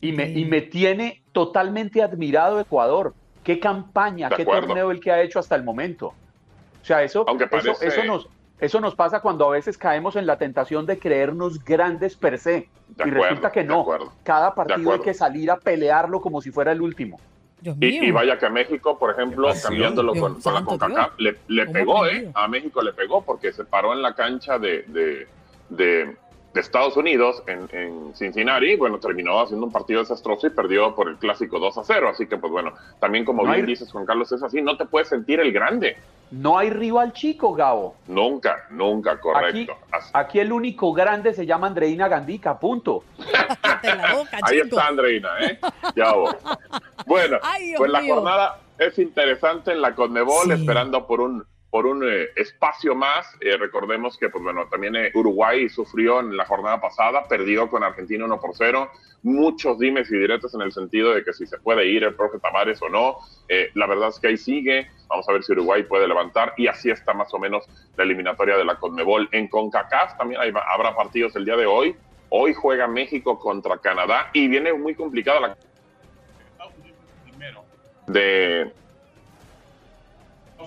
Y 0.00 0.12
me, 0.12 0.30
y 0.30 0.46
me 0.46 0.62
tiene 0.62 1.22
totalmente 1.32 2.02
admirado 2.02 2.60
Ecuador. 2.60 3.14
Qué 3.44 3.60
campaña, 3.60 4.30
De 4.30 4.36
qué 4.36 4.42
acuerdo. 4.42 4.68
torneo 4.68 4.90
el 4.90 5.00
que 5.00 5.12
ha 5.12 5.20
hecho 5.20 5.38
hasta 5.38 5.54
el 5.54 5.64
momento. 5.64 6.08
O 6.08 6.84
sea, 6.84 7.02
eso, 7.02 7.26
eso, 7.80 8.04
nos, 8.04 8.28
eso 8.58 8.80
nos 8.80 8.94
pasa 8.94 9.20
cuando 9.20 9.46
a 9.46 9.50
veces 9.50 9.76
caemos 9.76 10.16
en 10.16 10.26
la 10.26 10.38
tentación 10.38 10.86
de 10.86 10.98
creernos 10.98 11.62
grandes 11.62 12.16
per 12.16 12.38
se. 12.38 12.50
De 12.50 12.68
y 12.98 13.02
acuerdo, 13.02 13.22
resulta 13.22 13.52
que 13.52 13.64
no. 13.64 13.86
Cada 14.22 14.54
partido 14.54 14.92
hay 14.92 15.00
que 15.00 15.12
salir 15.14 15.50
a 15.50 15.58
pelearlo 15.58 16.22
como 16.22 16.40
si 16.40 16.50
fuera 16.50 16.72
el 16.72 16.80
último. 16.80 17.18
Y, 17.80 18.06
y 18.06 18.10
vaya 18.10 18.38
que 18.38 18.46
a 18.46 18.50
México, 18.50 18.98
por 18.98 19.10
ejemplo, 19.10 19.48
cambiándolo 19.62 20.12
Dios 20.12 20.22
con, 20.24 20.40
con 20.42 20.54
la 20.54 20.64
CONCACAF, 20.64 21.18
le, 21.18 21.36
le 21.48 21.64
¿Cómo 21.66 21.72
pegó, 21.74 22.06
¿eh? 22.06 22.30
A 22.34 22.48
México 22.48 22.82
le 22.82 22.92
pegó 22.92 23.22
porque 23.24 23.52
se 23.52 23.64
paró 23.64 23.92
en 23.92 24.02
la 24.02 24.14
cancha 24.14 24.58
de, 24.58 24.82
de, 24.88 25.26
de- 25.68 26.16
de 26.54 26.60
Estados 26.60 26.96
Unidos, 26.96 27.42
en, 27.46 27.68
en 27.72 28.14
Cincinnati. 28.14 28.76
Bueno, 28.76 28.98
terminó 28.98 29.40
haciendo 29.40 29.66
un 29.66 29.72
partido 29.72 30.00
desastroso 30.00 30.46
y 30.46 30.50
perdió 30.50 30.94
por 30.94 31.08
el 31.08 31.16
clásico 31.16 31.58
2 31.58 31.78
a 31.78 31.84
0. 31.84 32.08
Así 32.10 32.26
que, 32.26 32.36
pues 32.36 32.52
bueno, 32.52 32.72
también 33.00 33.24
como 33.24 33.42
No 33.42 33.50
bien 33.52 33.64
hay- 33.64 33.70
dices, 33.70 33.90
Juan 33.90 34.04
Carlos, 34.06 34.30
es 34.32 34.42
así, 34.42 34.60
no 34.60 34.76
te 34.76 34.84
puedes 34.84 35.08
sentir 35.08 35.40
el 35.40 35.52
grande. 35.52 35.96
No 36.30 36.56
hay 36.56 36.70
rival 36.70 37.12
chico, 37.12 37.52
Gabo. 37.52 37.94
Nunca, 38.06 38.64
nunca, 38.70 39.20
correcto. 39.20 39.74
Aquí 40.14 40.40
el 40.40 40.50
único 40.50 40.92
grande 40.94 41.34
se 41.34 41.44
llama 41.44 41.66
Andreina 41.66 42.08
Gandica, 42.08 42.58
punto. 42.58 43.04
Boca, 44.14 44.38
Ahí 44.42 44.58
está 44.60 44.86
Andreina, 44.88 45.28
¿eh? 45.40 45.58
Ya 45.96 46.12
voy. 46.12 46.32
Bueno, 47.06 47.36
Ay, 47.42 47.74
pues 47.76 47.90
la 47.90 48.00
mío. 48.00 48.14
jornada 48.14 48.60
es 48.78 48.96
interesante 48.98 49.72
en 49.72 49.82
la 49.82 49.94
Conmebol, 49.94 50.44
Sí. 50.46 50.52
esperando 50.52 51.04
por 51.06 51.20
un 51.20 51.44
por 51.72 51.86
un 51.86 52.04
eh, 52.04 52.28
espacio 52.36 52.94
más. 52.94 53.34
Eh, 53.40 53.56
recordemos 53.56 54.18
que, 54.18 54.28
pues 54.28 54.44
bueno, 54.44 54.68
también 54.68 54.94
eh, 54.94 55.10
Uruguay 55.14 55.70
sufrió 55.70 56.20
en 56.20 56.36
la 56.36 56.44
jornada 56.44 56.78
pasada, 56.82 57.26
perdió 57.26 57.70
con 57.70 57.82
Argentina 57.82 58.26
1 58.26 58.40
por 58.42 58.50
0. 58.54 58.90
Muchos 59.22 59.78
dimes 59.78 60.12
y 60.12 60.18
diretes 60.18 60.52
en 60.52 60.60
el 60.60 60.70
sentido 60.70 61.14
de 61.14 61.24
que 61.24 61.32
si 61.32 61.46
se 61.46 61.56
puede 61.56 61.86
ir 61.86 62.04
el 62.04 62.14
profe 62.14 62.38
Tavares 62.40 62.82
o 62.82 62.90
no. 62.90 63.20
la 63.72 63.86
verdad 63.86 64.10
es 64.10 64.20
que 64.20 64.28
ahí 64.28 64.36
sigue. 64.36 64.90
Vamos 65.08 65.26
a 65.26 65.32
ver 65.32 65.42
si 65.44 65.52
Uruguay 65.52 65.82
puede 65.84 66.06
levantar. 66.06 66.52
Y 66.58 66.66
así 66.66 66.90
está 66.90 67.14
más 67.14 67.32
o 67.32 67.38
menos 67.38 67.64
la 67.96 68.04
eliminatoria 68.04 68.58
de 68.58 68.66
la 68.66 68.78
Conmebol. 68.78 69.30
En 69.32 69.48
CONCACAF 69.48 70.18
también 70.18 70.42
habrá 70.42 70.94
partidos 70.94 71.34
el 71.36 71.46
día 71.46 71.56
de 71.56 71.64
hoy. 71.64 71.96
Hoy 72.28 72.52
juega 72.52 72.86
México 72.86 73.38
contra 73.38 73.78
Canadá 73.78 74.28
y 74.34 74.46
viene 74.46 74.74
muy 74.74 74.94
complicada 74.94 75.40
la 75.40 75.56
de 78.08 78.72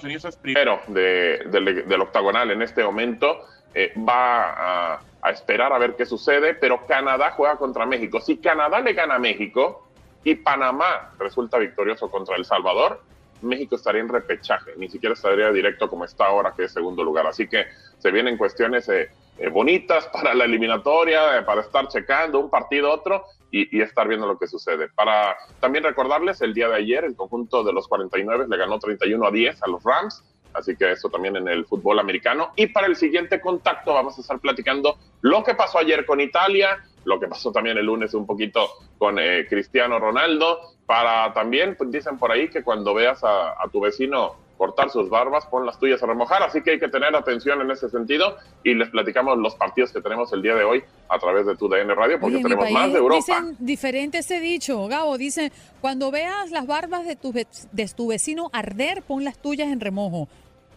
Unidos 0.03 0.25
es 0.25 0.35
primero 0.35 0.81
del 0.87 2.01
octagonal 2.01 2.51
en 2.51 2.61
este 2.61 2.83
momento. 2.83 3.45
Eh, 3.73 3.93
va 3.97 4.93
a, 5.21 5.31
esperar 5.31 5.73
a 5.73 5.77
ver 5.77 5.95
qué 5.95 6.05
sucede, 6.05 6.53
pero 6.53 6.85
Canadá 6.85 7.31
juega 7.31 7.57
contra 7.57 7.85
México. 7.85 8.21
Si 8.21 8.37
Canadá 8.37 8.79
le 8.79 8.93
gana 8.93 9.15
a 9.15 9.19
México 9.19 9.87
y 10.23 10.35
Panamá 10.35 11.13
resulta 11.17 11.57
victorioso 11.57 12.09
contra 12.09 12.35
El 12.35 12.45
Salvador, 12.45 13.01
México 13.41 13.75
estaría 13.75 14.01
en 14.01 14.09
repechaje, 14.09 14.71
ni 14.77 14.89
siquiera 14.89 15.13
estaría 15.13 15.51
directo 15.51 15.89
como 15.89 16.05
está 16.05 16.25
ahora, 16.25 16.53
que 16.55 16.65
es 16.65 16.71
segundo 16.71 17.03
lugar. 17.03 17.27
Así 17.27 17.47
que 17.47 17.65
se 17.97 18.11
vienen 18.11 18.37
cuestiones 18.37 18.87
eh, 18.89 19.09
eh, 19.37 19.49
bonitas 19.49 20.07
para 20.07 20.33
la 20.33 20.45
eliminatoria, 20.45 21.39
eh, 21.39 21.41
para 21.43 21.61
estar 21.61 21.87
checando 21.87 22.39
un 22.39 22.49
partido 22.49 22.91
otro 22.91 23.25
y, 23.51 23.81
estar 23.81 24.07
viendo 24.07 24.27
lo 24.27 24.37
que 24.37 24.47
sucede. 24.47 24.89
Para 24.89 25.37
también 25.59 25.83
recordarles, 25.83 26.41
el 26.41 26.53
día 26.53 26.67
de 26.67 26.75
ayer 26.75 27.05
el 27.05 27.15
conjunto 27.15 27.63
de 27.63 27.73
los 27.73 27.87
49 27.87 28.45
le 28.49 28.57
ganó 28.57 28.79
31 28.79 29.25
a 29.25 29.31
10 29.31 29.63
a 29.63 29.67
los 29.67 29.83
Rams, 29.83 30.23
así 30.53 30.75
que 30.75 30.91
eso 30.91 31.09
también 31.09 31.35
en 31.37 31.47
el 31.47 31.65
fútbol 31.65 31.99
americano. 31.99 32.51
Y 32.55 32.67
para 32.67 32.87
el 32.87 32.95
siguiente 32.95 33.39
contacto 33.39 33.93
vamos 33.93 34.17
a 34.17 34.21
estar 34.21 34.39
platicando 34.39 34.97
lo 35.21 35.43
que 35.43 35.55
pasó 35.55 35.79
ayer 35.79 36.05
con 36.05 36.19
Italia, 36.19 36.83
lo 37.05 37.19
que 37.19 37.27
pasó 37.27 37.51
también 37.51 37.77
el 37.77 37.85
lunes 37.85 38.13
un 38.13 38.25
poquito 38.25 38.67
con 38.97 39.17
Cristiano 39.49 39.99
Ronaldo, 39.99 40.59
para 40.85 41.33
también, 41.33 41.75
pues, 41.75 41.91
dicen 41.91 42.17
por 42.17 42.31
ahí 42.31 42.49
que 42.49 42.63
cuando 42.63 42.93
veas 42.93 43.23
a 43.23 43.55
tu 43.71 43.79
vecino 43.79 44.44
cortar 44.57 44.89
sus 44.89 45.09
barbas, 45.09 45.45
pon 45.47 45.65
las 45.65 45.77
tuyas 45.79 46.01
a 46.01 46.05
remojar, 46.05 46.41
así 46.43 46.61
que 46.61 46.71
hay 46.71 46.79
que 46.79 46.87
tener 46.87 47.15
atención 47.15 47.61
en 47.61 47.71
ese 47.71 47.89
sentido 47.89 48.37
y 48.63 48.73
les 48.73 48.89
platicamos 48.89 49.37
los 49.37 49.55
partidos 49.55 49.91
que 49.91 50.01
tenemos 50.01 50.31
el 50.33 50.41
día 50.41 50.55
de 50.55 50.63
hoy 50.63 50.83
a 51.09 51.19
través 51.19 51.45
de 51.45 51.55
tu 51.55 51.67
DN 51.67 51.93
Radio 51.93 52.19
porque 52.19 52.37
tenemos 52.37 52.71
más 52.71 52.91
de 52.91 52.99
Europa. 52.99 53.17
Dicen 53.17 53.55
diferente 53.59 54.19
ese 54.19 54.39
dicho, 54.39 54.87
Gabo, 54.87 55.17
dicen, 55.17 55.51
cuando 55.81 56.11
veas 56.11 56.51
las 56.51 56.67
barbas 56.67 57.05
de 57.05 57.15
tu, 57.15 57.33
de 57.33 57.87
tu 57.95 58.07
vecino 58.07 58.49
arder, 58.53 59.01
pon 59.01 59.23
las 59.23 59.37
tuyas 59.37 59.67
en 59.69 59.79
remojo. 59.79 60.27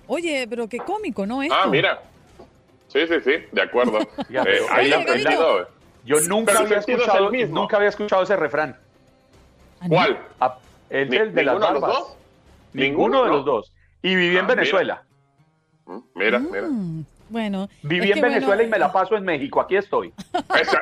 Oye, 0.07 0.47
pero 0.49 0.69
qué 0.69 0.79
cómico, 0.79 1.27
¿no? 1.27 1.41
Ah, 1.51 1.67
mira. 1.67 2.01
Sí, 2.89 3.01
sí, 3.07 3.15
sí, 3.23 3.33
de 3.53 3.63
acuerdo. 3.63 3.99
eh, 4.31 4.61
ahí 4.71 4.93
aprendido. 4.93 5.69
Yo 6.05 6.21
nunca 6.23 6.59
había, 6.59 6.79
escuchado, 6.79 7.31
nunca 7.49 7.77
había 7.77 7.91
escuchado 7.91 8.23
ese 8.23 8.35
refrán. 8.35 8.77
¿Cuál? 9.87 10.19
Ah, 10.41 10.59
el 10.89 11.35
de 11.35 11.43
las 11.43 11.59
barbas. 11.59 12.18
Ninguno 12.73 13.25
de 13.25 13.31
los 13.31 13.45
dos. 13.45 13.73
Y 14.03 14.15
viví 14.15 14.37
en 14.37 14.45
ah, 14.45 14.49
Venezuela. 14.49 15.03
Mira, 16.15 16.39
mira. 16.39 16.69
Mm, 16.69 17.05
bueno. 17.31 17.69
Viví 17.83 18.13
en 18.13 18.21
Venezuela 18.21 18.63
y 18.63 18.69
me 18.69 18.79
la 18.79 18.93
paso 18.93 19.17
en 19.17 19.25
México. 19.25 19.61
Aquí 19.61 19.77
estoy. 19.77 20.13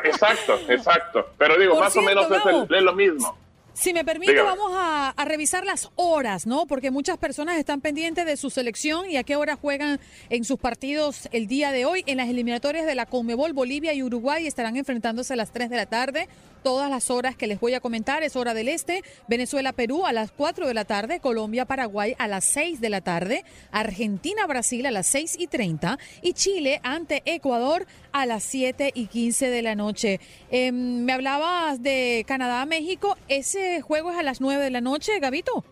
Exacto, 0.05 0.59
exacto. 0.69 1.27
Pero 1.39 1.59
digo, 1.59 1.79
más 1.79 1.97
o 1.97 2.03
menos 2.03 2.27
es, 2.31 2.83
lo 2.83 2.93
mismo. 2.95 3.37
Si 3.73 3.93
me 3.93 4.05
permite, 4.05 4.41
vamos 4.41 4.73
a, 4.75 5.13
revisar 5.27 5.67
las 5.67 5.91
horas, 5.97 6.47
¿no? 6.47 6.67
Porque 6.67 6.91
muchas 6.91 7.19
personas 7.19 7.59
están 7.59 7.83
pendientes 7.83 8.25
de 8.25 8.37
su 8.39 8.49
selección 8.49 9.11
y 9.11 9.19
a 9.19 9.25
qué 9.25 9.37
hora 9.37 9.57
juegan 9.57 10.01
en 10.31 10.45
sus 10.45 10.59
partidos 10.59 11.29
el 11.33 11.47
día 11.47 11.73
de 11.73 11.85
hoy. 11.85 12.03
En 12.07 12.17
las 12.17 12.29
eliminatorias 12.29 12.87
de 12.87 12.95
la 12.95 13.05
Conmebol, 13.05 13.53
Bolivia 13.53 13.93
y 13.93 14.03
Uruguay 14.03 14.47
estarán 14.47 14.77
enfrentándose 14.77 15.35
a 15.35 15.37
las 15.37 15.53
3 15.53 15.69
de 15.69 15.77
la 15.77 15.87
tarde 15.87 16.29
todas 16.67 16.91
las 16.91 17.13
horas 17.13 17.37
que 17.37 17.47
les 17.47 17.61
voy 17.61 17.75
a 17.75 17.81
comentar. 17.81 18.25
Es 18.25 18.35
hora 18.35 18.53
del 18.53 18.67
este. 18.67 19.05
Venezuela, 19.29 19.73
Perú 19.73 20.05
a 20.05 20.13
las 20.13 20.33
4 20.33 20.67
de 20.67 20.75
la 20.75 20.85
tarde. 20.85 21.21
Colombia, 21.21 21.65
Paraguay 21.65 22.17
a 22.19 22.27
las 22.27 22.45
6 22.47 22.81
de 22.81 22.91
la 22.91 23.03
tarde. 23.03 23.45
Argentina, 23.71 24.45
Brasil 24.49 24.85
a 24.87 24.91
las 24.91 25.07
6 25.07 25.37
y 25.39 25.47
30. 25.47 25.97
Y 26.23 26.33
Chile 26.33 26.81
ante 26.83 27.23
Ecuador 27.25 27.87
a 28.11 28.27
las 28.27 28.43
7 28.43 28.91
y 28.93 29.07
15 29.07 29.49
de 29.49 29.63
la 29.63 29.77
noche. 29.77 30.19
Em, 30.51 31.05
me 31.05 31.13
hablabas 31.13 31.85
de 31.85 32.25
Canadá, 32.27 32.67
México. 32.67 33.17
¿Ese 33.29 33.81
juego 33.81 34.11
es 34.11 34.19
a 34.19 34.25
las 34.25 34.41
9 34.41 34.65
de 34.65 34.71
la 34.71 34.81
noche, 34.81 35.21
Gabito? 35.21 35.63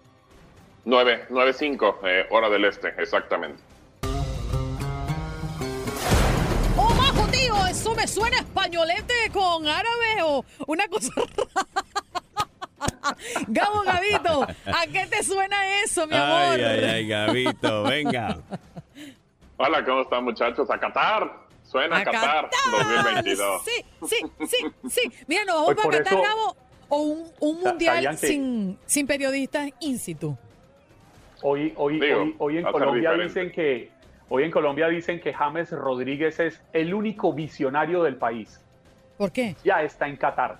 9, 0.85 1.25
9, 1.29 1.53
5, 1.55 1.99
hora 2.31 2.49
del 2.51 2.67
este, 2.67 2.95
exactamente. 2.99 3.64
Eso 7.71 7.95
me 7.95 8.07
suena 8.07 8.39
españolete 8.39 9.15
con 9.33 9.67
árabe 9.67 10.23
o 10.23 10.45
una 10.67 10.89
cosa 10.89 11.13
Gabo 13.49 13.83
Gabito, 13.83 14.43
¿a 14.43 14.87
qué 14.93 15.07
te 15.07 15.23
suena 15.23 15.57
eso, 15.83 16.07
mi 16.07 16.17
amor? 16.17 16.55
Ay, 16.55 16.63
ay, 16.63 16.85
ay, 16.85 17.09
Gabito, 17.09 17.83
venga. 17.85 18.39
Hola, 19.57 19.85
¿cómo 19.85 20.03
están, 20.03 20.25
muchachos? 20.25 20.71
A 20.71 20.79
Qatar. 20.79 21.45
Suena 21.63 21.99
a, 21.99 22.05
Qatar, 22.05 22.51
2022. 22.71 23.63
Sí, 23.65 23.85
sí, 24.07 24.17
sí, 24.47 24.57
sí. 24.89 25.13
Mira, 25.27 25.45
nos 25.45 25.55
vamos 25.57 25.85
a 25.85 25.91
Qatar, 25.91 26.15
Gabo, 26.15 26.57
o 26.89 26.99
un, 26.99 27.33
un 27.41 27.61
mundial 27.61 28.19
sin, 28.19 28.79
sin 28.87 29.07
periodistas 29.07 29.71
in 29.81 29.99
situ. 29.99 30.37
Hoy, 31.43 31.73
hoy, 31.77 32.01
hoy, 32.01 32.35
hoy 32.39 32.59
en 32.59 32.65
Colombia 32.65 33.13
dicen 33.13 33.53
que 33.53 33.91
Hoy 34.29 34.45
en 34.45 34.51
Colombia 34.51 34.89
dicen 34.89 35.21
que 35.21 35.33
James 35.33 35.71
Rodríguez 35.71 36.41
es 36.41 36.63
el 36.73 36.95
único 36.95 37.33
visionario 37.33 38.03
del 38.03 38.17
país. 38.17 38.61
¿Por 39.19 39.31
qué? 39.33 39.55
Ya 39.65 39.83
está 39.83 40.09
en 40.09 40.17
Qatar. 40.17 40.59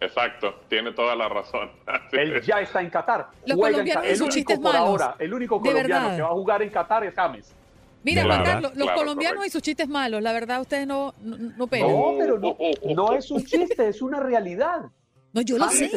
Exacto, 0.00 0.54
tiene 0.68 0.92
toda 0.92 1.14
la 1.14 1.28
razón. 1.28 1.70
Él 2.12 2.40
ya 2.42 2.60
está 2.60 2.80
en 2.80 2.88
Qatar. 2.88 3.28
Los 3.46 3.58
colombianos 3.58 4.06
y 4.06 4.16
sus 4.16 4.28
chistes 4.28 4.58
malos. 4.58 4.80
Ahora, 4.80 5.16
el 5.18 5.34
único 5.34 5.60
colombiano 5.60 6.16
que 6.16 6.22
va 6.22 6.28
a 6.28 6.32
jugar 6.32 6.62
en 6.62 6.70
Qatar 6.70 7.04
es 7.04 7.14
James. 7.14 7.54
Mira, 8.02 8.24
Juan 8.24 8.44
Carlos, 8.44 8.72
los 8.76 8.90
colombianos 8.92 9.46
y 9.46 9.50
sus 9.50 9.60
chistes 9.60 9.86
malos, 9.88 10.22
la 10.22 10.32
verdad 10.32 10.60
ustedes 10.62 10.86
no, 10.86 11.12
no, 11.20 11.36
no 11.36 11.66
pegan. 11.66 11.88
No, 11.88 12.14
pero 12.18 12.38
no, 12.38 12.56
no 12.94 13.12
es 13.12 13.30
un 13.30 13.44
chiste, 13.44 13.88
es 13.88 14.00
una 14.00 14.20
realidad. 14.20 14.90
No, 15.32 15.42
yo 15.42 15.58
lo 15.58 15.68
sé. 15.70 15.90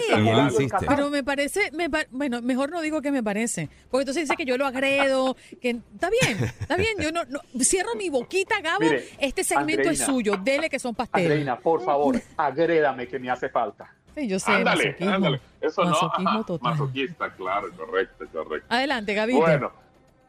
Pero 0.87 1.09
me 1.09 1.23
parece, 1.23 1.71
bueno, 2.11 2.41
mejor 2.41 2.69
no 2.69 2.81
digo 2.81 3.01
que 3.01 3.11
me 3.11 3.23
parece, 3.23 3.69
porque 3.89 4.03
entonces 4.03 4.23
dice 4.23 4.35
que 4.35 4.45
yo 4.45 4.57
lo 4.57 4.65
agredo, 4.65 5.35
que 5.59 5.71
está 5.71 6.09
bien, 6.09 6.43
está 6.59 6.75
bien, 6.75 6.95
yo 6.99 7.11
no, 7.11 7.21
cierro 7.61 7.95
mi 7.95 8.09
boquita, 8.09 8.61
Gabo, 8.61 8.85
este 9.19 9.43
segmento 9.43 9.89
es 9.89 9.99
suyo, 9.99 10.37
dele 10.37 10.69
que 10.69 10.79
son 10.79 10.93
pasteles. 10.93 11.31
Andreina, 11.31 11.57
por 11.57 11.83
favor, 11.83 12.21
agrédame 12.37 13.07
que 13.07 13.17
me 13.19 13.29
hace 13.29 13.49
falta. 13.49 13.91
Sí, 14.15 14.27
yo 14.27 14.37
sé, 14.37 14.51
ándale, 14.51 14.95
ándale. 14.99 15.41
Eso 15.59 15.83
no, 15.83 16.43
total. 16.45 16.59
masoquista, 16.61 17.33
claro, 17.33 17.67
correcto, 17.75 18.25
correcto. 18.31 18.67
Adelante, 18.69 19.15
Gabito. 19.15 19.39
Bueno, 19.39 19.73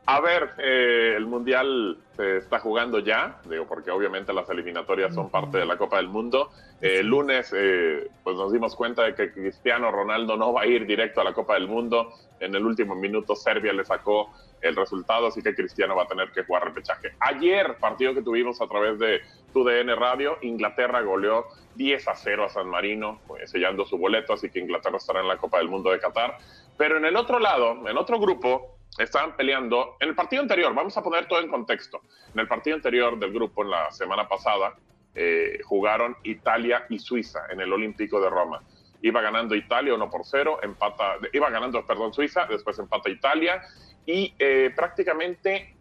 a 0.07 0.21
ver, 0.21 0.51
eh, 0.59 1.15
el 1.17 1.25
Mundial 1.25 1.97
se 2.15 2.37
está 2.37 2.59
jugando 2.59 2.99
ya, 2.99 3.41
digo, 3.49 3.67
porque 3.67 3.91
obviamente 3.91 4.35
las 4.35 4.49
eliminatorias 4.51 5.15
son 5.15 5.31
parte 5.31 5.57
de 5.57 5.65
la 5.65 5.79
Copa 5.79 5.97
del 5.97 6.09
Mundo. 6.09 6.51
Eh, 6.83 6.99
el 7.01 7.07
lunes, 7.07 7.55
eh, 7.57 8.11
pues 8.23 8.37
nos 8.37 8.53
dimos 8.53 8.77
cuenta 8.77 9.03
de 9.03 9.15
que 9.15 9.33
Cristiano 9.33 9.91
Ronaldo 9.91 10.37
no 10.37 10.53
va 10.53 10.63
a 10.63 10.67
ir 10.67 10.87
directo 10.87 11.23
a 11.23 11.25
la 11.25 11.33
Copa 11.33 11.55
del 11.55 11.69
Mundo. 11.69 12.13
En 12.39 12.55
el 12.55 12.67
último 12.67 12.95
minuto, 12.95 13.35
Serbia 13.35 13.73
le 13.73 13.83
sacó 13.87 14.31
el 14.61 14.77
resultado, 14.77 15.29
así 15.29 15.43
que 15.43 15.55
Cristiano 15.55 15.97
va 15.97 16.03
a 16.03 16.07
tener 16.07 16.31
que 16.33 16.45
jugar 16.45 16.65
repechaje. 16.65 17.15
Ayer, 17.21 17.77
partido 17.79 18.13
que 18.13 18.21
tuvimos 18.21 18.61
a 18.61 18.67
través 18.67 18.99
de 18.99 19.23
TUDN 19.55 19.97
Radio, 19.97 20.37
Inglaterra 20.43 21.01
goleó 21.01 21.47
10 21.77 22.09
a 22.09 22.15
0 22.15 22.45
a 22.45 22.49
San 22.51 22.69
Marino, 22.69 23.21
sellando 23.47 23.87
su 23.87 23.97
boleto, 23.97 24.35
así 24.35 24.51
que 24.51 24.59
Inglaterra 24.59 24.99
estará 24.99 25.21
en 25.21 25.29
la 25.29 25.39
Copa 25.39 25.59
del 25.59 25.69
Mundo 25.69 25.91
de 25.91 25.99
Qatar. 25.99 26.37
Pero 26.77 26.99
en 26.99 27.07
el 27.07 27.17
otro 27.17 27.39
lado, 27.39 27.89
en 27.89 27.97
otro 27.97 28.19
grupo, 28.19 28.74
estaban 28.99 29.37
peleando. 29.37 29.97
En 30.01 30.11
el 30.11 30.15
partido 30.15 30.43
anterior, 30.43 30.75
vamos 30.75 30.97
a 30.97 31.03
poner 31.03 31.27
todo 31.27 31.41
en 31.41 31.49
contexto. 31.49 32.03
En 32.33 32.41
el 32.41 32.49
partido 32.49 32.77
anterior 32.77 33.19
del 33.19 33.33
grupo, 33.33 33.63
en 33.63 33.71
la 33.71 33.91
semana 33.91 34.29
pasada, 34.29 34.75
eh, 35.15 35.61
jugaron 35.65 36.17
Italia 36.25 36.87
y 36.89 36.99
Suiza 36.99 37.47
en 37.51 37.61
el 37.61 37.73
Olímpico 37.73 38.21
de 38.21 38.31
Roma. 38.31 38.63
Iba 39.03 39.21
ganando 39.21 39.55
Italia 39.55 39.95
1 39.95 40.11
por 40.11 40.25
0, 40.25 40.61
empata, 40.63 41.19
iba 41.33 41.51
ganando, 41.51 41.85
perdón, 41.87 42.13
Suiza, 42.13 42.47
después 42.47 42.79
empata 42.79 43.11
Italia 43.11 43.63
y 44.07 44.35
eh, 44.39 44.73
prácticamente 44.75 45.75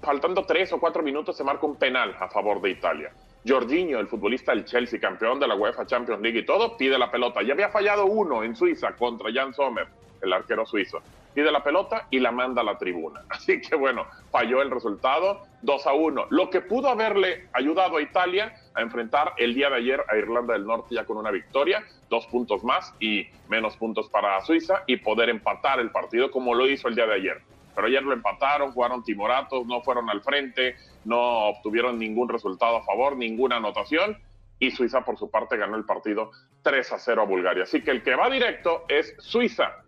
faltando 0.00 0.44
tres 0.44 0.72
o 0.72 0.78
cuatro 0.78 1.02
minutos 1.02 1.36
se 1.36 1.44
marca 1.44 1.66
un 1.66 1.76
penal 1.76 2.16
a 2.18 2.28
favor 2.28 2.60
de 2.60 2.70
Italia. 2.70 3.12
Jorginho, 3.46 3.98
el 3.98 4.06
futbolista 4.06 4.52
del 4.52 4.64
Chelsea, 4.64 5.00
campeón 5.00 5.40
de 5.40 5.48
la 5.48 5.54
UEFA 5.54 5.86
Champions 5.86 6.20
League 6.20 6.40
y 6.40 6.44
todo, 6.44 6.76
pide 6.76 6.98
la 6.98 7.10
pelota. 7.10 7.42
Ya 7.42 7.54
había 7.54 7.68
fallado 7.68 8.06
uno 8.06 8.42
en 8.42 8.54
Suiza 8.54 8.94
contra 8.96 9.32
Jan 9.32 9.54
Sommer, 9.54 9.88
el 10.22 10.32
arquero 10.32 10.66
suizo 10.66 11.02
pide 11.38 11.52
la 11.52 11.62
pelota 11.62 12.08
y 12.10 12.18
la 12.18 12.32
manda 12.32 12.62
a 12.62 12.64
la 12.64 12.78
tribuna. 12.78 13.22
Así 13.28 13.60
que 13.60 13.76
bueno, 13.76 14.06
falló 14.32 14.60
el 14.60 14.72
resultado 14.72 15.46
2 15.62 15.86
a 15.86 15.92
1. 15.92 16.26
Lo 16.30 16.50
que 16.50 16.60
pudo 16.60 16.88
haberle 16.88 17.48
ayudado 17.52 17.98
a 17.98 18.02
Italia 18.02 18.54
a 18.74 18.80
enfrentar 18.80 19.34
el 19.36 19.54
día 19.54 19.70
de 19.70 19.76
ayer 19.76 20.02
a 20.08 20.16
Irlanda 20.16 20.54
del 20.54 20.66
Norte 20.66 20.96
ya 20.96 21.04
con 21.04 21.16
una 21.16 21.30
victoria, 21.30 21.84
dos 22.10 22.26
puntos 22.26 22.64
más 22.64 22.92
y 22.98 23.28
menos 23.48 23.76
puntos 23.76 24.08
para 24.08 24.40
Suiza 24.40 24.82
y 24.88 24.96
poder 24.96 25.28
empatar 25.28 25.78
el 25.78 25.92
partido 25.92 26.28
como 26.32 26.54
lo 26.54 26.68
hizo 26.68 26.88
el 26.88 26.96
día 26.96 27.06
de 27.06 27.14
ayer. 27.14 27.40
pero 27.72 27.86
ayer 27.86 28.02
lo 28.02 28.12
empataron, 28.12 28.72
jugaron 28.72 29.04
timoratos, 29.04 29.64
no 29.64 29.80
fueron 29.82 30.10
al 30.10 30.20
frente, 30.20 30.74
no 31.04 31.50
obtuvieron 31.50 32.00
ningún 32.00 32.28
resultado 32.28 32.78
a 32.78 32.82
favor, 32.82 33.16
ninguna 33.16 33.58
anotación 33.58 34.18
y 34.58 34.72
Suiza 34.72 35.04
por 35.04 35.16
su 35.16 35.30
parte 35.30 35.56
ganó 35.56 35.76
el 35.76 35.84
partido 35.84 36.32
3 36.62 36.92
a 36.92 36.98
0 36.98 37.22
a 37.22 37.24
Bulgaria. 37.24 37.62
Así 37.62 37.80
que 37.80 37.92
el 37.92 38.02
que 38.02 38.16
va 38.16 38.28
directo 38.28 38.84
es 38.88 39.14
Suiza. 39.20 39.84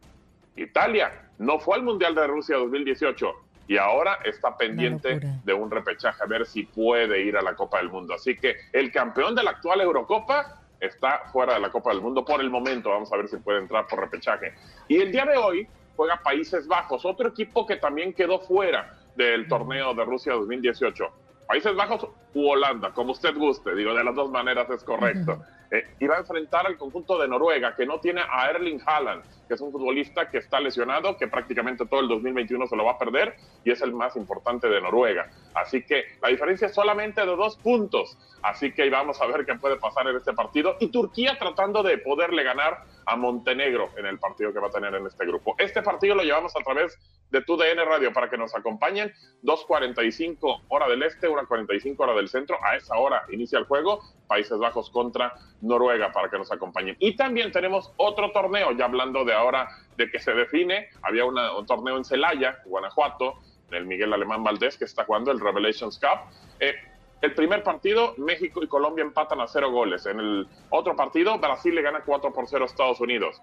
Italia 0.57 1.30
no 1.38 1.59
fue 1.59 1.76
al 1.76 1.82
Mundial 1.82 2.14
de 2.14 2.26
Rusia 2.26 2.57
2018 2.57 3.32
y 3.68 3.76
ahora 3.76 4.18
está 4.24 4.57
pendiente 4.57 5.20
de 5.44 5.55
un 5.55 5.70
repechaje 5.70 6.22
a 6.22 6.26
ver 6.26 6.44
si 6.44 6.64
puede 6.64 7.22
ir 7.22 7.36
a 7.36 7.42
la 7.42 7.55
Copa 7.55 7.78
del 7.78 7.88
Mundo. 7.88 8.14
Así 8.14 8.36
que 8.36 8.57
el 8.72 8.90
campeón 8.90 9.34
de 9.34 9.44
la 9.44 9.53
actual 9.53 9.80
Eurocopa 9.80 10.61
está 10.80 11.20
fuera 11.32 11.55
de 11.55 11.61
la 11.61 11.70
Copa 11.70 11.90
del 11.90 12.01
Mundo 12.01 12.24
por 12.24 12.40
el 12.40 12.51
momento. 12.51 12.90
Vamos 12.90 13.12
a 13.12 13.16
ver 13.16 13.28
si 13.28 13.36
puede 13.36 13.61
entrar 13.61 13.86
por 13.86 14.01
repechaje. 14.01 14.55
Y 14.88 14.96
el 14.96 15.12
día 15.12 15.24
de 15.24 15.36
hoy 15.36 15.68
juega 15.96 16.16
Países 16.16 16.66
Bajos, 16.66 17.05
otro 17.05 17.28
equipo 17.28 17.64
que 17.64 17.76
también 17.76 18.12
quedó 18.12 18.40
fuera 18.40 18.98
del 19.14 19.46
torneo 19.46 19.94
de 19.94 20.05
Rusia 20.05 20.32
2018. 20.32 21.05
Países 21.51 21.74
Bajos 21.74 22.07
u 22.32 22.48
Holanda, 22.48 22.92
como 22.92 23.11
usted 23.11 23.34
guste, 23.34 23.74
digo, 23.74 23.92
de 23.92 24.05
las 24.05 24.14
dos 24.14 24.30
maneras 24.30 24.70
es 24.70 24.84
correcto. 24.84 25.42
Eh, 25.72 25.84
y 25.98 26.07
va 26.07 26.14
a 26.14 26.18
enfrentar 26.20 26.64
al 26.64 26.78
conjunto 26.78 27.18
de 27.18 27.26
Noruega, 27.26 27.74
que 27.74 27.84
no 27.86 27.98
tiene 27.98 28.20
a 28.20 28.51
Erling 28.51 28.80
Haaland, 28.86 29.24
que 29.48 29.55
es 29.55 29.61
un 29.61 29.72
futbolista 29.72 30.30
que 30.30 30.38
está 30.38 30.61
lesionado, 30.61 31.16
que 31.16 31.26
prácticamente 31.26 31.86
todo 31.86 32.03
el 32.03 32.09
2021 32.09 32.68
se 32.68 32.76
lo 32.76 32.84
va 32.84 32.92
a 32.92 32.98
perder 32.98 33.34
y 33.64 33.72
es 33.72 33.82
el 33.82 33.92
más 33.92 34.14
importante 34.14 34.68
de 34.68 34.80
Noruega. 34.80 35.28
Así 35.53 35.82
que 35.82 36.05
la 36.22 36.28
diferencia 36.28 36.68
es 36.68 36.74
solamente 36.74 37.20
de 37.20 37.26
dos 37.26 37.57
puntos. 37.57 38.16
Así 38.42 38.70
que 38.70 38.88
vamos 38.88 39.20
a 39.20 39.26
ver 39.26 39.44
qué 39.44 39.57
puede 39.57 39.76
pasar 39.76 40.07
en 40.07 40.16
este 40.18 40.32
partido. 40.32 40.76
Y 40.78 40.92
Turquía 40.92 41.36
tratando 41.36 41.82
de 41.82 41.98
poderle 41.98 42.44
ganar 42.44 42.84
a 43.11 43.16
Montenegro 43.16 43.90
en 43.96 44.06
el 44.06 44.20
partido 44.20 44.52
que 44.52 44.61
va 44.61 44.68
a 44.68 44.70
tener 44.70 44.94
en 44.94 45.04
este 45.04 45.26
grupo. 45.26 45.56
Este 45.58 45.82
partido 45.82 46.14
lo 46.14 46.22
llevamos 46.22 46.54
a 46.56 46.62
través 46.62 46.96
de 47.30 47.42
TUDN 47.42 47.84
Radio 47.84 48.12
para 48.12 48.30
que 48.30 48.38
nos 48.38 48.54
acompañen. 48.54 49.12
2.45 49.42 50.62
hora 50.68 50.88
del 50.88 51.02
este, 51.02 51.28
1.45 51.28 51.96
hora 51.98 52.14
del 52.14 52.28
centro. 52.28 52.56
A 52.62 52.76
esa 52.76 52.96
hora 52.96 53.24
inicia 53.32 53.58
el 53.58 53.64
juego. 53.64 54.00
Países 54.28 54.56
Bajos 54.58 54.90
contra 54.90 55.34
Noruega 55.61 56.12
para 56.12 56.30
que 56.30 56.38
nos 56.38 56.52
acompañen. 56.52 56.96
Y 57.00 57.16
también 57.16 57.50
tenemos 57.50 57.92
otro 57.96 58.30
torneo, 58.30 58.70
ya 58.72 58.84
hablando 58.84 59.24
de 59.24 59.34
ahora 59.34 59.68
de 59.96 60.08
que 60.08 60.20
se 60.20 60.32
define. 60.32 60.88
Había 61.02 61.24
un 61.24 61.66
torneo 61.66 61.96
en 61.96 62.04
Celaya, 62.04 62.61
Guanajuato, 62.64 63.40
en 63.70 63.74
el 63.74 63.86
Miguel 63.86 64.12
Alemán 64.12 64.44
Valdés, 64.44 64.78
que 64.78 64.84
está 64.84 65.04
jugando 65.04 65.32
el 65.32 65.40
Revelations 65.40 65.98
Cup. 65.98 66.32
Eh, 66.61 66.74
el 67.22 67.34
primer 67.34 67.62
partido, 67.62 68.14
México 68.16 68.62
y 68.62 68.66
Colombia 68.66 69.02
empatan 69.02 69.40
a 69.40 69.46
cero 69.46 69.70
goles. 69.70 70.06
En 70.06 70.20
el 70.20 70.48
otro 70.70 70.96
partido, 70.96 71.38
Brasil 71.38 71.74
le 71.74 71.82
gana 71.82 72.02
4 72.04 72.32
por 72.32 72.48
0 72.48 72.64
a 72.64 72.66
Estados 72.66 73.00
Unidos. 73.00 73.40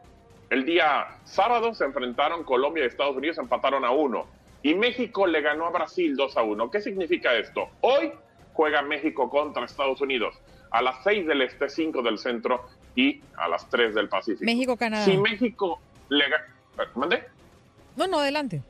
El 0.49 0.65
día 0.65 1.19
sábado 1.25 1.73
se 1.73 1.86
enfrentaron 1.86 2.43
Colombia 2.43 2.84
y 2.84 2.88
Estados 2.88 3.15
Unidos, 3.15 3.38
empataron 3.38 3.86
a 3.86 3.91
uno. 3.91 4.25
Y 4.63 4.73
México 4.73 5.28
le 5.28 5.41
ganó 5.41 5.67
a 5.67 5.69
Brasil 5.69 6.15
2 6.15 6.38
a 6.38 6.41
1. 6.41 6.71
¿Qué 6.71 6.82
significa 6.82 7.34
esto? 7.36 7.69
Hoy 7.82 8.11
juega 8.53 8.82
México 8.82 9.30
contra 9.30 9.65
Estados 9.65 10.01
Unidos 10.01 10.34
a 10.71 10.82
las 10.82 11.03
6 11.03 11.28
del 11.28 11.41
este, 11.43 11.69
5 11.69 12.01
del 12.01 12.17
centro 12.17 12.65
y 12.95 13.21
a 13.38 13.47
las 13.47 13.69
3 13.69 13.93
del 13.93 14.09
Pacífico. 14.09 14.45
México-Canadá. 14.45 15.05
Si 15.05 15.17
México 15.17 15.80
le 16.09 16.30
gana... 16.30 16.45
¿Mande? 16.95 17.23
No, 17.95 18.07
no, 18.07 18.19
adelante. 18.19 18.61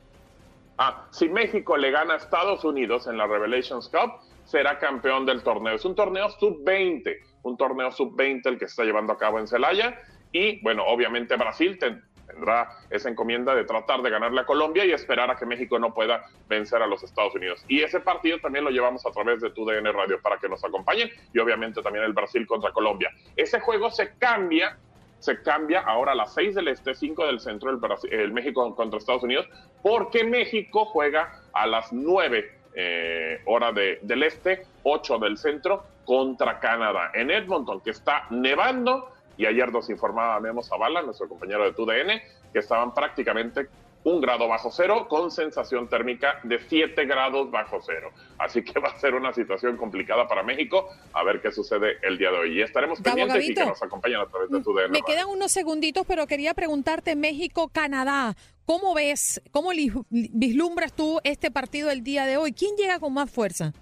Ah, 0.76 1.06
si 1.10 1.28
México 1.28 1.76
le 1.76 1.90
gana 1.90 2.14
a 2.14 2.16
Estados 2.18 2.64
Unidos 2.64 3.06
en 3.06 3.16
la 3.18 3.26
Revelations 3.26 3.88
Cup, 3.88 4.20
será 4.48 4.78
campeón 4.78 5.26
del 5.26 5.42
torneo. 5.42 5.74
Es 5.74 5.84
un 5.84 5.94
torneo 5.94 6.30
sub-20, 6.30 7.18
un 7.42 7.56
torneo 7.58 7.92
sub-20 7.92 8.46
el 8.46 8.58
que 8.58 8.66
se 8.66 8.70
está 8.70 8.84
llevando 8.84 9.12
a 9.12 9.18
cabo 9.18 9.38
en 9.38 9.46
Celaya 9.46 10.00
y 10.32 10.60
bueno, 10.62 10.84
obviamente 10.86 11.36
Brasil 11.36 11.78
tendrá 11.78 12.70
esa 12.88 13.10
encomienda 13.10 13.54
de 13.54 13.64
tratar 13.64 14.00
de 14.00 14.08
ganarle 14.08 14.40
a 14.40 14.46
Colombia 14.46 14.86
y 14.86 14.92
esperar 14.92 15.30
a 15.30 15.36
que 15.36 15.44
México 15.44 15.78
no 15.78 15.92
pueda 15.92 16.24
vencer 16.48 16.80
a 16.80 16.86
los 16.86 17.02
Estados 17.02 17.34
Unidos. 17.34 17.62
Y 17.68 17.82
ese 17.82 18.00
partido 18.00 18.38
también 18.38 18.64
lo 18.64 18.70
llevamos 18.70 19.04
a 19.04 19.10
través 19.10 19.42
de 19.42 19.50
tu 19.50 19.66
DN 19.66 19.92
Radio 19.92 20.18
para 20.22 20.38
que 20.38 20.48
nos 20.48 20.64
acompañen 20.64 21.10
y 21.34 21.38
obviamente 21.38 21.82
también 21.82 22.06
el 22.06 22.14
Brasil 22.14 22.46
contra 22.46 22.72
Colombia. 22.72 23.10
Ese 23.36 23.60
juego 23.60 23.90
se 23.90 24.16
cambia 24.16 24.78
se 25.18 25.42
cambia 25.42 25.80
ahora 25.80 26.12
a 26.12 26.14
las 26.14 26.32
6 26.34 26.54
del 26.54 26.68
este, 26.68 26.94
5 26.94 27.26
del 27.26 27.40
centro, 27.40 27.70
el 28.10 28.32
México 28.32 28.74
contra 28.76 28.98
Estados 28.98 29.24
Unidos, 29.24 29.48
porque 29.82 30.22
México 30.22 30.84
juega 30.84 31.42
a 31.52 31.66
las 31.66 31.92
9 31.92 32.57
eh, 32.80 33.40
hora 33.46 33.72
de, 33.72 33.98
del 34.02 34.22
este, 34.22 34.64
8 34.84 35.18
del 35.18 35.36
centro, 35.36 35.84
contra 36.04 36.60
Canadá. 36.60 37.10
En 37.12 37.28
Edmonton, 37.32 37.80
que 37.80 37.90
está 37.90 38.26
nevando 38.30 39.10
y 39.36 39.46
ayer 39.46 39.72
nos 39.72 39.90
informaba 39.90 40.38
Memo 40.38 40.62
Zavala, 40.62 41.02
nuestro 41.02 41.28
compañero 41.28 41.64
de 41.64 41.72
TUDN, 41.72 42.22
que 42.52 42.60
estaban 42.60 42.94
prácticamente 42.94 43.68
un 44.08 44.20
grado 44.20 44.48
bajo 44.48 44.70
cero 44.70 45.06
con 45.08 45.30
sensación 45.30 45.88
térmica 45.88 46.40
de 46.42 46.58
7 46.58 47.04
grados 47.04 47.50
bajo 47.50 47.78
cero. 47.84 48.10
Así 48.38 48.62
que 48.62 48.78
va 48.80 48.88
a 48.88 48.98
ser 48.98 49.14
una 49.14 49.32
situación 49.32 49.76
complicada 49.76 50.26
para 50.26 50.42
México. 50.42 50.88
A 51.12 51.22
ver 51.24 51.40
qué 51.40 51.52
sucede 51.52 51.98
el 52.02 52.16
día 52.16 52.30
de 52.30 52.38
hoy. 52.38 52.58
Y 52.58 52.62
estaremos 52.62 53.00
pendientes 53.00 53.48
y 53.48 53.54
que 53.54 53.64
nos 53.64 53.82
acompañen 53.82 54.20
a 54.20 54.26
través 54.26 54.50
de 54.50 54.62
TUDN. 54.62 54.90
Me 54.90 55.02
quedan 55.02 55.28
unos 55.28 55.52
segunditos, 55.52 56.06
pero 56.06 56.26
quería 56.26 56.54
preguntarte 56.54 57.16
México-Canadá. 57.16 58.34
¿Cómo 58.64 58.94
ves, 58.94 59.40
cómo 59.50 59.70
vislumbras 60.10 60.92
tú 60.92 61.20
este 61.24 61.50
partido 61.50 61.90
el 61.90 62.02
día 62.02 62.26
de 62.26 62.36
hoy? 62.36 62.52
¿Quién 62.52 62.76
llega 62.76 62.98
con 62.98 63.14
más 63.14 63.30
fuerza? 63.30 63.72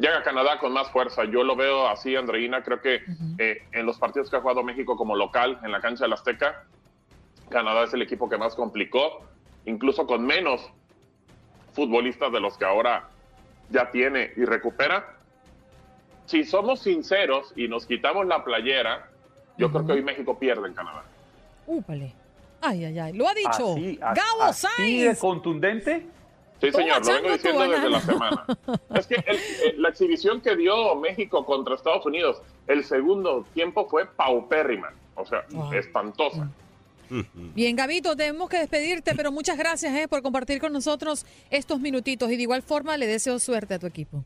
llega 0.00 0.22
Canadá 0.22 0.58
con 0.58 0.72
más 0.72 0.90
fuerza. 0.90 1.24
Yo 1.24 1.44
lo 1.44 1.54
veo 1.54 1.86
así, 1.86 2.16
Andreina. 2.16 2.62
Creo 2.62 2.80
que 2.80 3.02
eh, 3.38 3.62
en 3.72 3.86
los 3.86 3.98
partidos 3.98 4.30
que 4.30 4.36
ha 4.36 4.40
jugado 4.40 4.62
México 4.62 4.96
como 4.96 5.14
local 5.14 5.60
en 5.62 5.70
la 5.70 5.80
cancha 5.80 6.04
del 6.04 6.14
Azteca, 6.14 6.64
Canadá 7.50 7.84
es 7.84 7.92
el 7.92 8.02
equipo 8.02 8.28
que 8.28 8.38
más 8.38 8.54
complicó, 8.54 9.24
incluso 9.66 10.06
con 10.06 10.24
menos 10.24 10.70
futbolistas 11.72 12.32
de 12.32 12.40
los 12.40 12.56
que 12.56 12.64
ahora 12.64 13.08
ya 13.70 13.90
tiene 13.90 14.32
y 14.36 14.44
recupera. 14.44 15.16
Si 16.26 16.44
somos 16.44 16.80
sinceros 16.80 17.52
y 17.56 17.68
nos 17.68 17.86
quitamos 17.86 18.26
la 18.26 18.44
playera, 18.44 19.08
yo 19.58 19.70
creo 19.70 19.86
que 19.86 19.92
hoy 19.92 20.02
México 20.02 20.38
pierde 20.38 20.68
en 20.68 20.74
Canadá. 20.74 21.02
Úpale. 21.66 22.14
Ay, 22.60 22.84
ay, 22.84 22.98
ay. 22.98 23.12
Lo 23.12 23.28
ha 23.28 23.34
dicho 23.34 23.74
Gabo 24.00 24.42
así 24.42 25.04
de 25.04 25.16
contundente. 25.16 26.06
Sí, 26.60 26.70
señor, 26.72 27.04
lo 27.06 27.14
vengo 27.14 27.32
diciendo 27.32 27.68
desde 27.68 27.88
la 27.88 28.00
semana. 28.00 28.44
Es 28.94 29.06
que 29.06 29.14
eh, 29.14 29.74
la 29.78 29.88
exhibición 29.88 30.42
que 30.42 30.56
dio 30.56 30.94
México 30.96 31.46
contra 31.46 31.74
Estados 31.74 32.04
Unidos, 32.04 32.42
el 32.66 32.84
segundo 32.84 33.46
tiempo 33.54 33.88
fue 33.88 34.04
paupérrima, 34.04 34.92
o 35.14 35.24
sea, 35.24 35.46
espantosa. 35.72 36.50
Bien, 37.54 37.76
Gabito, 37.76 38.16
tenemos 38.16 38.48
que 38.48 38.58
despedirte, 38.58 39.14
pero 39.14 39.32
muchas 39.32 39.58
gracias 39.58 39.94
eh, 39.94 40.08
por 40.08 40.22
compartir 40.22 40.60
con 40.60 40.72
nosotros 40.72 41.26
estos 41.50 41.80
minutitos 41.80 42.30
y 42.30 42.36
de 42.36 42.42
igual 42.42 42.62
forma 42.62 42.96
le 42.96 43.06
deseo 43.06 43.38
suerte 43.38 43.74
a 43.74 43.78
tu 43.78 43.86
equipo. 43.86 44.24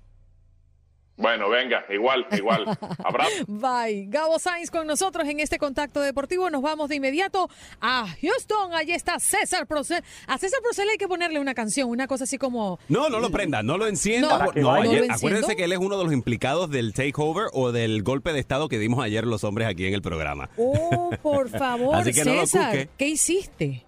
Bueno, 1.17 1.49
venga, 1.49 1.85
igual, 1.91 2.27
igual. 2.33 2.65
Abrazo. 3.05 3.45
Bye. 3.47 4.07
Gabo 4.09 4.39
Sainz 4.39 4.71
con 4.71 4.87
nosotros 4.87 5.29
en 5.29 5.39
este 5.39 5.59
contacto 5.59 6.01
deportivo. 6.01 6.51
Nos 6.51 6.61
vamos 6.61 6.89
de 6.89 6.97
inmediato 6.97 7.49
a 7.81 8.07
Houston. 8.21 8.75
Allí 8.75 8.93
está 8.93 9.21
César 9.21 9.67
Procel. 9.67 10.03
A 10.27 10.39
César 10.39 10.61
Procel 10.63 10.89
hay 10.89 10.97
que 10.97 11.07
ponerle 11.07 11.39
una 11.39 11.55
canción, 11.55 11.89
una 11.89 12.09
cosa 12.09 12.25
así 12.25 12.37
como. 12.37 12.81
No, 12.89 13.09
no 13.09 13.21
lo 13.21 13.31
prenda, 13.31 13.63
no 13.63 13.79
lo 13.79 13.87
encienda. 13.87 14.51
No, 14.57 14.71
acuérdense 14.75 15.55
que 15.57 15.65
él 15.65 15.73
es 15.73 15.79
uno 15.79 15.97
de 15.99 16.05
los 16.05 16.13
implicados 16.13 16.71
del 16.71 16.93
takeover 16.93 17.47
o 17.53 17.71
del 17.71 18.03
golpe 18.03 18.33
de 18.33 18.41
Estado 18.41 18.69
que 18.69 18.79
dimos 18.79 19.03
ayer 19.05 19.25
los 19.25 19.45
hombres 19.45 19.69
aquí 19.69 19.87
en 19.87 19.95
el 19.95 20.03
programa. 20.03 20.51
Oh, 20.57 21.11
por 21.23 21.49
favor, 21.59 21.95
así 21.95 22.13
que 22.13 22.25
César, 22.25 22.89
¿qué 22.99 23.07
hiciste? 23.07 23.85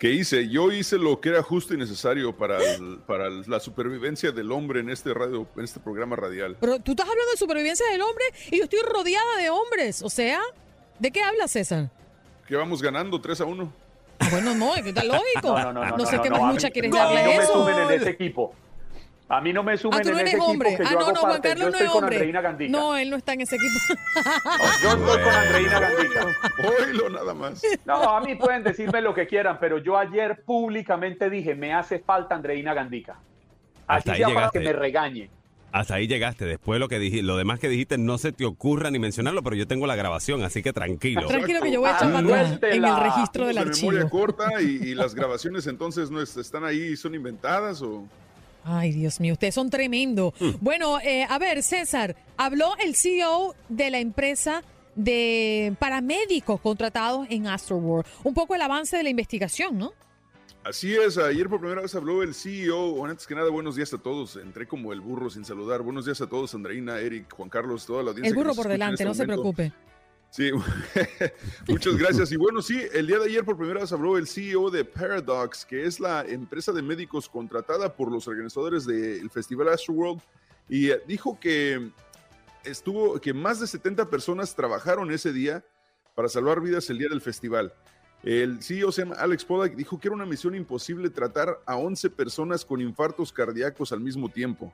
¿Qué 0.00 0.10
hice? 0.10 0.48
Yo 0.48 0.72
hice 0.72 0.96
lo 0.96 1.20
que 1.20 1.28
era 1.28 1.42
justo 1.42 1.74
y 1.74 1.76
necesario 1.76 2.34
para, 2.34 2.58
para 3.06 3.28
la 3.28 3.60
supervivencia 3.60 4.32
del 4.32 4.50
hombre 4.50 4.80
en 4.80 4.88
este 4.88 5.12
radio, 5.12 5.46
en 5.54 5.62
este 5.62 5.78
programa 5.78 6.16
radial. 6.16 6.56
Pero 6.58 6.78
tú 6.80 6.92
estás 6.92 7.06
hablando 7.06 7.30
de 7.30 7.36
supervivencia 7.36 7.86
del 7.90 8.00
hombre 8.00 8.24
y 8.50 8.56
yo 8.56 8.64
estoy 8.64 8.78
rodeada 8.80 9.36
de 9.36 9.50
hombres. 9.50 10.00
O 10.00 10.08
sea, 10.08 10.40
¿de 10.98 11.10
qué 11.10 11.22
hablas, 11.22 11.50
César? 11.50 11.90
Que 12.48 12.56
vamos 12.56 12.80
ganando 12.80 13.20
3 13.20 13.42
a 13.42 13.44
1. 13.44 13.72
Ah, 14.20 14.28
bueno, 14.30 14.54
no, 14.54 14.74
es 14.74 14.82
que 14.82 14.88
está 14.88 15.04
lógico. 15.04 15.58
No, 15.58 15.72
no, 15.74 15.84
no, 15.84 15.96
no, 15.98 16.06
sé 16.06 16.18
qué 16.22 16.30
más 16.30 16.40
mucha 16.40 16.70
quieres 16.70 16.92
darle 16.92 17.22
no 17.22 17.42
eso. 17.42 17.64
Me 17.66 17.94
en 17.94 18.00
ese 18.00 18.08
equipo. 18.08 18.54
A 19.32 19.40
mí 19.40 19.52
no 19.52 19.62
me 19.62 19.78
sumen 19.78 20.00
ah, 20.00 20.02
tú 20.02 20.08
no 20.10 20.14
en 20.16 20.20
eres 20.22 20.34
ese 20.34 20.42
hombre. 20.42 20.68
equipo 20.70 20.82
que 20.82 20.88
ah, 20.88 20.92
yo 20.92 20.98
no, 20.98 21.04
hago 21.06 21.12
no, 21.14 21.22
parte. 21.22 21.48
Carlos 21.50 21.64
yo 21.66 21.70
no 21.70 21.76
estoy 21.76 21.86
es 21.86 21.92
con 21.92 22.02
hombre. 22.02 22.16
Andreina 22.16 22.40
Gandica. 22.40 22.70
No, 22.72 22.96
él 22.96 23.10
no 23.10 23.16
está 23.16 23.32
en 23.34 23.40
ese 23.42 23.56
equipo. 23.56 23.78
No, 24.44 24.82
yo 24.82 24.90
estoy 24.90 25.22
con 25.24 25.32
Andreina 25.34 25.80
Gandica. 25.80 26.26
Oílo 26.68 27.10
nada 27.10 27.34
más. 27.34 27.62
No, 27.84 28.16
a 28.16 28.20
mí 28.22 28.34
pueden 28.34 28.64
decirme 28.64 29.00
lo 29.00 29.14
que 29.14 29.28
quieran, 29.28 29.58
pero 29.60 29.78
yo 29.78 29.96
ayer 29.96 30.42
públicamente 30.44 31.30
dije, 31.30 31.54
me 31.54 31.72
hace 31.72 32.00
falta 32.00 32.34
Andreina 32.34 32.74
Gandica. 32.74 33.12
Así 33.86 33.98
Hasta 34.10 34.12
ahí 34.12 34.20
para 34.22 34.34
llegaste. 34.34 34.58
que 34.58 34.64
me 34.64 34.72
regañe. 34.72 35.30
Hasta 35.72 35.94
ahí 35.94 36.08
llegaste. 36.08 36.44
Después 36.46 36.80
lo 36.80 36.88
que 36.88 36.98
dije, 36.98 37.22
lo 37.22 37.36
demás 37.36 37.60
que 37.60 37.68
dijiste 37.68 37.98
no 37.98 38.18
se 38.18 38.32
te 38.32 38.44
ocurra 38.44 38.90
ni 38.90 38.98
mencionarlo, 38.98 39.44
pero 39.44 39.54
yo 39.54 39.68
tengo 39.68 39.86
la 39.86 39.94
grabación, 39.94 40.42
así 40.42 40.60
que 40.64 40.72
tranquilo. 40.72 41.28
Tranquilo 41.28 41.60
que 41.60 41.70
yo 41.70 41.78
voy 41.80 41.90
a 41.90 41.94
echar 41.94 42.10
en 42.10 42.84
el 42.84 43.00
registro 43.00 43.46
del 43.46 43.54
La 43.54 43.60
archivo. 43.62 43.92
memoria 43.92 44.10
corta 44.10 44.60
y, 44.60 44.64
y 44.90 44.94
las 44.96 45.14
grabaciones 45.14 45.68
entonces 45.68 46.10
no 46.10 46.20
es- 46.20 46.36
están 46.36 46.64
ahí, 46.64 46.96
son 46.96 47.14
inventadas 47.14 47.80
o... 47.82 48.04
Ay, 48.64 48.92
Dios 48.92 49.20
mío, 49.20 49.34
ustedes 49.34 49.54
son 49.54 49.70
tremendo. 49.70 50.34
Bueno, 50.60 51.00
eh, 51.00 51.26
a 51.28 51.38
ver, 51.38 51.62
César, 51.62 52.16
habló 52.36 52.76
el 52.78 52.94
CEO 52.94 53.54
de 53.68 53.90
la 53.90 53.98
empresa 53.98 54.62
de 54.94 55.74
paramédicos 55.78 56.60
contratados 56.60 57.26
en 57.30 57.46
Astroworld. 57.46 58.06
Un 58.24 58.34
poco 58.34 58.54
el 58.54 58.62
avance 58.62 58.96
de 58.96 59.02
la 59.02 59.10
investigación, 59.10 59.78
¿no? 59.78 59.92
Así 60.62 60.94
es, 60.94 61.16
ayer 61.16 61.48
por 61.48 61.58
primera 61.58 61.80
vez 61.80 61.94
habló 61.94 62.22
el 62.22 62.34
CEO. 62.34 63.04
Antes 63.06 63.26
que 63.26 63.34
nada, 63.34 63.48
buenos 63.48 63.76
días 63.76 63.94
a 63.94 63.98
todos. 63.98 64.36
Entré 64.36 64.66
como 64.66 64.92
el 64.92 65.00
burro 65.00 65.30
sin 65.30 65.44
saludar. 65.44 65.80
Buenos 65.80 66.04
días 66.04 66.20
a 66.20 66.26
todos, 66.26 66.54
Andreina, 66.54 66.98
Eric, 66.98 67.32
Juan 67.34 67.48
Carlos, 67.48 67.86
toda 67.86 68.02
la 68.02 68.10
audiencia. 68.10 68.28
El 68.28 68.34
burro 68.34 68.54
por 68.54 68.68
delante, 68.68 68.94
este 68.94 69.04
no 69.06 69.14
se 69.14 69.24
preocupe. 69.24 69.72
Sí, 70.30 70.52
muchas 71.68 71.96
gracias. 71.96 72.30
Y 72.30 72.36
bueno, 72.36 72.62
sí, 72.62 72.80
el 72.92 73.08
día 73.08 73.18
de 73.18 73.26
ayer 73.26 73.44
por 73.44 73.56
primera 73.56 73.80
vez 73.80 73.92
habló 73.92 74.16
el 74.16 74.28
CEO 74.28 74.70
de 74.70 74.84
Paradox, 74.84 75.64
que 75.64 75.84
es 75.84 75.98
la 75.98 76.22
empresa 76.22 76.72
de 76.72 76.82
médicos 76.82 77.28
contratada 77.28 77.92
por 77.92 78.12
los 78.12 78.28
organizadores 78.28 78.86
del 78.86 79.28
Festival 79.28 79.68
Astroworld, 79.68 80.20
y 80.68 80.90
eh, 80.90 81.02
dijo 81.08 81.38
que 81.40 81.90
estuvo, 82.62 83.20
que 83.20 83.34
más 83.34 83.58
de 83.58 83.66
70 83.66 84.08
personas 84.08 84.54
trabajaron 84.54 85.10
ese 85.10 85.32
día 85.32 85.64
para 86.14 86.28
salvar 86.28 86.60
vidas 86.60 86.88
el 86.90 86.98
día 86.98 87.08
del 87.08 87.20
festival. 87.20 87.72
El 88.22 88.62
CEO 88.62 88.92
se 88.92 89.02
Alex 89.02 89.44
Pollack 89.44 89.74
dijo 89.74 89.98
que 89.98 90.08
era 90.08 90.14
una 90.14 90.26
misión 90.26 90.54
imposible 90.54 91.10
tratar 91.10 91.58
a 91.66 91.76
11 91.76 92.10
personas 92.10 92.64
con 92.64 92.80
infartos 92.80 93.32
cardíacos 93.32 93.92
al 93.92 94.00
mismo 94.00 94.28
tiempo 94.28 94.72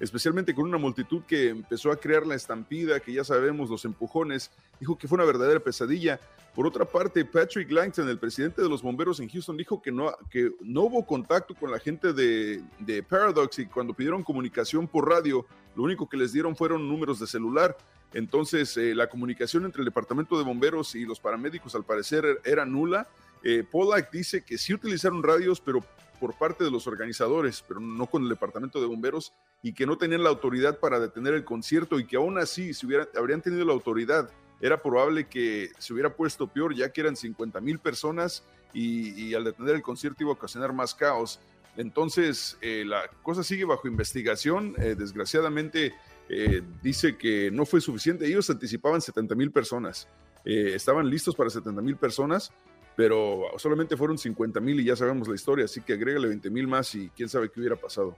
especialmente 0.00 0.54
con 0.54 0.64
una 0.64 0.78
multitud 0.78 1.22
que 1.24 1.48
empezó 1.48 1.90
a 1.90 1.96
crear 1.96 2.26
la 2.26 2.34
estampida, 2.34 3.00
que 3.00 3.12
ya 3.12 3.24
sabemos, 3.24 3.70
los 3.70 3.84
empujones, 3.84 4.50
dijo 4.78 4.96
que 4.98 5.08
fue 5.08 5.16
una 5.16 5.24
verdadera 5.24 5.60
pesadilla. 5.60 6.20
Por 6.54 6.66
otra 6.66 6.84
parte, 6.84 7.24
Patrick 7.24 7.70
Langton, 7.70 8.08
el 8.08 8.18
presidente 8.18 8.62
de 8.62 8.68
los 8.68 8.82
bomberos 8.82 9.20
en 9.20 9.28
Houston, 9.28 9.56
dijo 9.56 9.82
que 9.82 9.92
no, 9.92 10.14
que 10.30 10.52
no 10.60 10.82
hubo 10.82 11.06
contacto 11.06 11.54
con 11.54 11.70
la 11.70 11.78
gente 11.78 12.12
de, 12.12 12.62
de 12.78 13.02
Paradox 13.02 13.58
y 13.58 13.66
cuando 13.66 13.92
pidieron 13.92 14.22
comunicación 14.22 14.88
por 14.88 15.08
radio, 15.08 15.44
lo 15.74 15.82
único 15.82 16.08
que 16.08 16.16
les 16.16 16.32
dieron 16.32 16.56
fueron 16.56 16.88
números 16.88 17.20
de 17.20 17.26
celular. 17.26 17.76
Entonces, 18.14 18.74
eh, 18.78 18.94
la 18.94 19.08
comunicación 19.08 19.66
entre 19.66 19.82
el 19.82 19.84
departamento 19.84 20.38
de 20.38 20.44
bomberos 20.44 20.94
y 20.94 21.04
los 21.04 21.20
paramédicos 21.20 21.74
al 21.74 21.84
parecer 21.84 22.40
era 22.44 22.64
nula. 22.64 23.06
Eh, 23.42 23.62
Pollack 23.70 24.10
dice 24.10 24.42
que 24.42 24.56
sí 24.56 24.72
utilizaron 24.72 25.22
radios, 25.22 25.60
pero 25.60 25.84
por 26.18 26.34
parte 26.34 26.64
de 26.64 26.70
los 26.70 26.86
organizadores, 26.86 27.64
pero 27.66 27.80
no 27.80 28.06
con 28.06 28.22
el 28.22 28.28
departamento 28.28 28.80
de 28.80 28.86
bomberos, 28.86 29.32
y 29.62 29.72
que 29.72 29.86
no 29.86 29.98
tenían 29.98 30.22
la 30.22 30.30
autoridad 30.30 30.78
para 30.78 31.00
detener 31.00 31.34
el 31.34 31.44
concierto 31.44 31.98
y 31.98 32.06
que 32.06 32.16
aún 32.16 32.38
así, 32.38 32.74
si 32.74 32.86
hubiera, 32.86 33.08
habrían 33.16 33.42
tenido 33.42 33.64
la 33.64 33.72
autoridad, 33.72 34.30
era 34.60 34.82
probable 34.82 35.28
que 35.28 35.70
se 35.78 35.92
hubiera 35.92 36.14
puesto 36.14 36.46
peor, 36.46 36.74
ya 36.74 36.90
que 36.90 37.02
eran 37.02 37.16
50 37.16 37.60
mil 37.60 37.78
personas 37.78 38.44
y, 38.72 39.10
y, 39.22 39.34
al 39.34 39.44
detener 39.44 39.74
el 39.76 39.82
concierto 39.82 40.22
iba 40.22 40.30
a 40.30 40.34
ocasionar 40.34 40.72
más 40.72 40.94
caos. 40.94 41.40
Entonces, 41.76 42.56
eh, 42.60 42.84
la 42.86 43.08
cosa 43.22 43.42
sigue 43.42 43.64
bajo 43.64 43.88
investigación. 43.88 44.74
Eh, 44.78 44.94
desgraciadamente, 44.98 45.94
eh, 46.28 46.62
dice 46.82 47.16
que 47.16 47.50
no 47.50 47.66
fue 47.66 47.80
suficiente. 47.80 48.26
Ellos 48.26 48.48
anticipaban 48.50 49.00
70 49.00 49.34
mil 49.34 49.50
personas. 49.50 50.08
estaban 50.44 51.10
listos 51.10 51.34
para 51.34 51.50
70 51.50 51.82
mil 51.82 51.96
personas, 51.96 52.52
pero 52.96 53.44
solamente 53.58 53.96
fueron 53.96 54.18
50 54.18 54.58
mil 54.60 54.80
y 54.80 54.84
ya 54.84 54.96
sabemos 54.96 55.28
la 55.28 55.34
historia, 55.34 55.66
así 55.66 55.82
que 55.82 55.92
agrégale 55.92 56.28
20 56.28 56.50
mil 56.50 56.66
más 56.66 56.94
y 56.94 57.10
quién 57.10 57.28
sabe 57.28 57.50
qué 57.50 57.60
hubiera 57.60 57.76
pasado. 57.76 58.16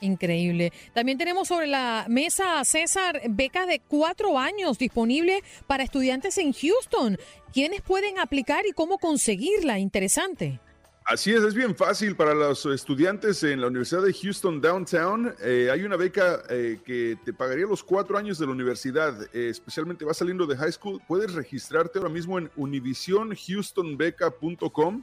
Increíble. 0.00 0.72
También 0.92 1.18
tenemos 1.18 1.48
sobre 1.48 1.66
la 1.66 2.06
mesa, 2.08 2.62
César, 2.64 3.22
beca 3.28 3.66
de 3.66 3.80
cuatro 3.80 4.38
años 4.38 4.78
disponible 4.78 5.42
para 5.66 5.84
estudiantes 5.84 6.36
en 6.38 6.52
Houston. 6.52 7.18
¿Quiénes 7.52 7.80
pueden 7.80 8.18
aplicar 8.18 8.66
y 8.66 8.72
cómo 8.72 8.98
conseguirla? 8.98 9.78
Interesante. 9.78 10.60
Así 11.06 11.32
es, 11.32 11.42
es 11.42 11.52
bien 11.52 11.76
fácil 11.76 12.16
para 12.16 12.32
los 12.32 12.64
estudiantes 12.64 13.42
en 13.42 13.60
la 13.60 13.66
Universidad 13.66 14.00
de 14.00 14.14
Houston 14.14 14.58
Downtown. 14.58 15.34
Eh, 15.42 15.68
hay 15.70 15.82
una 15.82 15.96
beca 15.96 16.42
eh, 16.48 16.80
que 16.82 17.18
te 17.22 17.34
pagaría 17.34 17.66
los 17.66 17.84
cuatro 17.84 18.16
años 18.16 18.38
de 18.38 18.46
la 18.46 18.52
universidad, 18.52 19.14
eh, 19.34 19.50
especialmente 19.50 20.06
vas 20.06 20.16
saliendo 20.16 20.46
de 20.46 20.56
high 20.56 20.72
school. 20.72 21.02
Puedes 21.06 21.34
registrarte 21.34 21.98
ahora 21.98 22.08
mismo 22.08 22.38
en 22.38 22.50
univisionhoustonbeca.com, 22.56 25.02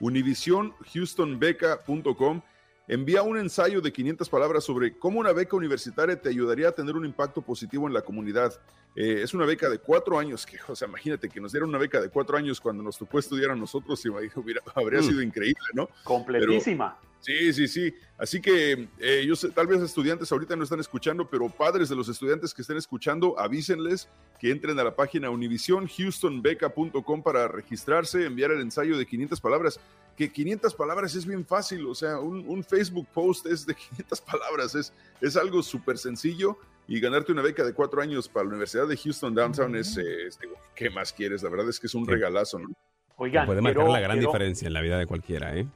univisionhoustonbeca.com. 0.00 2.40
Envía 2.88 3.22
un 3.22 3.36
ensayo 3.36 3.80
de 3.80 3.92
500 3.92 4.28
palabras 4.28 4.62
sobre 4.62 4.96
cómo 4.96 5.18
una 5.18 5.32
beca 5.32 5.56
universitaria 5.56 6.20
te 6.20 6.28
ayudaría 6.28 6.68
a 6.68 6.72
tener 6.72 6.94
un 6.94 7.04
impacto 7.04 7.42
positivo 7.42 7.88
en 7.88 7.94
la 7.94 8.02
comunidad. 8.02 8.52
Eh, 8.94 9.22
es 9.22 9.34
una 9.34 9.44
beca 9.44 9.68
de 9.68 9.78
cuatro 9.78 10.18
años, 10.18 10.46
que, 10.46 10.58
o 10.68 10.76
sea, 10.76 10.86
imagínate 10.86 11.28
que 11.28 11.40
nos 11.40 11.52
dieran 11.52 11.68
una 11.68 11.78
beca 11.78 12.00
de 12.00 12.08
cuatro 12.08 12.36
años 12.36 12.60
cuando 12.60 12.82
nos 12.82 12.96
tocó 12.96 13.18
estudiar 13.18 13.50
a 13.50 13.56
nosotros, 13.56 14.04
y 14.04 14.08
hubiera, 14.38 14.62
habría 14.74 15.00
mm. 15.00 15.04
sido 15.04 15.22
increíble, 15.22 15.66
¿no? 15.74 15.88
Completísima. 16.04 16.96
Sí, 17.20 17.52
sí, 17.52 17.66
sí. 17.66 17.94
Así 18.18 18.40
que 18.40 18.88
eh, 18.98 19.24
yo 19.26 19.34
sé, 19.36 19.50
tal 19.50 19.66
vez 19.66 19.80
estudiantes 19.82 20.30
ahorita 20.30 20.56
no 20.56 20.64
están 20.64 20.80
escuchando, 20.80 21.28
pero 21.28 21.48
padres 21.48 21.88
de 21.88 21.96
los 21.96 22.08
estudiantes 22.08 22.54
que 22.54 22.62
estén 22.62 22.76
escuchando, 22.76 23.38
avísenles 23.38 24.08
que 24.38 24.50
entren 24.50 24.78
a 24.78 24.84
la 24.84 24.94
página 24.94 25.30
univisionhoustonbeca.com 25.30 27.22
para 27.22 27.48
registrarse, 27.48 28.24
enviar 28.24 28.52
el 28.52 28.60
ensayo 28.60 28.96
de 28.96 29.06
500 29.06 29.40
palabras 29.40 29.80
que 30.16 30.32
500 30.32 30.74
palabras 30.74 31.14
es 31.14 31.26
bien 31.26 31.44
fácil, 31.44 31.86
o 31.86 31.94
sea, 31.94 32.18
un, 32.18 32.42
un 32.48 32.64
Facebook 32.64 33.06
post 33.12 33.46
es 33.46 33.66
de 33.66 33.74
500 33.90 34.20
palabras, 34.22 34.74
es, 34.74 34.92
es 35.20 35.36
algo 35.36 35.62
súper 35.62 35.98
sencillo 35.98 36.56
y 36.88 37.00
ganarte 37.00 37.32
una 37.32 37.42
beca 37.42 37.64
de 37.64 37.74
cuatro 37.74 38.00
años 38.00 38.28
para 38.28 38.44
la 38.44 38.50
Universidad 38.50 38.86
de 38.86 38.96
Houston 38.96 39.34
Downtown 39.34 39.72
mm. 39.72 39.76
es, 39.76 39.96
es, 39.96 40.38
¿qué 40.74 40.90
más 40.90 41.12
quieres? 41.12 41.42
La 41.42 41.50
verdad 41.50 41.68
es 41.68 41.78
que 41.78 41.86
es 41.86 41.94
un 41.94 42.06
sí. 42.06 42.12
regalazo, 42.12 42.58
¿no? 42.58 42.68
Oigan, 43.16 43.46
puede 43.46 43.60
marcar 43.60 43.82
quiero, 43.82 43.92
la 43.92 44.00
gran 44.00 44.18
quiero, 44.18 44.30
diferencia 44.30 44.66
en 44.66 44.74
la 44.74 44.80
vida 44.80 44.98
de 44.98 45.06
cualquiera, 45.06 45.56
¿eh? 45.56 45.66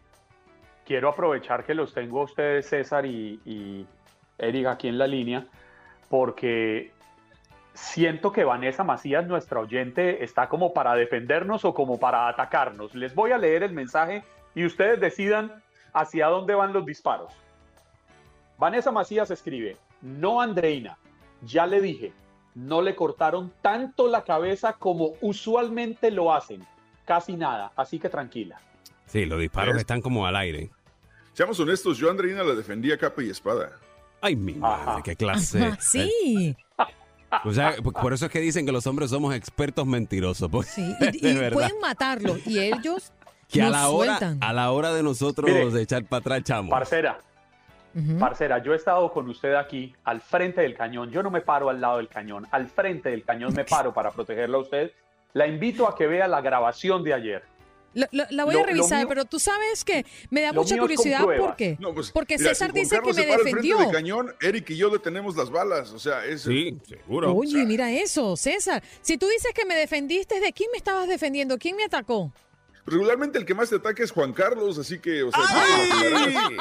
Quiero 0.85 1.09
aprovechar 1.09 1.65
que 1.65 1.75
los 1.75 1.95
tengo 1.95 2.21
a 2.21 2.25
ustedes, 2.25 2.69
César 2.69 3.07
y, 3.07 3.41
y 3.45 3.87
Eric, 4.39 4.67
aquí 4.67 4.89
en 4.89 4.99
la 4.99 5.07
línea, 5.07 5.47
porque 6.09 6.93
siento 7.75 8.33
que 8.33 8.45
Vanessa 8.45 8.85
Macías, 8.85 9.27
nuestra 9.27 9.61
oyente, 9.61 10.25
está 10.25 10.49
como 10.49 10.73
para 10.73 10.95
defendernos 10.95 11.65
o 11.65 11.75
como 11.75 11.99
para 11.99 12.29
atacarnos. 12.29 12.95
Les 12.95 13.15
voy 13.15 13.33
a 13.33 13.39
leer 13.39 13.63
el 13.63 13.73
mensaje 13.73 14.25
y 14.55 14.65
ustedes 14.65 15.01
decidan 15.01 15.63
hacia 15.93 16.27
dónde 16.27 16.55
van 16.55 16.73
los 16.73 16.85
disparos. 16.85 17.33
Vanessa 18.59 18.91
Macías 18.91 19.31
escribe, 19.31 19.77
no 20.03 20.41
Andreina, 20.41 20.99
ya 21.43 21.67
le 21.67 21.81
dije, 21.81 22.13
no 22.55 22.83
le 22.83 22.95
cortaron 22.95 23.53
tanto 23.63 24.09
la 24.09 24.25
cabeza 24.25 24.75
como 24.75 25.13
usualmente 25.21 26.11
lo 26.11 26.33
hacen, 26.33 26.67
casi 27.05 27.37
nada, 27.37 27.73
así 27.77 27.99
que 27.99 28.09
tranquila. 28.09 28.61
Sí, 29.11 29.27
los 29.27 29.41
disparos 29.41 29.75
es... 29.75 29.81
están 29.81 30.01
como 30.01 30.27
al 30.27 30.37
aire. 30.37 30.71
Seamos 31.33 31.59
honestos, 31.61 31.99
yo 31.99 32.11
Andreina 32.11 32.43
la 32.43 32.55
defendía 32.55 32.97
capa 32.97 33.23
y 33.23 33.31
espada. 33.31 33.73
Ay, 34.21 34.37
mi 34.37 34.55
madre, 34.55 35.03
qué 35.03 35.17
clase. 35.17 35.63
Ajá, 35.65 35.79
sí. 35.81 36.57
O 37.45 37.53
sea, 37.53 37.77
por 37.77 38.13
eso 38.13 38.27
es 38.27 38.33
que 38.33 38.41
dicen 38.41 38.67
que 38.67 38.73
los 38.73 38.89
hombres 38.89 39.11
somos 39.11 39.33
expertos 39.37 39.87
mentirosos. 39.87 40.51
Pues, 40.51 40.67
sí, 40.67 40.97
y, 41.01 41.29
y 41.29 41.51
pueden 41.51 41.79
matarlo 41.81 42.37
y 42.45 42.59
ellos 42.59 43.13
que 43.49 43.63
a 43.63 43.71
la 43.71 43.89
hora 43.89 44.19
sueltan. 44.19 44.39
a 44.43 44.53
la 44.53 44.73
hora 44.73 44.93
de 44.93 45.05
nosotros 45.05 45.49
Mire, 45.49 45.71
de 45.71 45.83
echar 45.83 46.05
para 46.05 46.19
atrás 46.21 46.41
echamos. 46.41 46.71
Parcera, 46.71 47.21
uh 47.95 47.99
-huh. 47.99 48.19
parcera, 48.19 48.61
yo 48.63 48.73
he 48.73 48.77
estado 48.77 49.13
con 49.13 49.29
usted 49.29 49.55
aquí 49.55 49.95
al 50.03 50.21
frente 50.21 50.63
del 50.63 50.75
cañón. 50.75 51.13
Yo 51.13 51.23
no 51.23 51.31
me 51.31 51.41
paro 51.41 51.71
al 51.71 51.81
lado 51.81 51.99
del 51.99 52.09
cañón, 52.09 52.49
al 52.51 52.67
frente 52.67 53.11
del 53.11 53.23
cañón 53.23 53.55
me 53.55 53.65
paro 53.65 53.95
para 53.95 54.11
protegerlo 54.11 54.59
a 54.59 54.63
usted. 54.63 54.91
La 55.33 55.47
invito 55.47 55.87
a 55.87 55.95
que 55.95 56.09
vea 56.09 56.27
la 56.27 56.41
grabación 56.41 57.05
de 57.05 57.15
ayer. 57.15 57.45
Lo, 57.93 58.07
lo, 58.13 58.25
la 58.31 58.45
voy 58.45 58.55
lo, 58.55 58.61
a 58.61 58.67
revisar, 58.67 58.99
mío, 58.99 59.09
pero 59.09 59.25
tú 59.25 59.41
sabes 59.41 59.85
que 59.85 60.07
me 60.31 60.43
da 60.43 60.53
mucha 60.53 60.79
curiosidad 60.79 61.25
¿por 61.25 61.57
qué? 61.57 61.77
No, 61.81 61.93
pues, 61.93 62.13
Porque 62.13 62.39
mira, 62.39 62.51
César 62.51 62.73
si 62.73 62.81
dice 62.81 63.01
que 63.03 63.13
me 63.13 63.27
defendió. 63.27 63.79
Del 63.79 63.91
cañón, 63.91 64.35
Eric 64.41 64.71
y 64.71 64.77
yo 64.77 64.91
detenemos 64.91 65.37
las 65.37 65.51
balas, 65.51 65.91
o 65.93 65.99
sea, 65.99 66.25
es 66.25 66.43
Sí, 66.43 66.79
seguro. 66.89 67.35
Oye, 67.35 67.51
o 67.51 67.53
sea, 67.59 67.65
mira 67.65 67.93
eso, 67.93 68.37
César. 68.37 68.83
Si 69.03 69.19
tú 69.19 69.27
dices 69.27 69.53
que 69.55 69.65
me 69.65 69.75
defendiste, 69.75 70.41
¿de 70.41 70.53
quién 70.53 70.71
me 70.71 70.79
estabas 70.79 71.09
defendiendo? 71.09 71.59
¿Quién 71.59 71.77
me 71.77 71.85
atacó? 71.85 72.33
Regularmente 72.87 73.39
el 73.39 73.45
que 73.47 73.55
más 73.55 73.69
te 73.71 73.77
ataca 73.77 74.03
es 74.03 74.11
Juan 74.11 74.33
Carlos, 74.33 74.79
así 74.79 74.99
que, 74.99 75.23
o 75.23 75.31
sea, 75.31 75.41
¡Ay! 75.49 76.57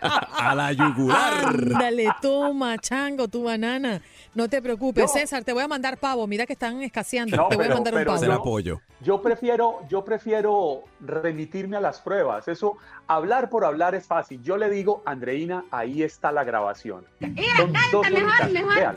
a 0.38 0.54
la 0.54 0.72
yugular. 0.72 1.46
Ándale, 1.46 2.08
toma, 2.22 2.78
chango, 2.78 3.28
tu 3.28 3.44
banana. 3.44 4.00
No 4.34 4.48
te 4.48 4.60
preocupes, 4.62 5.04
No. 5.04 5.08
César, 5.08 5.44
te 5.44 5.52
voy 5.52 5.62
a 5.62 5.68
mandar 5.68 5.98
pavo. 5.98 6.26
Mira 6.26 6.46
que 6.46 6.52
están 6.52 6.82
escaseando. 6.82 7.36
No, 7.36 7.48
te 7.48 7.56
voy 7.56 7.66
a 7.66 7.70
mandar 7.70 7.94
un 7.94 8.04
pavo. 8.04 8.24
Yo- 8.24 8.32
apoyo. 8.32 8.80
Yo 9.02 9.20
prefiero, 9.20 9.80
yo 9.88 10.04
prefiero 10.04 10.84
remitirme 11.00 11.76
a 11.76 11.80
las 11.80 12.00
pruebas. 12.00 12.48
Eso, 12.48 12.78
hablar 13.06 13.50
por 13.50 13.64
hablar 13.64 13.94
es 13.94 14.06
fácil. 14.06 14.42
Yo 14.42 14.56
le 14.56 14.70
digo, 14.70 15.02
Andreina, 15.04 15.64
ahí 15.70 16.02
está 16.02 16.32
la 16.32 16.44
grabación. 16.44 17.04
Son 17.56 17.72
dos 17.92 18.06
horitas, 18.06 18.52
véala. 18.52 18.94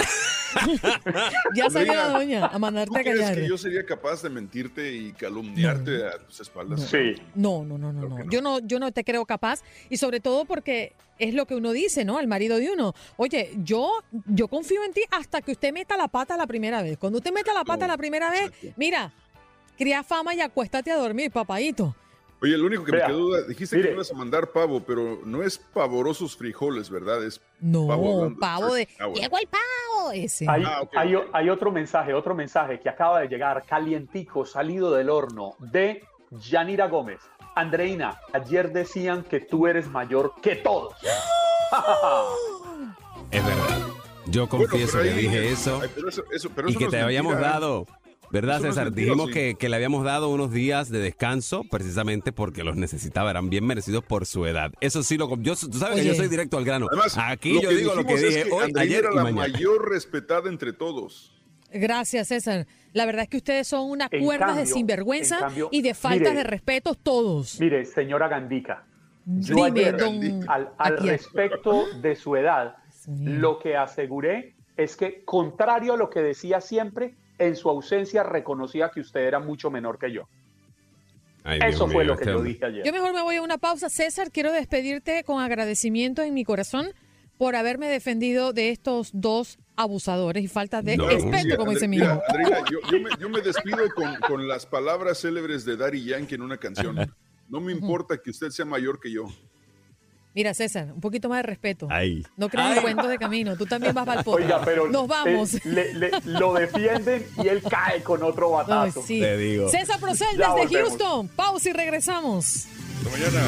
Ya 1.56 1.70
salió 1.70 1.94
la 1.94 2.06
Andreina, 2.08 2.40
doña 2.40 2.46
a 2.46 2.52
¿tú 2.54 2.60
mandarte 2.60 2.98
a 3.00 3.02
crees 3.02 3.20
callar. 3.20 3.36
que 3.36 3.48
yo 3.48 3.58
sería 3.58 3.86
capaz 3.86 4.22
de 4.24 4.30
mentirte 4.30 4.92
y 4.94 5.12
calumniarte 5.14 6.06
a 6.08 6.18
tus 6.20 6.40
espaldas? 6.40 6.82
Sí. 6.82 7.16
No, 7.36 7.64
no, 7.64 7.78
no, 7.78 7.92
no, 7.94 8.02
no. 8.08 8.18
no. 8.20 8.30
Yo 8.30 8.42
no, 8.42 8.60
yo 8.60 8.80
no 8.80 8.92
te 8.92 9.04
creo 9.04 9.26
capaz 9.26 9.62
y 9.90 9.98
sobre 9.98 10.20
todo 10.20 10.46
porque 10.46 10.94
es 11.18 11.34
lo 11.34 11.46
que 11.46 11.56
uno 11.56 11.72
dice, 11.72 12.06
¿no? 12.06 12.18
Al 12.18 12.28
marido 12.28 12.58
de 12.58 12.72
uno. 12.72 12.94
Oye, 13.18 13.52
yo, 13.64 13.92
yo 14.26 14.48
confío 14.48 14.84
en 14.84 14.94
ti 14.94 15.02
hasta 15.12 15.42
que 15.42 15.52
usted 15.52 15.74
meta 15.74 15.98
la 15.98 16.08
pata 16.08 16.38
la 16.38 16.48
primera 16.48 16.82
vez. 16.82 16.98
Cuando 16.98 17.18
usted 17.18 17.34
meta 17.34 17.54
la 17.54 17.64
pata 17.66 17.86
No, 17.86 17.94
la 17.94 17.98
primera 17.98 18.30
vez, 18.30 18.44
exacto. 18.46 18.68
mira, 18.78 19.12
cría 19.78 20.04
fama 20.04 20.34
y 20.34 20.42
acuéstate 20.42 20.92
a 20.92 20.98
dormir, 20.98 21.32
papadito. 21.32 21.96
Oye, 22.42 22.58
lo 22.58 22.68
único 22.68 22.86
que 22.86 22.92
Vea, 22.94 23.08
me 23.08 23.14
quedó 23.14 23.20
duda, 23.26 23.42
dijiste 23.48 23.76
mire. 23.76 23.90
que 23.90 23.96
ibas 23.96 24.12
a 24.12 24.16
mandar 24.16 24.52
pavo, 24.52 24.80
pero 24.82 25.20
no 25.26 25.44
es 25.44 25.58
pavorosos 25.58 26.38
frijoles, 26.38 26.90
¿verdad? 26.90 27.22
Es 27.24 27.42
No, 27.60 27.86
Pavo 27.88 28.34
pavo, 28.40 28.74
de-. 28.76 28.88
Ah, 28.98 29.08
bueno. 29.08 29.22
Llegó 29.22 29.38
el 29.40 29.48
pavo 29.48 30.12
ese. 30.14 30.46
Hay, 30.50 30.64
Ah, 30.66 30.88
hay- 31.34 31.50
otro 31.50 31.70
mensaje, 31.72 32.14
otro 32.14 32.34
mensaje 32.34 32.80
que 32.80 32.88
acaba 32.88 33.20
de 33.20 33.28
llegar, 33.28 33.64
calientico, 33.68 34.46
salido 34.46 34.92
del 34.94 35.10
horno, 35.10 35.56
de 35.60 36.02
Yanira 36.32 36.88
Gómez. 36.88 37.20
Andreina, 37.56 38.22
ayer 38.32 38.72
decían 38.72 39.24
que 39.24 39.42
tú 39.42 39.68
eres 39.68 39.90
mayor 39.90 40.32
que 40.42 40.56
todos. 40.56 40.94
Es 43.32 43.46
verdad. 43.46 43.80
Yo 44.28 44.48
confieso 44.48 45.02
que 45.02 45.10
ahí- 45.10 45.18
dije 45.18 45.52
eso 45.52 45.80
Ay, 45.82 45.90
pero 45.94 46.10
eso- 46.10 46.24
eso- 46.32 46.50
pero 46.56 46.68
y 46.68 46.72
eso 46.72 46.80
que 46.80 46.86
no 46.86 46.92
te 46.92 47.02
habíamos 47.02 47.34
mentira, 47.34 47.50
¿eh? 47.50 47.54
dado, 47.60 47.88
¿verdad, 48.32 48.58
Eso 48.58 48.68
César? 48.68 48.92
Dijimos 48.92 49.28
sí. 49.28 49.34
que, 49.34 49.56
que 49.56 49.70
le 49.70 49.76
habíamos 49.76 50.04
dado 50.04 50.30
unos 50.30 50.52
días 50.52 50.90
de 50.90 51.00
descanso 51.00 51.64
precisamente 51.70 52.32
porque 52.32 52.64
los 52.64 52.76
necesitaba, 52.76 53.32
eran 53.32 53.50
bien 53.50 53.66
merecidos 53.66 54.04
por 54.04 54.26
su 54.26 54.46
edad. 54.46 54.72
Eso 54.82 55.04
sí, 55.04 55.18
lo, 55.18 55.36
yo, 55.38 55.56
tú 55.56 55.78
sabes 55.78 56.02
que 56.02 56.06
yo 56.06 56.16
soy 56.16 56.28
directo 56.28 56.58
al 56.58 56.66
grano. 56.66 56.88
Además, 56.90 57.18
Aquí 57.18 57.62
yo 57.62 57.70
digo 57.70 57.96
lo 57.96 58.06
que 58.06 58.14
es 58.14 58.22
dije 58.22 58.44
que 58.46 58.52
hoy, 58.52 58.74
ayer 58.76 59.00
era 59.00 59.12
y 59.12 59.16
la 59.16 59.24
mañana. 59.24 59.48
mayor 59.54 59.90
respetada 59.90 60.50
entre 60.50 60.74
todos. 60.74 61.36
Gracias, 61.72 62.30
César. 62.30 62.66
La 62.94 63.06
verdad 63.06 63.24
es 63.24 63.30
que 63.30 63.38
ustedes 63.38 63.68
son 63.68 63.90
una 63.90 64.08
En 64.10 64.24
cuerda 64.24 64.56
de 64.56 64.66
sinvergüenza 64.66 65.40
cambio, 65.40 65.70
y 65.72 65.82
de 65.82 65.94
faltas 65.94 66.34
de 66.34 66.44
respeto 66.44 66.96
todos. 66.96 67.60
Mire, 67.60 67.86
señora 67.86 68.28
Gandica, 68.28 68.86
yo 69.26 69.56
Dime, 69.56 69.82
ayer, 69.82 69.98
don 69.98 70.50
al, 70.50 70.98
respecto 70.98 71.86
de 72.02 72.16
su 72.16 72.36
edad, 72.36 72.78
lo 73.08 73.60
que 73.60 73.76
aseguré 73.76 74.56
es 74.76 74.96
que, 74.96 75.24
contrario 75.24 75.94
a 75.94 75.98
lo 75.98 76.10
que 76.10 76.22
decía 76.22 76.62
siempre, 76.62 77.14
en 77.40 77.56
su 77.56 77.70
ausencia 77.70 78.24
reconocía 78.24 78.90
que 78.90 79.00
usted 79.00 79.22
era 79.22 79.40
mucho 79.40 79.72
menor 79.72 79.98
que 79.98 80.12
yo. 80.12 80.28
Ay, 81.44 81.60
Dios 81.60 81.76
Eso 81.76 81.88
fue 81.88 82.04
mío, 82.04 82.14
lo 82.14 82.18
que 82.18 82.26
yo 82.26 82.42
dije 82.44 82.66
ayer. 82.66 82.86
Yo 82.86 82.92
mejor 82.92 83.14
me 83.14 83.22
voy 83.22 83.38
a 83.38 83.42
una 83.42 83.58
pausa. 83.58 83.90
César, 83.90 84.30
quiero 84.32 84.52
despedirte 84.52 85.24
con 85.24 85.42
agradecimiento 85.42 86.22
en 86.22 86.34
mi 86.34 86.44
corazón 86.44 86.90
por 87.38 87.56
haberme 87.56 87.88
defendido 87.88 88.52
de 88.52 88.70
estos 88.70 89.12
dos 89.14 89.58
abusadores 89.78 90.44
y 90.44 90.50
falta 90.50 90.82
de 90.82 90.98
No. 90.98 91.08
respeto, 91.08 91.56
como 91.56 91.72
dice 91.72 91.88
mi 91.88 91.98
hijo. 91.98 92.22
Yo, 92.70 92.80
yo 92.92 93.00
me, 93.00 93.10
yo 93.18 93.30
me 93.30 93.40
despido 93.42 93.78
con, 93.96 94.14
con 94.28 94.48
las 94.48 94.66
palabras 94.66 95.22
célebres 95.22 95.64
de 95.64 95.78
Daddy 95.78 96.04
Yankee 96.04 96.36
en 96.36 96.42
una 96.42 96.58
canción. 96.58 96.98
No 97.48 97.62
me 97.62 97.72
importa 97.72 98.18
que 98.22 98.30
usted 98.30 98.50
sea 98.50 98.66
mayor 98.66 99.00
que 99.00 99.12
yo. 99.12 99.24
Mira, 100.36 100.54
César, 100.54 100.92
un 100.94 101.02
poquito 101.02 101.28
más 101.28 101.40
de 101.40 101.44
respeto. 101.44 101.88
Ay. 101.90 102.24
No 102.38 102.50
creas 102.50 102.78
en 102.78 102.84
cuentos 102.84 103.10
de 103.10 103.18
camino. 103.18 103.58
Tú 103.58 103.66
también 103.66 103.94
vas 103.96 104.06
para 104.06 104.20
el 104.20 104.24
pote. 104.26 104.44
Oiga, 104.44 104.62
pero 104.64 104.88
Nos 104.88 105.08
vamos. 105.08 105.56
eh, 105.56 105.62
le- 105.66 105.94
le- 105.96 106.12
lo 106.26 106.54
defienden 106.54 107.26
y 107.44 107.48
él 107.48 107.62
cae 107.68 108.04
con 108.04 108.22
otro 108.24 108.58
Ay, 108.60 108.66
batazo. 108.68 109.04
sí. 109.06 109.20
Te 109.20 109.38
digo. 109.38 109.70
César 109.70 110.00
Procel 110.00 110.38
desde 110.38 110.52
volvemos. 110.52 110.90
Houston. 110.90 111.28
Pausa 111.30 111.70
y 111.70 111.74
regresamos. 111.74 112.66
Hasta 112.98 113.10
mañana. 113.10 113.48